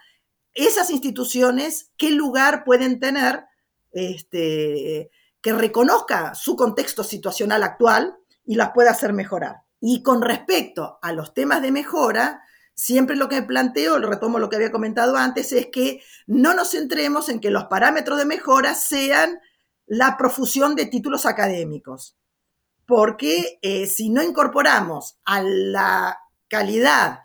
esas 0.54 0.90
instituciones 0.90 1.90
qué 1.96 2.10
lugar 2.10 2.64
pueden 2.64 3.00
tener 3.00 3.44
este, 3.90 5.10
que 5.40 5.52
reconozca 5.52 6.34
su 6.34 6.56
contexto 6.56 7.02
situacional 7.02 7.62
actual 7.62 8.16
y 8.44 8.54
las 8.54 8.70
pueda 8.70 8.92
hacer 8.92 9.12
mejorar. 9.12 9.62
Y 9.80 10.02
con 10.02 10.22
respecto 10.22 10.98
a 11.02 11.12
los 11.12 11.34
temas 11.34 11.62
de 11.62 11.72
mejora, 11.72 12.42
Siempre 12.78 13.16
lo 13.16 13.28
que 13.28 13.42
planteo, 13.42 13.98
retomo 13.98 14.38
lo 14.38 14.48
que 14.48 14.54
había 14.54 14.70
comentado 14.70 15.16
antes, 15.16 15.50
es 15.50 15.66
que 15.66 16.00
no 16.28 16.54
nos 16.54 16.70
centremos 16.70 17.28
en 17.28 17.40
que 17.40 17.50
los 17.50 17.64
parámetros 17.64 18.18
de 18.18 18.24
mejora 18.24 18.76
sean 18.76 19.40
la 19.84 20.16
profusión 20.16 20.76
de 20.76 20.86
títulos 20.86 21.26
académicos, 21.26 22.16
porque 22.86 23.58
eh, 23.62 23.88
si 23.88 24.10
no 24.10 24.22
incorporamos 24.22 25.18
a 25.24 25.42
la 25.42 26.20
calidad 26.46 27.22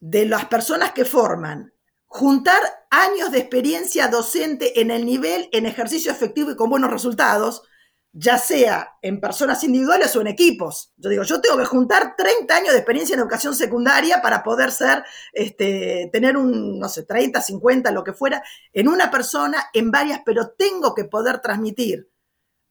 de 0.00 0.24
las 0.24 0.46
personas 0.46 0.92
que 0.92 1.04
forman, 1.04 1.74
juntar 2.06 2.58
años 2.90 3.32
de 3.32 3.38
experiencia 3.38 4.08
docente 4.08 4.80
en 4.80 4.90
el 4.90 5.04
nivel, 5.04 5.50
en 5.52 5.66
ejercicio 5.66 6.10
efectivo 6.10 6.52
y 6.52 6.56
con 6.56 6.70
buenos 6.70 6.90
resultados, 6.90 7.64
ya 8.12 8.36
sea 8.36 8.98
en 9.00 9.20
personas 9.20 9.64
individuales 9.64 10.14
o 10.14 10.20
en 10.20 10.26
equipos. 10.26 10.92
Yo 10.96 11.08
digo, 11.08 11.22
yo 11.22 11.40
tengo 11.40 11.56
que 11.56 11.64
juntar 11.64 12.14
30 12.16 12.54
años 12.54 12.72
de 12.72 12.78
experiencia 12.78 13.14
en 13.14 13.20
educación 13.20 13.54
secundaria 13.54 14.20
para 14.20 14.42
poder 14.42 14.70
ser, 14.70 15.02
este, 15.32 16.10
tener 16.12 16.36
un, 16.36 16.78
no 16.78 16.88
sé, 16.88 17.04
30, 17.04 17.40
50, 17.40 17.90
lo 17.90 18.04
que 18.04 18.12
fuera, 18.12 18.42
en 18.72 18.88
una 18.88 19.10
persona, 19.10 19.64
en 19.72 19.90
varias, 19.90 20.20
pero 20.26 20.50
tengo 20.50 20.94
que 20.94 21.04
poder 21.04 21.40
transmitir 21.40 22.10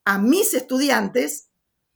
a 0.04 0.18
mis 0.18 0.54
estudiantes 0.54 1.48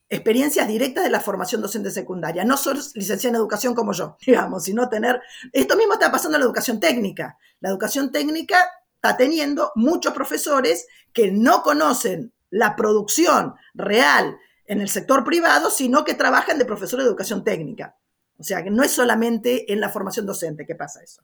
experiencias 0.08 0.66
directas 0.68 1.04
de 1.04 1.10
la 1.10 1.20
formación 1.20 1.62
docente 1.62 1.90
secundaria. 1.90 2.44
No 2.44 2.56
solo 2.56 2.80
licenciada 2.94 3.36
en 3.36 3.40
educación 3.40 3.74
como 3.74 3.92
yo, 3.92 4.16
digamos, 4.26 4.64
sino 4.64 4.88
tener... 4.88 5.20
Esto 5.52 5.76
mismo 5.76 5.94
está 5.94 6.10
pasando 6.10 6.36
en 6.36 6.40
la 6.40 6.46
educación 6.46 6.80
técnica. 6.80 7.38
La 7.60 7.68
educación 7.68 8.10
técnica 8.10 8.58
está 8.96 9.16
teniendo 9.16 9.70
muchos 9.76 10.12
profesores 10.12 10.86
que 11.12 11.30
no 11.30 11.62
conocen 11.62 12.32
la 12.50 12.76
producción 12.76 13.54
real 13.74 14.38
en 14.66 14.80
el 14.80 14.88
sector 14.88 15.24
privado, 15.24 15.70
sino 15.70 16.04
que 16.04 16.14
trabajan 16.14 16.58
de 16.58 16.64
profesor 16.64 17.00
de 17.00 17.06
educación 17.06 17.44
técnica. 17.44 17.96
O 18.38 18.42
sea, 18.42 18.62
que 18.62 18.70
no 18.70 18.82
es 18.82 18.90
solamente 18.90 19.72
en 19.72 19.80
la 19.80 19.88
formación 19.88 20.26
docente 20.26 20.66
que 20.66 20.74
pasa 20.74 21.02
eso. 21.02 21.22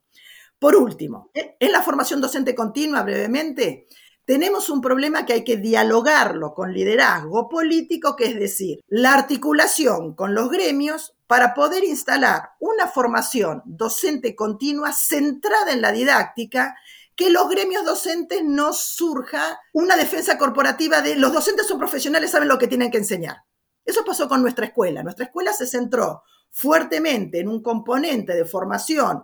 Por 0.58 0.76
último, 0.76 1.30
en 1.34 1.72
la 1.72 1.82
formación 1.82 2.20
docente 2.20 2.54
continua, 2.54 3.02
brevemente, 3.02 3.88
tenemos 4.24 4.70
un 4.70 4.80
problema 4.80 5.26
que 5.26 5.32
hay 5.32 5.44
que 5.44 5.56
dialogarlo 5.56 6.54
con 6.54 6.72
liderazgo 6.72 7.48
político, 7.48 8.14
que 8.14 8.26
es 8.26 8.38
decir, 8.38 8.80
la 8.86 9.14
articulación 9.14 10.14
con 10.14 10.34
los 10.34 10.48
gremios 10.48 11.14
para 11.26 11.54
poder 11.54 11.82
instalar 11.82 12.50
una 12.60 12.86
formación 12.86 13.62
docente 13.64 14.36
continua 14.36 14.92
centrada 14.92 15.72
en 15.72 15.80
la 15.80 15.90
didáctica 15.90 16.76
que 17.22 17.30
los 17.30 17.48
gremios 17.48 17.84
docentes 17.84 18.42
no 18.42 18.72
surja 18.72 19.60
una 19.72 19.94
defensa 19.94 20.36
corporativa 20.36 21.02
de 21.02 21.14
los 21.14 21.32
docentes 21.32 21.68
son 21.68 21.78
profesionales, 21.78 22.32
saben 22.32 22.48
lo 22.48 22.58
que 22.58 22.66
tienen 22.66 22.90
que 22.90 22.98
enseñar. 22.98 23.36
Eso 23.84 24.04
pasó 24.04 24.28
con 24.28 24.42
nuestra 24.42 24.66
escuela. 24.66 25.04
Nuestra 25.04 25.26
escuela 25.26 25.52
se 25.52 25.68
centró 25.68 26.24
fuertemente 26.50 27.38
en 27.38 27.46
un 27.46 27.62
componente 27.62 28.34
de 28.34 28.44
formación 28.44 29.22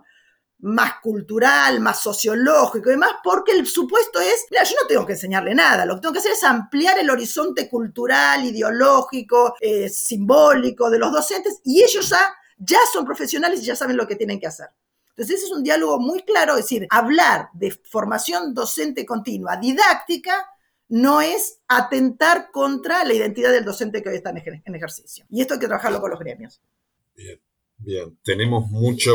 más 0.59 0.93
cultural, 1.01 1.81
más 1.81 1.99
sociológico 1.99 2.87
y 2.87 2.93
demás, 2.93 3.11
porque 3.21 3.51
el 3.51 3.67
supuesto 3.67 4.21
es, 4.21 4.45
mira, 4.49 4.63
yo 4.63 4.75
no 4.81 4.87
tengo 4.87 5.05
que 5.05 5.13
enseñarle 5.13 5.53
nada, 5.53 5.85
lo 5.85 5.95
que 5.95 6.01
tengo 6.01 6.13
que 6.13 6.19
hacer 6.19 6.31
es 6.31 6.43
ampliar 6.45 6.99
el 6.99 7.09
horizonte 7.09 7.69
cultural, 7.69 8.45
ideológico, 8.45 9.55
eh, 9.59 9.89
simbólico 9.89 10.89
de 10.89 10.99
los 10.99 11.11
docentes 11.11 11.59
y 11.65 11.83
ellos 11.83 12.09
ya, 12.09 12.33
ya 12.59 12.79
son 12.93 13.03
profesionales 13.03 13.59
y 13.59 13.65
ya 13.65 13.75
saben 13.75 13.97
lo 13.97 14.07
que 14.07 14.15
tienen 14.15 14.39
que 14.39 14.47
hacer. 14.47 14.69
Entonces, 15.19 15.35
ese 15.35 15.47
es 15.47 15.51
un 15.51 15.65
diálogo 15.65 15.99
muy 15.99 16.21
claro, 16.21 16.53
es 16.53 16.63
decir, 16.63 16.87
hablar 16.89 17.49
de 17.51 17.71
formación 17.71 18.53
docente 18.53 19.05
continua, 19.05 19.57
didáctica, 19.57 20.47
no 20.87 21.19
es 21.19 21.59
atentar 21.67 22.51
contra 22.53 23.03
la 23.03 23.13
identidad 23.13 23.51
del 23.51 23.65
docente 23.65 24.01
que 24.01 24.07
hoy 24.07 24.15
está 24.15 24.29
en 24.29 24.75
ejercicio. 24.75 25.25
Y 25.29 25.41
esto 25.41 25.55
hay 25.55 25.59
que 25.59 25.67
trabajarlo 25.67 25.99
con 25.99 26.11
los 26.11 26.19
gremios. 26.21 26.61
Bien, 27.17 27.37
bien. 27.79 28.17
Tenemos 28.23 28.69
mucho, 28.69 29.13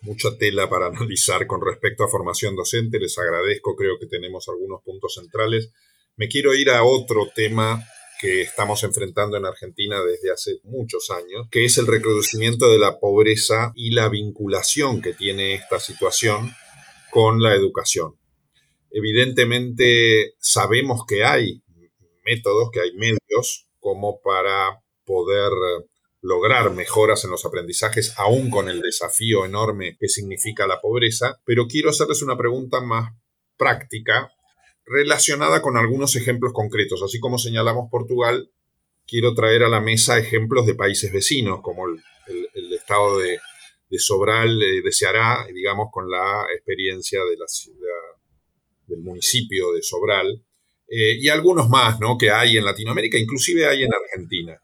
mucha 0.00 0.30
tela 0.38 0.70
para 0.70 0.86
analizar 0.96 1.46
con 1.46 1.60
respecto 1.60 2.02
a 2.02 2.08
formación 2.08 2.56
docente. 2.56 2.98
Les 2.98 3.18
agradezco, 3.18 3.76
creo 3.76 3.98
que 4.00 4.06
tenemos 4.06 4.48
algunos 4.48 4.82
puntos 4.82 5.16
centrales. 5.16 5.70
Me 6.16 6.28
quiero 6.28 6.54
ir 6.54 6.70
a 6.70 6.82
otro 6.82 7.28
tema 7.34 7.86
que 8.22 8.42
estamos 8.42 8.84
enfrentando 8.84 9.36
en 9.36 9.44
Argentina 9.44 10.00
desde 10.00 10.30
hace 10.30 10.60
muchos 10.62 11.10
años, 11.10 11.48
que 11.50 11.64
es 11.64 11.76
el 11.76 11.88
recrudecimiento 11.88 12.70
de 12.70 12.78
la 12.78 13.00
pobreza 13.00 13.72
y 13.74 13.90
la 13.90 14.08
vinculación 14.08 15.02
que 15.02 15.12
tiene 15.12 15.54
esta 15.54 15.80
situación 15.80 16.52
con 17.10 17.42
la 17.42 17.52
educación. 17.52 18.16
Evidentemente 18.92 20.34
sabemos 20.38 21.04
que 21.04 21.24
hay 21.24 21.64
métodos, 22.24 22.70
que 22.72 22.78
hay 22.78 22.92
medios 22.92 23.66
como 23.80 24.20
para 24.22 24.80
poder 25.04 25.50
lograr 26.20 26.70
mejoras 26.70 27.24
en 27.24 27.32
los 27.32 27.44
aprendizajes, 27.44 28.14
aún 28.18 28.50
con 28.50 28.68
el 28.68 28.82
desafío 28.82 29.44
enorme 29.44 29.96
que 29.98 30.08
significa 30.08 30.68
la 30.68 30.80
pobreza, 30.80 31.40
pero 31.44 31.66
quiero 31.66 31.90
hacerles 31.90 32.22
una 32.22 32.38
pregunta 32.38 32.80
más 32.80 33.16
práctica 33.56 34.30
relacionada 34.84 35.62
con 35.62 35.76
algunos 35.76 36.16
ejemplos 36.16 36.52
concretos. 36.52 37.02
Así 37.02 37.20
como 37.20 37.38
señalamos 37.38 37.88
Portugal, 37.90 38.50
quiero 39.06 39.34
traer 39.34 39.62
a 39.62 39.68
la 39.68 39.80
mesa 39.80 40.18
ejemplos 40.18 40.66
de 40.66 40.74
países 40.74 41.12
vecinos, 41.12 41.60
como 41.62 41.86
el, 41.88 42.02
estado 42.72 43.18
de, 43.18 43.38
Sobral 43.98 44.62
eh, 44.62 44.82
de 44.82 44.92
Ceará, 44.92 45.46
digamos, 45.52 45.88
con 45.92 46.10
la 46.10 46.46
experiencia 46.54 47.20
de 47.24 47.36
la, 47.36 47.46
del 48.86 49.00
municipio 49.00 49.72
de 49.72 49.82
Sobral, 49.82 50.42
eh, 50.88 51.16
y 51.18 51.28
algunos 51.28 51.68
más 51.68 52.00
¿no? 52.00 52.18
que 52.18 52.30
hay 52.30 52.56
en 52.56 52.64
Latinoamérica, 52.64 53.18
inclusive 53.18 53.66
hay 53.66 53.82
en 53.82 53.90
Argentina. 53.94 54.58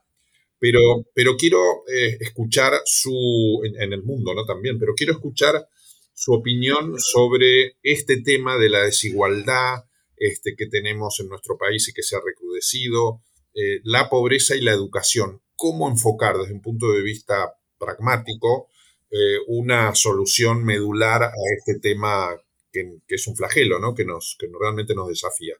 Pero, 0.59 0.81
pero 1.15 1.37
quiero 1.37 1.85
eh, 1.87 2.19
escuchar 2.21 2.81
su, 2.85 3.61
en, 3.65 3.93
el 3.93 4.03
mundo 4.03 4.35
¿no? 4.35 4.45
también, 4.45 4.79
pero 4.79 4.95
quiero 4.95 5.13
escuchar 5.13 5.69
su 6.13 6.33
opinión 6.33 6.95
sobre 6.99 7.77
este 7.83 8.23
tema 8.23 8.57
de 8.59 8.69
la 8.69 8.83
desigualdad, 8.83 9.85
este, 10.21 10.55
que 10.57 10.67
tenemos 10.67 11.21
en 11.21 11.29
nuestro 11.29 11.57
país 11.57 11.89
y 11.89 11.93
que 11.93 12.03
se 12.03 12.17
ha 12.17 12.21
recrudecido, 12.25 13.23
eh, 13.55 13.81
la 13.85 14.09
pobreza 14.09 14.57
y 14.57 14.61
la 14.61 14.73
educación. 14.73 15.43
¿Cómo 15.57 15.89
enfocar 15.89 16.37
desde 16.39 16.53
un 16.53 16.63
punto 16.63 16.93
de 16.93 17.03
vista 17.03 17.55
pragmático 17.79 18.69
eh, 19.11 19.39
una 19.49 19.95
solución 19.95 20.65
medular 20.65 21.23
a 21.23 21.33
este 21.57 21.79
tema 21.81 22.37
que, 22.71 23.01
es 23.09 23.27
un 23.27 23.37
flagelo, 23.37 23.79
¿no? 23.79 23.95
que, 23.95 24.05
nos, 24.05 24.37
que 24.39 24.47
realmente 24.61 24.95
nos 24.95 25.09
desafía? 25.09 25.55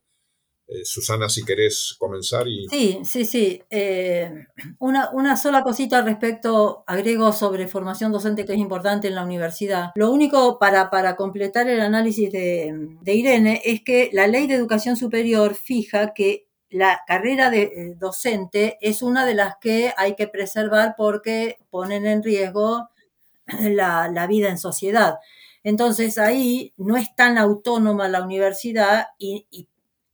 Eh, 0.69 0.85
Susana, 0.85 1.31
si 1.31 1.45
querés 1.45 1.97
comenzar. 1.99 2.47
Y... 2.47 2.69
Sí, 2.69 3.01
sí, 3.03 3.25
sí. 3.25 3.63
Eh, 3.71 4.31
una, 4.79 5.11
una, 5.13 5.35
sola 5.39 5.63
cosita 5.63 5.99
al 5.99 6.05
respecto, 6.05 6.85
agrego 6.87 7.33
sobre 7.33 7.69
formación 7.69 8.13
docente 8.13 8.45
que 8.45 8.53
es 8.53 8.59
importante 8.59 9.09
en 9.09 9.15
la 9.15 9.25
universidad. 9.25 9.93
Lo 9.95 10.11
único 10.11 10.59
para, 10.59 10.91
para 10.91 11.17
completar 11.17 11.69
el 11.71 11.81
análisis 11.81 12.31
de, 12.31 12.91
Irene 13.07 13.63
es 13.65 13.83
que 13.83 14.11
la 14.13 14.27
ley 14.27 14.47
de 14.47 14.57
educación 14.57 14.97
superior 14.97 15.55
fija 15.55 16.13
que 16.13 16.47
la 16.69 17.01
carrera 17.07 17.49
de 17.49 17.63
eh, 17.63 17.95
docente 17.97 18.77
es 18.83 19.01
una 19.01 19.25
de 19.25 19.35
las 19.35 19.55
que 19.59 19.95
hay 19.97 20.17
que 20.17 20.29
preservar 20.29 20.97
porque 20.99 21.57
ponen 21.71 22.07
en 22.07 22.23
riesgo 22.23 22.91
la, 23.47 24.11
la 24.13 24.27
vida 24.27 24.51
en 24.51 24.59
sociedad. 24.59 25.15
Entonces 25.63 26.19
ahí 26.19 26.75
no 26.77 26.99
es 26.99 27.17
tan 27.17 27.39
autónoma 27.39 28.09
la 28.09 28.23
universidad 28.23 29.07
y 29.19 29.47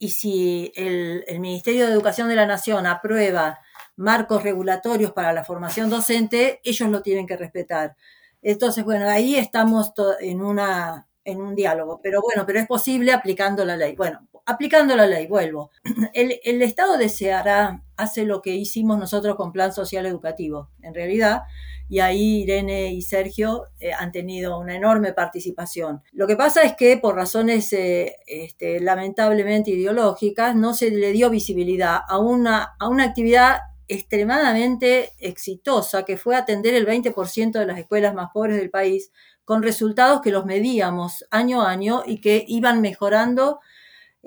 y 0.04 0.10
si 0.10 0.70
el, 0.76 1.24
Ministerio 1.40 1.86
de 1.86 1.92
Educación 1.92 2.28
de 2.28 2.36
la 2.36 2.44
Nación 2.44 2.86
aprueba 2.86 3.60
marcos 3.96 4.42
regulatorios 4.42 5.12
para 5.12 5.32
la 5.32 5.44
formación 5.44 5.88
docente, 5.88 6.60
ellos 6.62 6.90
lo 6.90 7.00
tienen 7.00 7.26
que 7.26 7.38
respetar. 7.38 7.96
Entonces, 8.42 8.84
bueno, 8.84 9.08
ahí 9.08 9.36
estamos 9.36 9.92
en, 10.20 10.42
una, 10.42 11.08
en 11.24 11.40
un 11.40 11.54
diálogo, 11.54 12.00
pero 12.02 12.20
bueno, 12.20 12.44
pero 12.44 12.58
es 12.58 12.66
posible 12.66 13.14
aplicando 13.14 13.64
la 13.64 13.78
ley. 13.78 13.96
Bueno, 13.96 14.28
aplicando 14.44 14.94
la 14.94 15.06
ley, 15.06 15.26
vuelvo. 15.26 15.70
El, 16.12 16.38
el 16.44 16.60
Estado 16.60 16.98
deseará, 16.98 17.82
hace 17.96 18.26
lo 18.26 18.42
que 18.42 18.54
hicimos 18.54 18.98
nosotros 18.98 19.36
con 19.36 19.52
Plan 19.52 19.72
Social 19.72 20.04
Educativo. 20.04 20.68
En 20.82 20.92
realidad, 20.92 21.44
y 21.88 21.98
ahí 21.98 22.42
Irene 22.42 22.92
y 22.92 23.02
Sergio 23.02 23.66
eh, 23.78 23.92
han 23.92 24.12
tenido 24.12 24.58
una 24.58 24.74
enorme 24.74 25.12
participación. 25.12 26.02
Lo 26.12 26.26
que 26.26 26.36
pasa 26.36 26.62
es 26.62 26.74
que 26.74 26.96
por 26.96 27.14
razones 27.14 27.72
eh, 27.72 28.16
este, 28.26 28.80
lamentablemente 28.80 29.70
ideológicas 29.70 30.56
no 30.56 30.74
se 30.74 30.90
le 30.90 31.12
dio 31.12 31.30
visibilidad 31.30 31.98
a 32.08 32.18
una, 32.18 32.74
a 32.78 32.88
una 32.88 33.04
actividad 33.04 33.58
extremadamente 33.86 35.12
exitosa 35.18 36.04
que 36.04 36.16
fue 36.16 36.36
atender 36.36 36.74
el 36.74 36.86
20% 36.86 37.52
de 37.52 37.66
las 37.66 37.78
escuelas 37.78 38.14
más 38.14 38.30
pobres 38.32 38.56
del 38.56 38.70
país 38.70 39.10
con 39.44 39.62
resultados 39.62 40.22
que 40.22 40.30
los 40.30 40.46
medíamos 40.46 41.26
año 41.30 41.62
a 41.62 41.70
año 41.70 42.02
y 42.06 42.20
que 42.20 42.44
iban 42.48 42.80
mejorando 42.80 43.60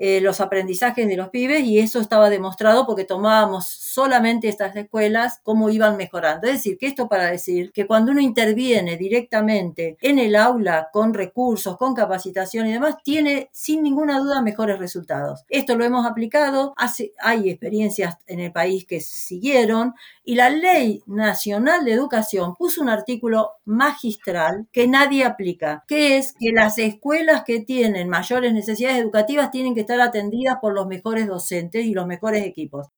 eh, 0.00 0.20
los 0.20 0.40
aprendizajes 0.40 1.08
de 1.08 1.16
los 1.16 1.30
pibes 1.30 1.64
y 1.64 1.78
eso 1.80 2.00
estaba 2.00 2.30
demostrado 2.30 2.86
porque 2.86 3.04
tomábamos 3.04 3.66
solamente 3.66 4.48
estas 4.48 4.76
escuelas, 4.76 5.40
cómo 5.42 5.70
iban 5.70 5.96
mejorando. 5.96 6.46
Es 6.46 6.54
decir, 6.54 6.78
que 6.78 6.86
esto 6.86 7.08
para 7.08 7.30
decir 7.30 7.72
que 7.72 7.86
cuando 7.86 8.12
uno 8.12 8.20
interviene 8.20 8.96
directamente 8.96 9.96
en 10.00 10.18
el 10.18 10.36
aula 10.36 10.88
con 10.92 11.14
recursos, 11.14 11.76
con 11.76 11.94
capacitación 11.94 12.66
y 12.66 12.72
demás, 12.72 12.96
tiene 13.02 13.48
sin 13.52 13.82
ninguna 13.82 14.20
duda 14.20 14.40
mejores 14.40 14.78
resultados. 14.78 15.44
Esto 15.48 15.76
lo 15.76 15.84
hemos 15.84 16.06
aplicado, 16.06 16.74
hay 17.20 17.50
experiencias 17.50 18.16
en 18.26 18.40
el 18.40 18.52
país 18.52 18.86
que 18.86 19.00
siguieron 19.00 19.94
y 20.24 20.34
la 20.34 20.50
Ley 20.50 21.02
Nacional 21.06 21.84
de 21.84 21.92
Educación 21.92 22.54
puso 22.54 22.82
un 22.82 22.88
artículo 22.88 23.52
magistral 23.64 24.66
que 24.72 24.86
nadie 24.86 25.24
aplica, 25.24 25.84
que 25.88 26.18
es 26.18 26.34
que 26.38 26.52
las 26.52 26.78
escuelas 26.78 27.44
que 27.44 27.60
tienen 27.60 28.08
mayores 28.08 28.52
necesidades 28.52 28.98
educativas 28.98 29.50
tienen 29.50 29.74
que 29.74 29.87
estar 29.88 30.00
atendidas 30.06 30.58
por 30.60 30.74
los 30.74 30.86
mejores 30.86 31.26
docentes 31.26 31.84
y 31.84 31.94
los 31.94 32.06
mejores 32.06 32.44
equipos. 32.44 32.88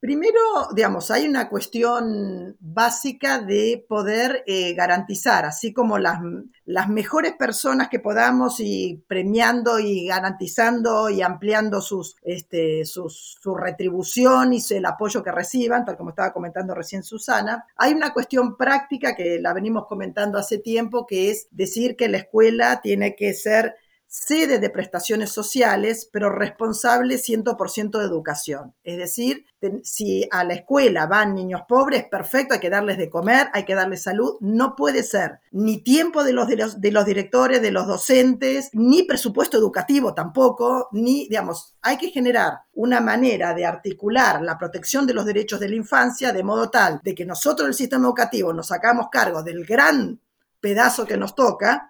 Primero, 0.00 0.40
digamos, 0.74 1.10
hay 1.10 1.28
una 1.28 1.50
cuestión 1.50 2.56
básica 2.58 3.38
de 3.38 3.84
poder 3.86 4.42
eh, 4.46 4.72
garantizar, 4.72 5.44
así 5.44 5.74
como 5.74 5.98
las, 5.98 6.20
las, 6.64 6.88
mejores 6.88 7.34
personas 7.34 7.90
que 7.90 7.98
podamos 7.98 8.60
y 8.60 9.04
premiando 9.06 9.78
y 9.78 10.06
garantizando 10.06 11.10
y 11.10 11.20
ampliando 11.20 11.82
sus, 11.82 12.16
este, 12.22 12.86
su 12.86 13.54
retribución 13.54 14.54
y 14.54 14.62
el 14.70 14.86
apoyo 14.86 15.22
que 15.22 15.32
reciban, 15.32 15.84
tal 15.84 15.98
como 15.98 16.10
estaba 16.10 16.32
comentando 16.32 16.74
recién 16.74 17.02
Susana. 17.02 17.66
Hay 17.76 17.92
una 17.92 18.14
cuestión 18.14 18.56
práctica 18.56 19.14
que 19.14 19.38
la 19.38 19.52
venimos 19.52 19.86
comentando 19.86 20.38
hace 20.38 20.56
tiempo, 20.56 21.06
que 21.06 21.30
es 21.30 21.46
decir 21.50 21.94
que 21.94 22.08
la 22.08 22.16
escuela 22.16 22.80
tiene 22.80 23.14
que 23.14 23.34
ser 23.34 23.74
sede 24.10 24.58
de 24.58 24.70
prestaciones 24.70 25.30
sociales, 25.30 26.10
pero 26.12 26.30
responsable 26.30 27.14
100% 27.14 27.96
de 27.96 28.04
educación. 28.04 28.74
Es 28.82 28.98
decir, 28.98 29.46
si 29.84 30.28
a 30.32 30.42
la 30.42 30.54
escuela 30.54 31.06
van 31.06 31.36
niños 31.36 31.62
pobres, 31.68 32.06
perfecto, 32.10 32.54
hay 32.54 32.60
que 32.60 32.70
darles 32.70 32.98
de 32.98 33.08
comer, 33.08 33.50
hay 33.52 33.64
que 33.64 33.76
darles 33.76 34.02
salud. 34.02 34.34
No 34.40 34.74
puede 34.74 35.04
ser 35.04 35.38
ni 35.52 35.84
tiempo 35.84 36.24
de 36.24 36.32
los, 36.32 36.48
de 36.48 36.56
los, 36.56 36.80
de 36.80 36.90
los 36.90 37.06
directores, 37.06 37.62
de 37.62 37.70
los 37.70 37.86
docentes, 37.86 38.70
ni 38.72 39.04
presupuesto 39.04 39.56
educativo 39.56 40.12
tampoco, 40.12 40.88
ni, 40.90 41.28
digamos, 41.28 41.76
hay 41.80 41.96
que 41.96 42.08
generar 42.08 42.62
una 42.72 43.00
manera 43.00 43.54
de 43.54 43.64
articular 43.64 44.42
la 44.42 44.58
protección 44.58 45.06
de 45.06 45.14
los 45.14 45.24
derechos 45.24 45.60
de 45.60 45.68
la 45.68 45.76
infancia 45.76 46.32
de 46.32 46.42
modo 46.42 46.68
tal 46.68 47.00
de 47.04 47.14
que 47.14 47.24
nosotros 47.24 47.68
el 47.68 47.74
sistema 47.74 48.06
educativo 48.06 48.52
nos 48.52 48.66
sacamos 48.66 49.06
cargo 49.08 49.44
del 49.44 49.64
gran 49.64 50.20
pedazo 50.60 51.06
que 51.06 51.16
nos 51.16 51.34
toca, 51.34 51.89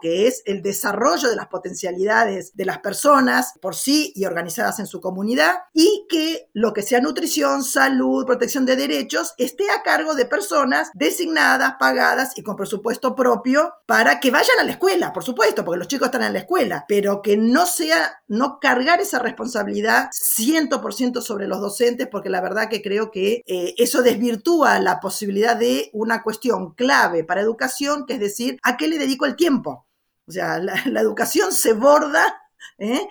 que 0.00 0.26
es 0.26 0.42
el 0.44 0.62
desarrollo 0.62 1.30
de 1.30 1.36
las 1.36 1.48
potencialidades 1.48 2.54
de 2.54 2.64
las 2.64 2.78
personas 2.78 3.54
por 3.60 3.74
sí 3.74 4.12
y 4.14 4.26
organizadas 4.26 4.78
en 4.78 4.86
su 4.86 5.00
comunidad, 5.00 5.54
y 5.72 6.06
que 6.08 6.48
lo 6.52 6.72
que 6.72 6.82
sea 6.82 7.00
nutrición, 7.00 7.64
salud, 7.64 8.26
protección 8.26 8.66
de 8.66 8.76
derechos, 8.76 9.34
esté 9.38 9.70
a 9.70 9.82
cargo 9.82 10.14
de 10.14 10.26
personas 10.26 10.90
designadas, 10.94 11.74
pagadas 11.78 12.36
y 12.36 12.42
con 12.42 12.56
presupuesto 12.56 13.14
propio 13.14 13.72
para 13.86 14.20
que 14.20 14.30
vayan 14.30 14.58
a 14.60 14.64
la 14.64 14.72
escuela, 14.72 15.12
por 15.12 15.24
supuesto, 15.24 15.64
porque 15.64 15.78
los 15.78 15.88
chicos 15.88 16.06
están 16.06 16.22
en 16.22 16.34
la 16.34 16.40
escuela, 16.40 16.84
pero 16.86 17.22
que 17.22 17.36
no 17.36 17.66
sea, 17.66 18.22
no 18.28 18.58
cargar 18.60 19.00
esa 19.00 19.18
responsabilidad 19.18 20.10
100% 20.10 21.22
sobre 21.22 21.46
los 21.46 21.60
docentes, 21.60 22.08
porque 22.08 22.30
la 22.30 22.40
verdad 22.40 22.68
que 22.68 22.82
creo 22.82 23.10
que 23.10 23.42
eh, 23.46 23.74
eso 23.78 24.02
desvirtúa 24.02 24.78
la 24.80 25.00
posibilidad 25.00 25.56
de 25.56 25.90
una 25.92 26.22
cuestión 26.22 26.74
clave 26.74 27.24
para 27.24 27.40
educación, 27.40 28.04
que 28.06 28.14
es 28.14 28.20
decir, 28.20 28.58
¿a 28.62 28.76
qué 28.76 28.88
le 28.88 28.98
dedico 28.98 29.26
el 29.26 29.36
tiempo? 29.36 29.61
O 29.70 30.32
sea, 30.32 30.58
la, 30.58 31.00
educación 31.00 31.52
se 31.52 31.72
borda 31.74 32.40
¿eh? 32.78 33.08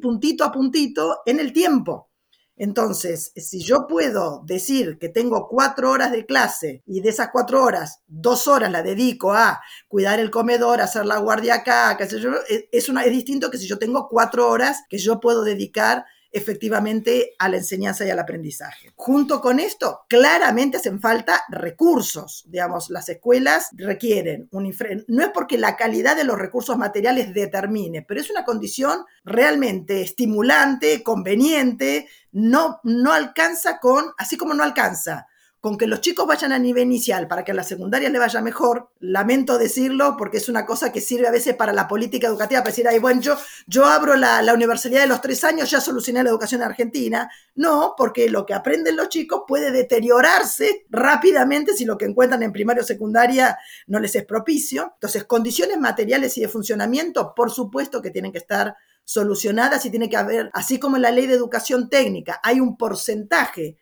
puntito 0.00 0.44
a 0.44 0.52
puntito 0.52 1.20
en 1.26 1.40
el 1.40 1.52
tiempo. 1.52 2.08
Entonces, 2.56 3.32
si 3.36 3.60
yo 3.60 3.86
puedo 3.86 4.42
decir 4.44 4.98
que 4.98 5.08
tengo 5.08 5.46
cuatro 5.48 5.92
horas 5.92 6.10
de 6.10 6.26
clase 6.26 6.82
y 6.86 7.00
de 7.00 7.10
esas 7.10 7.28
cuatro 7.32 7.62
horas, 7.62 8.02
dos 8.08 8.48
horas 8.48 8.72
la 8.72 8.82
dedico 8.82 9.32
a 9.32 9.60
cuidar 9.86 10.18
el 10.18 10.32
comedor, 10.32 10.80
hacer 10.80 11.06
la 11.06 11.18
guardia 11.18 11.54
acá, 11.54 11.96
es, 12.00 12.88
una, 12.88 13.04
es 13.04 13.12
distinto 13.12 13.48
que 13.50 13.58
si 13.58 13.68
yo 13.68 13.78
tengo 13.78 14.08
cuatro 14.08 14.48
horas 14.50 14.82
que 14.88 14.98
yo 14.98 15.20
puedo 15.20 15.44
dedicar 15.44 16.04
efectivamente 16.30 17.34
a 17.38 17.48
la 17.48 17.56
enseñanza 17.56 18.06
y 18.06 18.10
al 18.10 18.18
aprendizaje. 18.18 18.92
Junto 18.94 19.40
con 19.40 19.60
esto, 19.60 20.00
claramente 20.08 20.76
hacen 20.76 21.00
falta 21.00 21.42
recursos. 21.48 22.44
Digamos, 22.48 22.90
las 22.90 23.08
escuelas 23.08 23.68
requieren 23.72 24.48
un 24.50 24.68
no 25.08 25.22
es 25.22 25.30
porque 25.32 25.56
la 25.56 25.76
calidad 25.76 26.16
de 26.16 26.24
los 26.24 26.38
recursos 26.38 26.76
materiales 26.76 27.32
determine, 27.32 28.02
pero 28.02 28.20
es 28.20 28.30
una 28.30 28.44
condición 28.44 29.04
realmente 29.24 30.02
estimulante, 30.02 31.02
conveniente, 31.02 32.08
no, 32.32 32.80
no 32.82 33.12
alcanza 33.12 33.78
con, 33.80 34.12
así 34.18 34.36
como 34.36 34.54
no 34.54 34.62
alcanza 34.62 35.27
con 35.60 35.76
que 35.76 35.86
los 35.86 36.00
chicos 36.00 36.26
vayan 36.26 36.52
a 36.52 36.58
nivel 36.58 36.84
inicial 36.84 37.26
para 37.26 37.44
que 37.44 37.52
a 37.52 37.54
la 37.54 37.64
secundaria 37.64 38.08
le 38.08 38.18
vaya 38.18 38.40
mejor, 38.40 38.90
lamento 39.00 39.58
decirlo 39.58 40.16
porque 40.16 40.36
es 40.36 40.48
una 40.48 40.64
cosa 40.64 40.92
que 40.92 41.00
sirve 41.00 41.26
a 41.26 41.32
veces 41.32 41.56
para 41.56 41.72
la 41.72 41.88
política 41.88 42.28
educativa, 42.28 42.60
para 42.60 42.70
decir, 42.70 42.86
ay, 42.86 42.98
bueno, 42.98 43.20
yo, 43.20 43.36
yo 43.66 43.84
abro 43.84 44.14
la, 44.14 44.40
la 44.42 44.54
universidad 44.54 45.00
de 45.00 45.08
los 45.08 45.20
tres 45.20 45.42
años, 45.42 45.70
ya 45.70 45.80
solucioné 45.80 46.22
la 46.22 46.30
educación 46.30 46.60
en 46.62 46.68
Argentina. 46.68 47.30
No, 47.56 47.94
porque 47.96 48.30
lo 48.30 48.46
que 48.46 48.54
aprenden 48.54 48.96
los 48.96 49.08
chicos 49.08 49.42
puede 49.46 49.72
deteriorarse 49.72 50.86
rápidamente 50.90 51.74
si 51.74 51.84
lo 51.84 51.98
que 51.98 52.04
encuentran 52.04 52.42
en 52.42 52.52
primaria 52.52 52.82
o 52.82 52.86
secundaria 52.86 53.58
no 53.88 53.98
les 53.98 54.14
es 54.14 54.24
propicio. 54.24 54.92
Entonces, 54.94 55.24
condiciones 55.24 55.78
materiales 55.78 56.38
y 56.38 56.42
de 56.42 56.48
funcionamiento, 56.48 57.34
por 57.34 57.50
supuesto 57.50 58.00
que 58.00 58.10
tienen 58.10 58.32
que 58.32 58.38
estar 58.38 58.76
solucionadas 59.04 59.84
y 59.86 59.90
tiene 59.90 60.10
que 60.10 60.18
haber, 60.18 60.50
así 60.52 60.78
como 60.78 60.96
en 60.96 61.02
la 61.02 61.10
ley 61.10 61.26
de 61.26 61.34
educación 61.34 61.88
técnica, 61.88 62.40
hay 62.42 62.60
un 62.60 62.76
porcentaje 62.76 63.78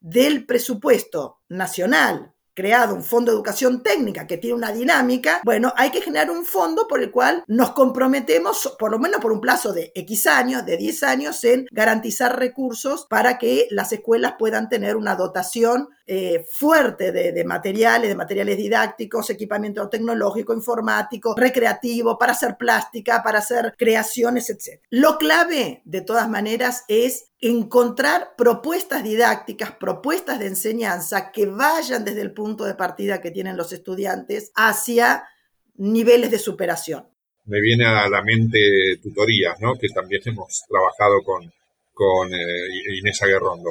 del 0.00 0.46
presupuesto 0.46 1.40
nacional 1.48 2.34
creado 2.60 2.94
un 2.94 3.02
fondo 3.02 3.30
de 3.30 3.36
educación 3.36 3.82
técnica 3.82 4.26
que 4.26 4.36
tiene 4.36 4.54
una 4.54 4.70
dinámica, 4.70 5.40
bueno, 5.44 5.72
hay 5.76 5.90
que 5.90 6.02
generar 6.02 6.30
un 6.30 6.44
fondo 6.44 6.86
por 6.88 7.02
el 7.02 7.10
cual 7.10 7.42
nos 7.46 7.70
comprometemos, 7.70 8.76
por 8.78 8.90
lo 8.90 8.98
menos 8.98 9.20
por 9.20 9.32
un 9.32 9.40
plazo 9.40 9.72
de 9.72 9.92
X 9.94 10.26
años, 10.26 10.66
de 10.66 10.76
10 10.76 11.02
años, 11.04 11.42
en 11.44 11.66
garantizar 11.70 12.38
recursos 12.38 13.06
para 13.08 13.38
que 13.38 13.66
las 13.70 13.92
escuelas 13.92 14.34
puedan 14.38 14.68
tener 14.68 14.96
una 14.96 15.14
dotación 15.16 15.88
eh, 16.12 16.44
fuerte 16.50 17.12
de, 17.12 17.44
materiales, 17.44 18.08
de 18.08 18.16
materiales 18.16 18.56
didácticos, 18.56 19.30
equipamiento 19.30 19.88
tecnológico, 19.88 20.52
informático, 20.52 21.36
recreativo, 21.36 22.18
para 22.18 22.32
hacer 22.32 22.56
plástica, 22.58 23.22
para 23.22 23.38
hacer 23.38 23.74
creaciones, 23.78 24.50
etc. 24.50 24.80
Lo 24.90 25.18
clave, 25.18 25.82
de 25.84 26.00
todas 26.00 26.28
maneras, 26.28 26.84
es 26.88 27.30
encontrar 27.40 28.34
propuestas 28.36 29.04
didácticas, 29.04 29.70
propuestas 29.70 30.40
de 30.40 30.48
enseñanza 30.48 31.30
que 31.30 31.46
vayan 31.46 32.04
desde 32.04 32.22
el 32.22 32.32
punto 32.32 32.64
de 32.64 32.74
partida 32.74 33.20
que 33.20 33.30
tienen 33.30 33.56
los 33.56 33.72
estudiantes 33.72 34.50
hacia 34.56 35.28
niveles 35.76 36.32
de 36.32 36.40
superación. 36.40 37.06
Me 37.44 37.60
viene 37.60 37.86
a 37.86 38.08
la 38.08 38.22
mente 38.22 38.58
tutorías, 39.00 39.60
¿no? 39.60 39.78
que 39.78 39.86
también 39.90 40.22
hemos 40.24 40.64
trabajado 40.68 41.22
con, 41.24 41.52
con 41.94 42.34
eh, 42.34 42.98
Inés 42.98 43.22
Aguerrondo. 43.22 43.70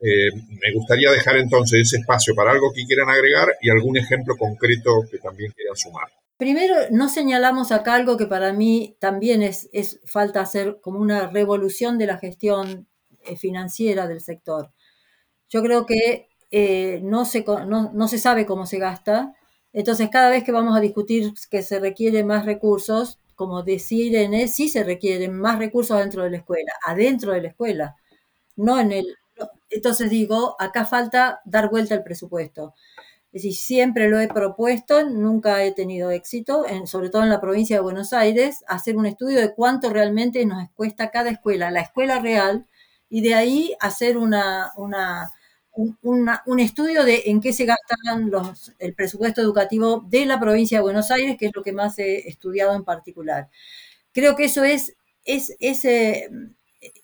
Eh, 0.00 0.30
me 0.32 0.72
gustaría 0.74 1.10
dejar 1.10 1.36
entonces 1.36 1.80
ese 1.80 1.96
espacio 1.98 2.34
para 2.34 2.52
algo 2.52 2.72
que 2.72 2.84
quieran 2.84 3.08
agregar 3.08 3.48
y 3.60 3.70
algún 3.70 3.96
ejemplo 3.96 4.36
concreto 4.36 5.02
que 5.10 5.18
también 5.18 5.52
quieran 5.52 5.76
sumar. 5.76 6.08
Primero, 6.36 6.76
no 6.92 7.08
señalamos 7.08 7.72
acá 7.72 7.94
algo 7.94 8.16
que 8.16 8.26
para 8.26 8.52
mí 8.52 8.96
también 9.00 9.42
es, 9.42 9.68
falta 10.04 10.40
hacer 10.40 10.78
como 10.80 11.00
una 11.00 11.28
revolución 11.28 11.98
de 11.98 12.06
la 12.06 12.18
gestión 12.18 12.86
eh, 13.24 13.36
financiera 13.36 14.06
del 14.06 14.20
sector. 14.20 14.72
Yo 15.48 15.62
creo 15.62 15.84
que 15.84 16.28
eh, 16.52 17.00
no, 17.02 17.24
se, 17.24 17.44
no, 17.44 17.90
no 17.92 18.08
se 18.08 18.18
sabe 18.18 18.46
cómo 18.46 18.66
se 18.66 18.78
gasta, 18.78 19.34
entonces 19.72 20.08
cada 20.10 20.30
vez 20.30 20.44
que 20.44 20.52
vamos 20.52 20.76
a 20.76 20.80
discutir 20.80 21.32
que 21.50 21.62
se 21.62 21.80
requieren 21.80 22.26
más 22.26 22.46
recursos, 22.46 23.18
como 23.34 23.64
decir 23.64 24.14
en 24.16 24.48
sí 24.48 24.68
se 24.68 24.84
requieren 24.84 25.32
más 25.38 25.58
recursos 25.58 25.98
dentro 25.98 26.22
de 26.22 26.30
la 26.30 26.38
escuela, 26.38 26.72
adentro 26.86 27.32
de 27.32 27.42
la 27.42 27.48
escuela, 27.48 27.96
no 28.56 28.78
en 28.78 28.92
el, 28.92 29.16
entonces 29.70 30.10
digo, 30.10 30.56
acá 30.58 30.84
falta 30.84 31.40
dar 31.44 31.70
vuelta 31.70 31.94
al 31.94 32.02
presupuesto. 32.02 32.74
Es 33.30 33.42
decir, 33.42 33.54
siempre 33.54 34.08
lo 34.08 34.18
he 34.18 34.28
propuesto, 34.28 35.04
nunca 35.04 35.62
he 35.62 35.72
tenido 35.72 36.10
éxito, 36.10 36.64
sobre 36.86 37.10
todo 37.10 37.22
en 37.22 37.28
la 37.28 37.40
provincia 37.40 37.76
de 37.76 37.82
Buenos 37.82 38.14
Aires, 38.14 38.64
hacer 38.66 38.96
un 38.96 39.04
estudio 39.04 39.38
de 39.38 39.54
cuánto 39.54 39.90
realmente 39.90 40.44
nos 40.46 40.70
cuesta 40.70 41.10
cada 41.10 41.30
escuela, 41.30 41.70
la 41.70 41.82
escuela 41.82 42.20
real, 42.20 42.66
y 43.10 43.20
de 43.20 43.34
ahí 43.34 43.76
hacer 43.80 44.16
una, 44.16 44.72
un, 44.76 46.58
estudio 46.58 47.04
de 47.04 47.24
en 47.26 47.40
qué 47.40 47.52
se 47.52 47.66
gastan 47.66 48.30
los, 48.30 48.72
el 48.78 48.94
presupuesto 48.94 49.42
educativo 49.42 50.04
de 50.08 50.24
la 50.24 50.40
provincia 50.40 50.78
de 50.78 50.82
Buenos 50.82 51.10
Aires, 51.10 51.36
que 51.38 51.46
es 51.46 51.52
lo 51.54 51.62
que 51.62 51.72
más 51.72 51.98
he 51.98 52.28
estudiado 52.28 52.74
en 52.74 52.84
particular. 52.84 53.50
Creo 54.12 54.36
que 54.36 54.44
eso 54.44 54.64
es, 54.64 54.96
es, 55.24 55.54
es 55.60 55.84
eh, 55.84 56.30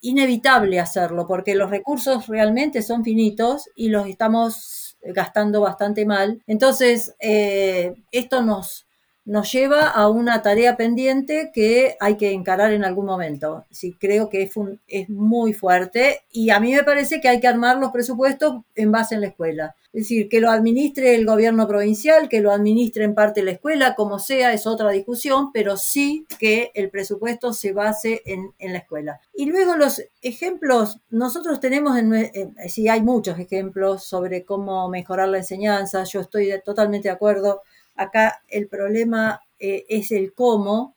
inevitable 0.01 0.79
hacerlo 0.79 1.27
porque 1.27 1.55
los 1.55 1.69
recursos 1.69 2.27
realmente 2.27 2.81
son 2.81 3.03
finitos 3.03 3.69
y 3.75 3.89
los 3.89 4.07
estamos 4.07 4.97
gastando 5.01 5.61
bastante 5.61 6.05
mal. 6.05 6.41
Entonces, 6.47 7.15
eh, 7.19 7.93
esto 8.11 8.41
nos, 8.41 8.84
nos 9.25 9.51
lleva 9.51 9.89
a 9.89 10.07
una 10.07 10.43
tarea 10.43 10.77
pendiente 10.77 11.51
que 11.53 11.97
hay 11.99 12.15
que 12.15 12.31
encarar 12.31 12.71
en 12.71 12.85
algún 12.85 13.07
momento. 13.07 13.65
Sí, 13.71 13.95
creo 13.99 14.29
que 14.29 14.43
es, 14.43 14.51
es, 14.87 15.09
muy 15.09 15.53
fuerte 15.53 16.21
y 16.31 16.51
a 16.51 16.59
mí 16.59 16.73
me 16.73 16.83
parece 16.83 17.19
que 17.19 17.27
hay 17.27 17.39
que 17.39 17.47
armar 17.47 17.77
los 17.77 17.91
presupuestos 17.91 18.61
en 18.75 18.91
base 18.91 19.15
en 19.15 19.21
la 19.21 19.27
escuela. 19.27 19.75
Es 19.95 20.01
decir, 20.01 20.27
que 20.27 20.41
lo 20.41 20.51
administre 20.51 21.15
el 21.15 21.25
gobierno 21.25 21.69
provincial, 21.69 22.27
que 22.27 22.41
lo 22.41 22.51
administre 22.51 23.05
en 23.05 23.15
parte 23.15 23.43
la 23.43 23.51
escuela, 23.51 23.95
como 23.95 24.19
sea, 24.19 24.51
es 24.51 24.67
otra 24.67 24.89
discusión, 24.89 25.53
pero 25.53 25.77
sí 25.77 26.27
que 26.37 26.71
el 26.75 26.89
presupuesto 26.89 27.53
se 27.53 27.71
base 27.71 28.21
en, 28.25 28.51
la 28.59 28.79
escuela. 28.79 29.21
Y 29.33 29.45
luego 29.45 29.77
los 29.77 30.03
ejemplos, 30.21 30.99
nosotros 31.09 31.61
tenemos, 31.61 31.97
en, 31.97 32.29
sí, 32.67 32.89
hay 32.89 33.01
muchos 33.01 33.39
ejemplos 33.39 34.03
sobre 34.03 34.43
cómo 34.43 34.89
mejorar 34.89 35.29
la 35.29 35.37
enseñanza, 35.37 36.03
yo 36.03 36.19
estoy 36.19 36.51
totalmente 36.65 37.07
de 37.07 37.13
acuerdo 37.13 37.61
Acá 37.95 38.43
el 38.49 38.67
problema 38.67 39.41
eh, 39.59 39.85
es 39.89 40.11
el 40.11 40.33
cómo. 40.33 40.95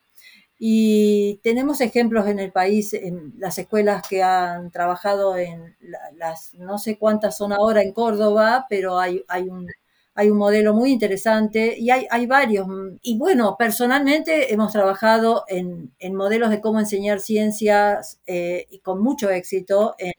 Y 0.61 1.40
tenemos 1.44 1.80
ejemplos 1.80 2.26
en 2.26 2.40
el 2.40 2.51
país, 2.53 2.92
en 2.94 3.32
las 3.38 3.59
escuelas 3.59 4.03
que 4.09 4.22
han 4.24 4.70
trabajado 4.72 5.36
en 5.36 5.76
las, 6.16 6.53
no 6.55 6.78
sé 6.78 6.99
cuántas 6.99 7.36
son 7.36 7.53
ahora 7.53 7.82
en 7.82 7.92
Córdoba, 7.92 8.66
pero 8.68 8.99
hay, 8.99 9.24
hay 9.28 9.49
un 9.49 9.68
hay 10.14 10.30
un 10.30 10.38
modelo 10.38 10.74
muy 10.74 10.90
interesante 10.92 11.78
y 11.78 11.90
hay, 11.90 12.07
hay 12.11 12.26
varios. 12.26 12.66
Y 13.03 13.16
bueno, 13.18 13.55
personalmente 13.57 14.53
hemos 14.53 14.72
trabajado 14.72 15.44
en, 15.49 15.94
en 16.01 16.14
modelos 16.16 16.51
de 16.51 16.61
cómo 16.61 16.80
enseñar 16.80 17.20
ciencias 17.20 18.20
eh, 18.26 18.66
y 18.70 18.80
con 18.80 19.01
mucho 19.01 19.30
éxito 19.30 19.94
en, 19.99 20.12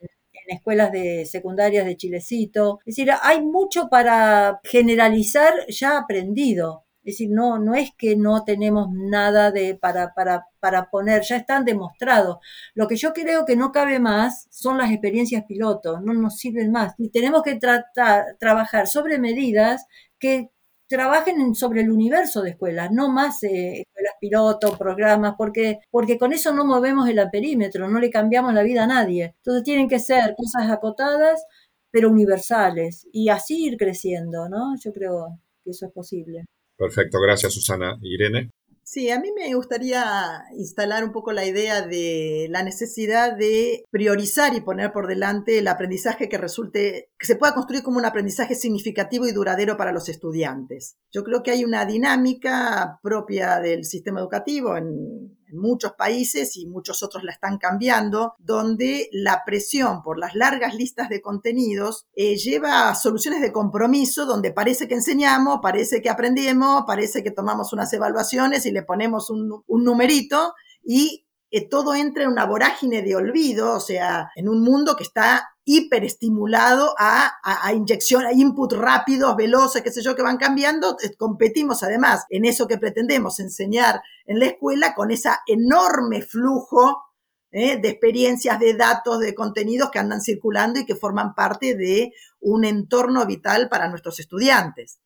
en 0.50 0.56
escuelas 0.56 0.92
de 0.92 1.26
secundarias 1.26 1.86
de 1.86 1.96
Chilecito. 1.96 2.80
Es 2.84 2.96
decir, 2.96 3.12
hay 3.22 3.40
mucho 3.42 3.88
para 3.88 4.60
generalizar 4.64 5.52
ya 5.68 5.98
aprendido. 5.98 6.84
Es 7.02 7.14
decir, 7.14 7.30
no, 7.30 7.58
no 7.58 7.74
es 7.74 7.90
que 7.96 8.14
no 8.14 8.44
tenemos 8.44 8.88
nada 8.92 9.50
de, 9.52 9.74
para, 9.74 10.12
para, 10.12 10.46
para 10.60 10.90
poner, 10.90 11.22
ya 11.22 11.36
están 11.36 11.64
demostrados. 11.64 12.38
Lo 12.74 12.88
que 12.88 12.96
yo 12.96 13.12
creo 13.14 13.46
que 13.46 13.56
no 13.56 13.72
cabe 13.72 13.98
más 13.98 14.46
son 14.50 14.76
las 14.76 14.90
experiencias 14.90 15.44
pilotos, 15.46 16.02
no 16.02 16.12
nos 16.12 16.36
sirven 16.36 16.70
más. 16.70 16.94
Y 16.98 17.10
tenemos 17.10 17.42
que 17.42 17.54
tratar, 17.54 18.36
trabajar 18.38 18.86
sobre 18.86 19.18
medidas 19.18 19.86
que 20.18 20.50
trabajen 20.90 21.54
sobre 21.54 21.82
el 21.82 21.90
universo 21.90 22.42
de 22.42 22.50
escuelas, 22.50 22.90
no 22.90 23.08
más 23.12 23.44
eh, 23.44 23.82
escuelas 23.82 24.14
piloto, 24.20 24.76
programas, 24.76 25.34
porque, 25.38 25.78
porque 25.88 26.18
con 26.18 26.32
eso 26.32 26.52
no 26.52 26.64
movemos 26.64 27.08
el 27.08 27.20
perímetro, 27.30 27.88
no 27.88 28.00
le 28.00 28.10
cambiamos 28.10 28.52
la 28.52 28.64
vida 28.64 28.84
a 28.84 28.88
nadie. 28.88 29.36
Entonces 29.36 29.62
tienen 29.62 29.88
que 29.88 30.00
ser 30.00 30.34
cosas 30.36 30.68
acotadas, 30.68 31.44
pero 31.92 32.10
universales, 32.10 33.06
y 33.12 33.28
así 33.28 33.66
ir 33.66 33.76
creciendo, 33.76 34.48
¿no? 34.48 34.74
Yo 34.84 34.92
creo 34.92 35.38
que 35.64 35.70
eso 35.70 35.86
es 35.86 35.92
posible. 35.92 36.44
Perfecto, 36.76 37.18
gracias 37.20 37.54
Susana. 37.54 37.96
Irene. 38.02 38.50
Sí, 38.92 39.08
a 39.08 39.20
mí 39.20 39.30
me 39.30 39.54
gustaría 39.54 40.42
instalar 40.56 41.04
un 41.04 41.12
poco 41.12 41.30
la 41.30 41.46
idea 41.46 41.86
de 41.86 42.48
la 42.50 42.64
necesidad 42.64 43.36
de 43.36 43.84
priorizar 43.88 44.52
y 44.56 44.62
poner 44.62 44.90
por 44.90 45.06
delante 45.06 45.58
el 45.58 45.68
aprendizaje 45.68 46.28
que 46.28 46.36
resulte, 46.36 47.12
que 47.16 47.24
se 47.24 47.36
pueda 47.36 47.54
construir 47.54 47.84
como 47.84 47.98
un 47.98 48.04
aprendizaje 48.04 48.56
significativo 48.56 49.28
y 49.28 49.32
duradero 49.32 49.76
para 49.76 49.92
los 49.92 50.08
estudiantes. 50.08 50.96
Yo 51.12 51.22
creo 51.22 51.44
que 51.44 51.52
hay 51.52 51.64
una 51.64 51.86
dinámica 51.86 52.98
propia 53.00 53.60
del 53.60 53.84
sistema 53.84 54.18
educativo 54.18 54.76
en, 54.76 55.38
en 55.50 55.58
muchos 55.58 55.92
países 55.92 56.56
y 56.56 56.66
muchos 56.66 57.02
otros 57.02 57.24
la 57.24 57.32
están 57.32 57.58
cambiando, 57.58 58.34
donde 58.38 59.08
la 59.12 59.42
presión 59.44 60.02
por 60.02 60.18
las 60.18 60.34
largas 60.34 60.74
listas 60.74 61.08
de 61.08 61.20
contenidos 61.20 62.06
eh, 62.14 62.36
lleva 62.36 62.88
a 62.88 62.94
soluciones 62.94 63.40
de 63.40 63.52
compromiso 63.52 64.26
donde 64.26 64.52
parece 64.52 64.88
que 64.88 64.94
enseñamos, 64.94 65.60
parece 65.62 66.00
que 66.00 66.10
aprendemos, 66.10 66.84
parece 66.86 67.22
que 67.22 67.30
tomamos 67.30 67.72
unas 67.72 67.92
evaluaciones 67.92 68.66
y 68.66 68.72
le 68.72 68.82
ponemos 68.82 69.30
un, 69.30 69.64
numerito 69.66 70.54
y 70.82 71.26
eh, 71.50 71.68
todo 71.68 71.94
entra 71.94 72.24
en 72.24 72.30
una 72.30 72.46
vorágine 72.46 73.02
de 73.02 73.16
olvido, 73.16 73.74
o 73.74 73.80
sea, 73.80 74.30
en 74.36 74.48
un 74.48 74.62
mundo 74.62 74.96
que 74.96 75.02
está 75.02 75.48
hiperestimulado 75.72 76.96
a, 76.98 77.30
a, 77.44 77.72
inyección, 77.72 78.26
a 78.26 78.32
input 78.32 78.72
rápidos, 78.72 79.36
veloces, 79.36 79.82
qué 79.82 79.92
sé 79.92 80.02
yo, 80.02 80.16
que 80.16 80.22
van 80.22 80.36
cambiando. 80.36 80.96
Eh, 81.00 81.14
competimos 81.16 81.84
además 81.84 82.24
en 82.28 82.44
eso 82.44 82.66
que 82.66 82.76
pretendemos 82.76 83.38
enseñar 83.38 84.02
en 84.26 84.40
la 84.40 84.46
escuela 84.46 84.94
con 84.96 85.12
ese 85.12 85.30
enorme 85.46 86.22
flujo 86.22 87.04
¿eh? 87.52 87.80
de 87.80 87.88
experiencias, 87.88 88.58
de 88.58 88.74
datos, 88.74 89.20
de 89.20 89.32
contenidos 89.32 89.92
que 89.92 90.00
andan 90.00 90.20
circulando 90.20 90.80
y 90.80 90.86
que 90.86 90.96
forman 90.96 91.36
parte 91.36 91.76
de 91.76 92.12
un 92.40 92.64
entorno 92.64 93.24
vital 93.24 93.68
para 93.68 93.88
nuestros 93.88 94.18
estudiantes. 94.18 94.98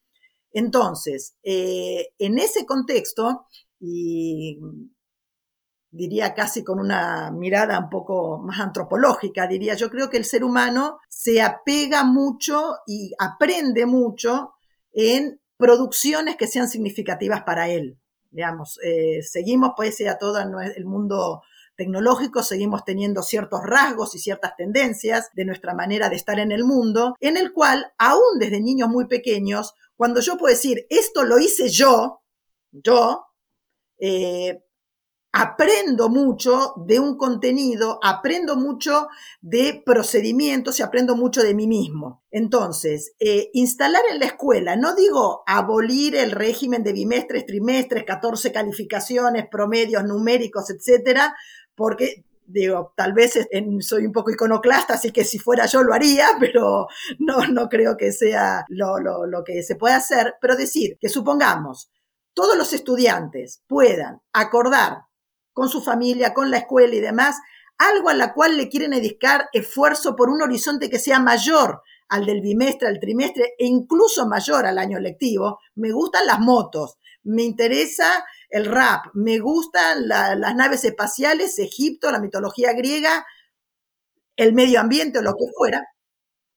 Entonces, 0.51 1.35
eh, 1.43 2.09
en 2.19 2.39
ese 2.39 2.65
contexto, 2.65 3.47
y 3.81 4.59
diría 5.95 6.35
casi 6.35 6.65
con 6.65 6.81
una 6.81 7.31
mirada 7.31 7.79
un 7.79 7.89
poco 7.89 8.39
más 8.39 8.59
antropológica, 8.59 9.47
diría, 9.47 9.75
yo 9.75 9.91
creo 9.91 10.11
que 10.11 10.17
el 10.17 10.25
ser 10.25 10.43
humano 10.43 10.99
se 11.09 11.41
apega 11.41 12.03
mucho 12.03 12.79
y 12.87 13.13
aprende 13.19 13.87
mucho 13.87 14.55
en 14.93 15.41
producciones 15.57 16.37
que 16.37 16.49
sean 16.49 16.69
significativas 16.69 17.45
para 17.45 17.69
él. 17.69 17.99
Digamos, 18.31 18.81
eh, 18.83 19.23
seguimos, 19.23 19.71
pues, 19.77 20.01
a 20.09 20.19
todo 20.19 20.41
el 20.41 20.85
mundo 20.85 21.43
tecnológico, 21.77 22.43
seguimos 22.43 22.85
teniendo 22.85 23.23
ciertos 23.23 23.61
rasgos 23.63 24.17
y 24.17 24.19
ciertas 24.19 24.57
tendencias 24.57 25.31
de 25.35 25.45
nuestra 25.45 25.75
manera 25.75 26.09
de 26.09 26.17
estar 26.17 26.41
en 26.41 26.51
el 26.51 26.65
mundo, 26.65 27.15
en 27.21 27.37
el 27.37 27.53
cual, 27.53 27.93
aún 27.99 28.39
desde 28.41 28.61
niños 28.61 28.89
muy 28.89 29.07
pequeños, 29.07 29.75
cuando 29.97 30.21
yo 30.21 30.37
puedo 30.37 30.53
decir, 30.53 30.87
esto 30.91 31.23
lo 31.23 31.39
hice 31.39 31.69
yo, 31.69 32.23
yo, 32.73 33.27
eh, 33.99 34.64
aprendo 35.37 36.11
mucho 36.11 36.75
de 36.77 37.01
un 37.01 37.19
contenido, 37.19 37.99
aprendo 38.05 38.55
mucho 38.55 39.09
de 39.41 39.83
procedimientos 39.85 40.79
y 40.79 40.85
aprendo 40.85 41.17
mucho 41.17 41.43
de 41.43 41.55
mí 41.55 41.67
mismo. 41.67 42.23
Entonces, 42.31 43.15
eh, 43.19 43.51
instalar 43.53 44.03
en 44.13 44.21
la 44.21 44.27
escuela, 44.27 44.77
no 44.77 44.95
digo 44.95 45.43
abolir 45.49 46.15
el 46.15 46.31
régimen 46.31 46.85
de 46.85 46.93
bimestres, 46.93 47.47
trimestres, 47.47 48.05
14 48.05 48.53
calificaciones, 48.53 49.49
promedios 49.51 50.05
numéricos, 50.05 50.71
etcétera, 50.71 51.35
porque 51.75 52.25
digo, 52.47 52.93
tal 52.97 53.13
vez 53.13 53.37
soy 53.81 54.07
un 54.07 54.13
poco 54.13 54.31
iconoclasta, 54.31 54.95
así 54.95 55.11
que 55.11 55.25
si 55.25 55.41
fuera 55.41 55.67
yo 55.67 55.83
lo 55.83 55.95
haría, 55.95 56.29
pero 56.39 56.87
no, 57.19 57.45
no 57.49 57.69
creo 57.69 57.97
que 57.97 58.13
sea 58.13 58.65
lo, 58.69 59.01
lo, 59.01 59.27
lo 59.27 59.43
que 59.43 59.65
se 59.65 59.75
puede 59.75 59.95
hacer, 59.95 60.35
pero 60.41 60.55
decir 60.55 60.97
que 61.01 61.09
supongamos 61.09 61.91
todos 62.35 62.57
los 62.57 62.73
estudiantes 62.73 63.65
puedan 63.67 64.21
acordar 64.33 65.07
con 65.55 65.71
su 65.71 65.81
familia, 65.81 66.35
con 66.35 66.51
la 66.51 66.59
escuela 66.59 66.95
y 66.95 67.01
demás, 67.01 67.39
algo 67.79 68.11
a 68.11 68.15
la 68.15 68.35
cual 68.35 68.59
le 68.59 68.69
quieren 68.69 68.91
dedicar 68.91 69.49
esfuerzo 69.53 70.15
por 70.15 70.29
un 70.29 70.43
horizonte 70.43 70.91
que 70.91 70.99
sea 70.99 71.19
mayor 71.19 71.81
al 72.09 72.27
del 72.27 72.43
bimestre, 72.43 72.89
al 72.89 73.01
trimestre 73.01 73.55
e 73.59 73.67
incluso 73.67 74.27
mayor 74.27 74.67
al 74.67 74.79
año 74.79 75.01
lectivo. 75.01 75.61
Me 75.75 75.91
gustan 75.91 76.27
las 76.27 76.41
motos, 76.41 76.99
me 77.23 77.43
interesa 77.43 78.25
el 78.51 78.67
rap, 78.67 79.07
me 79.15 79.39
gustan 79.39 80.07
las 80.07 80.55
naves 80.55 80.85
espaciales, 80.85 81.59
Egipto, 81.59 82.11
la 82.11 82.21
mitología 82.21 82.73
griega, 82.73 83.27
el 84.37 84.53
medio 84.53 84.81
ambiente 84.81 85.21
o 85.21 85.23
lo 85.23 85.33
que 85.33 85.47
fuera, 85.57 85.83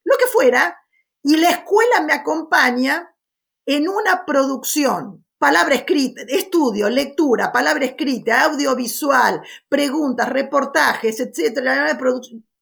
lo 0.03 0.17
que 0.17 0.25
fuera, 0.25 0.77
y 1.23 1.37
la 1.37 1.49
escuela 1.49 2.01
me 2.01 2.13
acompaña 2.13 3.15
en 3.65 3.87
una 3.89 4.25
producción 4.25 5.26
palabra 5.37 5.75
escrita, 5.75 6.21
estudio, 6.27 6.89
lectura, 6.89 7.51
palabra 7.51 7.85
escrita, 7.85 8.45
audiovisual, 8.45 9.41
preguntas, 9.69 10.29
reportajes, 10.29 11.19
etcétera, 11.19 11.97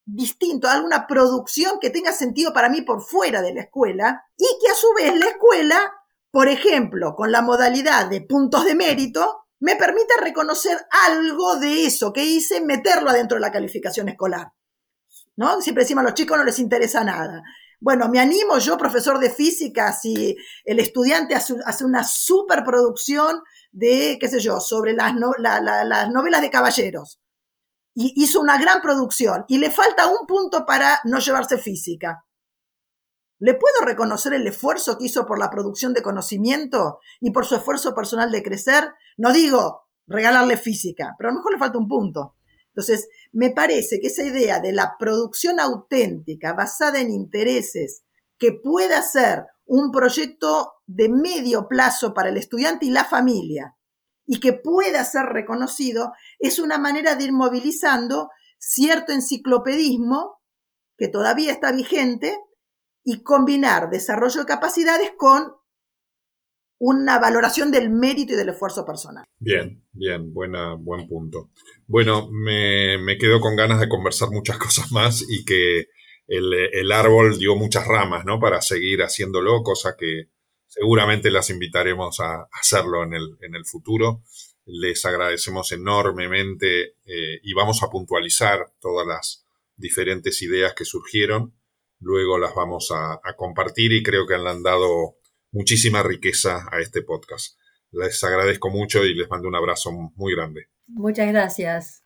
distinto, 0.04 0.68
alguna 0.68 1.06
producción 1.06 1.78
que 1.80 1.90
tenga 1.90 2.12
sentido 2.12 2.52
para 2.52 2.68
mí 2.68 2.82
por 2.82 3.02
fuera 3.02 3.42
de 3.42 3.52
la 3.52 3.62
escuela 3.62 4.24
y 4.36 4.46
que 4.60 4.70
a 4.70 4.74
su 4.74 4.92
vez 4.94 5.18
la 5.18 5.26
escuela, 5.26 5.94
por 6.30 6.48
ejemplo, 6.48 7.14
con 7.16 7.32
la 7.32 7.42
modalidad 7.42 8.06
de 8.06 8.20
puntos 8.20 8.64
de 8.64 8.76
mérito, 8.76 9.46
me 9.58 9.74
permita 9.74 10.14
reconocer 10.22 10.78
algo 11.06 11.56
de 11.56 11.86
eso 11.86 12.12
que 12.12 12.24
hice, 12.24 12.60
meterlo 12.60 13.10
adentro 13.10 13.36
de 13.36 13.40
la 13.40 13.52
calificación 13.52 14.08
escolar. 14.08 14.52
¿No? 15.34 15.60
Siempre 15.60 15.84
decimos 15.84 16.02
a 16.02 16.04
los 16.04 16.14
chicos 16.14 16.38
no 16.38 16.44
les 16.44 16.58
interesa 16.58 17.04
nada. 17.04 17.42
Bueno, 17.78 18.08
me 18.08 18.20
animo 18.20 18.58
yo, 18.58 18.78
profesor 18.78 19.18
de 19.18 19.30
física, 19.30 19.92
si 19.92 20.36
el 20.64 20.80
estudiante 20.80 21.34
hace, 21.34 21.84
una 21.84 22.04
superproducción 22.04 23.42
de, 23.70 24.16
qué 24.18 24.28
sé 24.28 24.40
yo, 24.40 24.60
sobre 24.60 24.94
las, 24.94 25.14
las 25.38 26.10
novelas 26.10 26.40
de 26.40 26.50
caballeros. 26.50 27.20
Y 27.94 28.12
hizo 28.16 28.40
una 28.40 28.58
gran 28.58 28.80
producción 28.80 29.44
y 29.48 29.58
le 29.58 29.70
falta 29.70 30.06
un 30.06 30.26
punto 30.26 30.64
para 30.66 31.00
no 31.04 31.18
llevarse 31.18 31.58
física. 31.58 32.26
¿Le 33.38 33.54
puedo 33.54 33.82
reconocer 33.82 34.32
el 34.32 34.46
esfuerzo 34.46 34.96
que 34.96 35.04
hizo 35.04 35.26
por 35.26 35.38
la 35.38 35.50
producción 35.50 35.92
de 35.92 36.02
conocimiento 36.02 37.00
y 37.20 37.32
por 37.32 37.44
su 37.44 37.56
esfuerzo 37.56 37.94
personal 37.94 38.30
de 38.30 38.42
crecer? 38.42 38.94
No 39.18 39.32
digo 39.32 39.88
regalarle 40.06 40.56
física, 40.56 41.14
pero 41.18 41.28
a 41.28 41.32
lo 41.32 41.38
mejor 41.38 41.52
le 41.52 41.58
falta 41.58 41.78
un 41.78 41.88
punto. 41.88 42.35
Entonces, 42.76 43.08
me 43.32 43.50
parece 43.50 44.00
que 44.00 44.08
esa 44.08 44.22
idea 44.22 44.60
de 44.60 44.70
la 44.70 44.96
producción 44.98 45.60
auténtica 45.60 46.52
basada 46.52 47.00
en 47.00 47.10
intereses 47.10 48.02
que 48.36 48.52
pueda 48.52 49.00
ser 49.00 49.46
un 49.64 49.90
proyecto 49.90 50.74
de 50.86 51.08
medio 51.08 51.68
plazo 51.68 52.12
para 52.12 52.28
el 52.28 52.36
estudiante 52.36 52.84
y 52.84 52.90
la 52.90 53.06
familia 53.06 53.78
y 54.26 54.40
que 54.40 54.52
pueda 54.52 55.02
ser 55.04 55.24
reconocido 55.24 56.12
es 56.38 56.58
una 56.58 56.76
manera 56.76 57.14
de 57.14 57.24
ir 57.24 57.32
movilizando 57.32 58.28
cierto 58.58 59.12
enciclopedismo 59.12 60.42
que 60.98 61.08
todavía 61.08 61.52
está 61.52 61.72
vigente 61.72 62.38
y 63.02 63.22
combinar 63.22 63.88
desarrollo 63.88 64.40
de 64.40 64.46
capacidades 64.46 65.12
con 65.16 65.55
una 66.78 67.18
valoración 67.18 67.70
del 67.70 67.90
mérito 67.90 68.34
y 68.34 68.36
del 68.36 68.50
esfuerzo 68.50 68.84
personal. 68.84 69.24
Bien, 69.38 69.82
bien, 69.92 70.32
buena, 70.32 70.74
buen 70.74 71.08
punto. 71.08 71.50
Bueno, 71.86 72.28
me, 72.30 72.98
me 72.98 73.16
quedo 73.18 73.40
con 73.40 73.56
ganas 73.56 73.80
de 73.80 73.88
conversar 73.88 74.30
muchas 74.30 74.58
cosas 74.58 74.92
más 74.92 75.24
y 75.28 75.44
que 75.44 75.86
el, 76.26 76.52
el, 76.52 76.92
árbol 76.92 77.38
dio 77.38 77.54
muchas 77.54 77.86
ramas, 77.86 78.24
¿no? 78.24 78.40
Para 78.40 78.60
seguir 78.60 79.02
haciéndolo, 79.02 79.62
cosa 79.62 79.96
que 79.96 80.28
seguramente 80.66 81.30
las 81.30 81.50
invitaremos 81.50 82.20
a 82.20 82.48
hacerlo 82.52 83.04
en 83.04 83.14
el, 83.14 83.36
en 83.40 83.54
el 83.54 83.64
futuro. 83.64 84.22
Les 84.66 85.04
agradecemos 85.04 85.70
enormemente 85.72 86.96
eh, 87.06 87.40
y 87.42 87.54
vamos 87.54 87.82
a 87.82 87.88
puntualizar 87.88 88.72
todas 88.80 89.06
las 89.06 89.46
diferentes 89.76 90.42
ideas 90.42 90.74
que 90.74 90.84
surgieron. 90.84 91.54
Luego 92.00 92.38
las 92.38 92.54
vamos 92.54 92.90
a, 92.92 93.20
compartir 93.36 93.92
y 93.92 94.02
creo 94.02 94.26
que 94.26 94.34
han 94.34 94.62
dado 94.62 95.15
muchísima 95.56 96.02
riqueza 96.02 96.66
a 96.70 96.80
este 96.80 97.00
podcast. 97.02 97.58
Les 97.90 98.22
agradezco 98.22 98.68
mucho 98.68 99.02
y 99.04 99.14
les 99.14 99.30
mando 99.30 99.48
un 99.48 99.56
abrazo 99.56 99.90
muy 100.14 100.34
grande. 100.34 100.66
Muchas 100.86 101.28
gracias. 101.28 102.04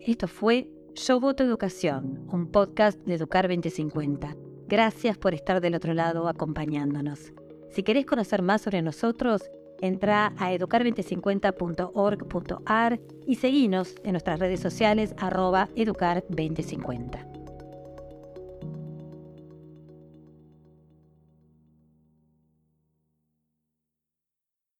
Esto 0.00 0.26
fue 0.26 0.70
Yo 0.94 1.20
Voto 1.20 1.44
Educación, 1.44 2.26
un 2.32 2.50
podcast 2.50 2.98
de 3.00 3.12
Educar 3.14 3.46
2050. 3.46 4.34
Gracias 4.66 5.18
por 5.18 5.34
estar 5.34 5.60
del 5.60 5.74
otro 5.74 5.92
lado 5.92 6.28
acompañándonos. 6.28 7.34
Si 7.70 7.82
querés 7.82 8.06
conocer 8.06 8.40
más 8.40 8.62
sobre 8.62 8.80
nosotros, 8.80 9.42
entra 9.82 10.32
a 10.38 10.54
educar2050.org.ar 10.54 13.00
y 13.26 13.34
seguinos 13.34 13.96
en 14.02 14.12
nuestras 14.12 14.40
redes 14.40 14.60
sociales 14.60 15.14
arroba 15.18 15.68
educar2050. 15.76 17.31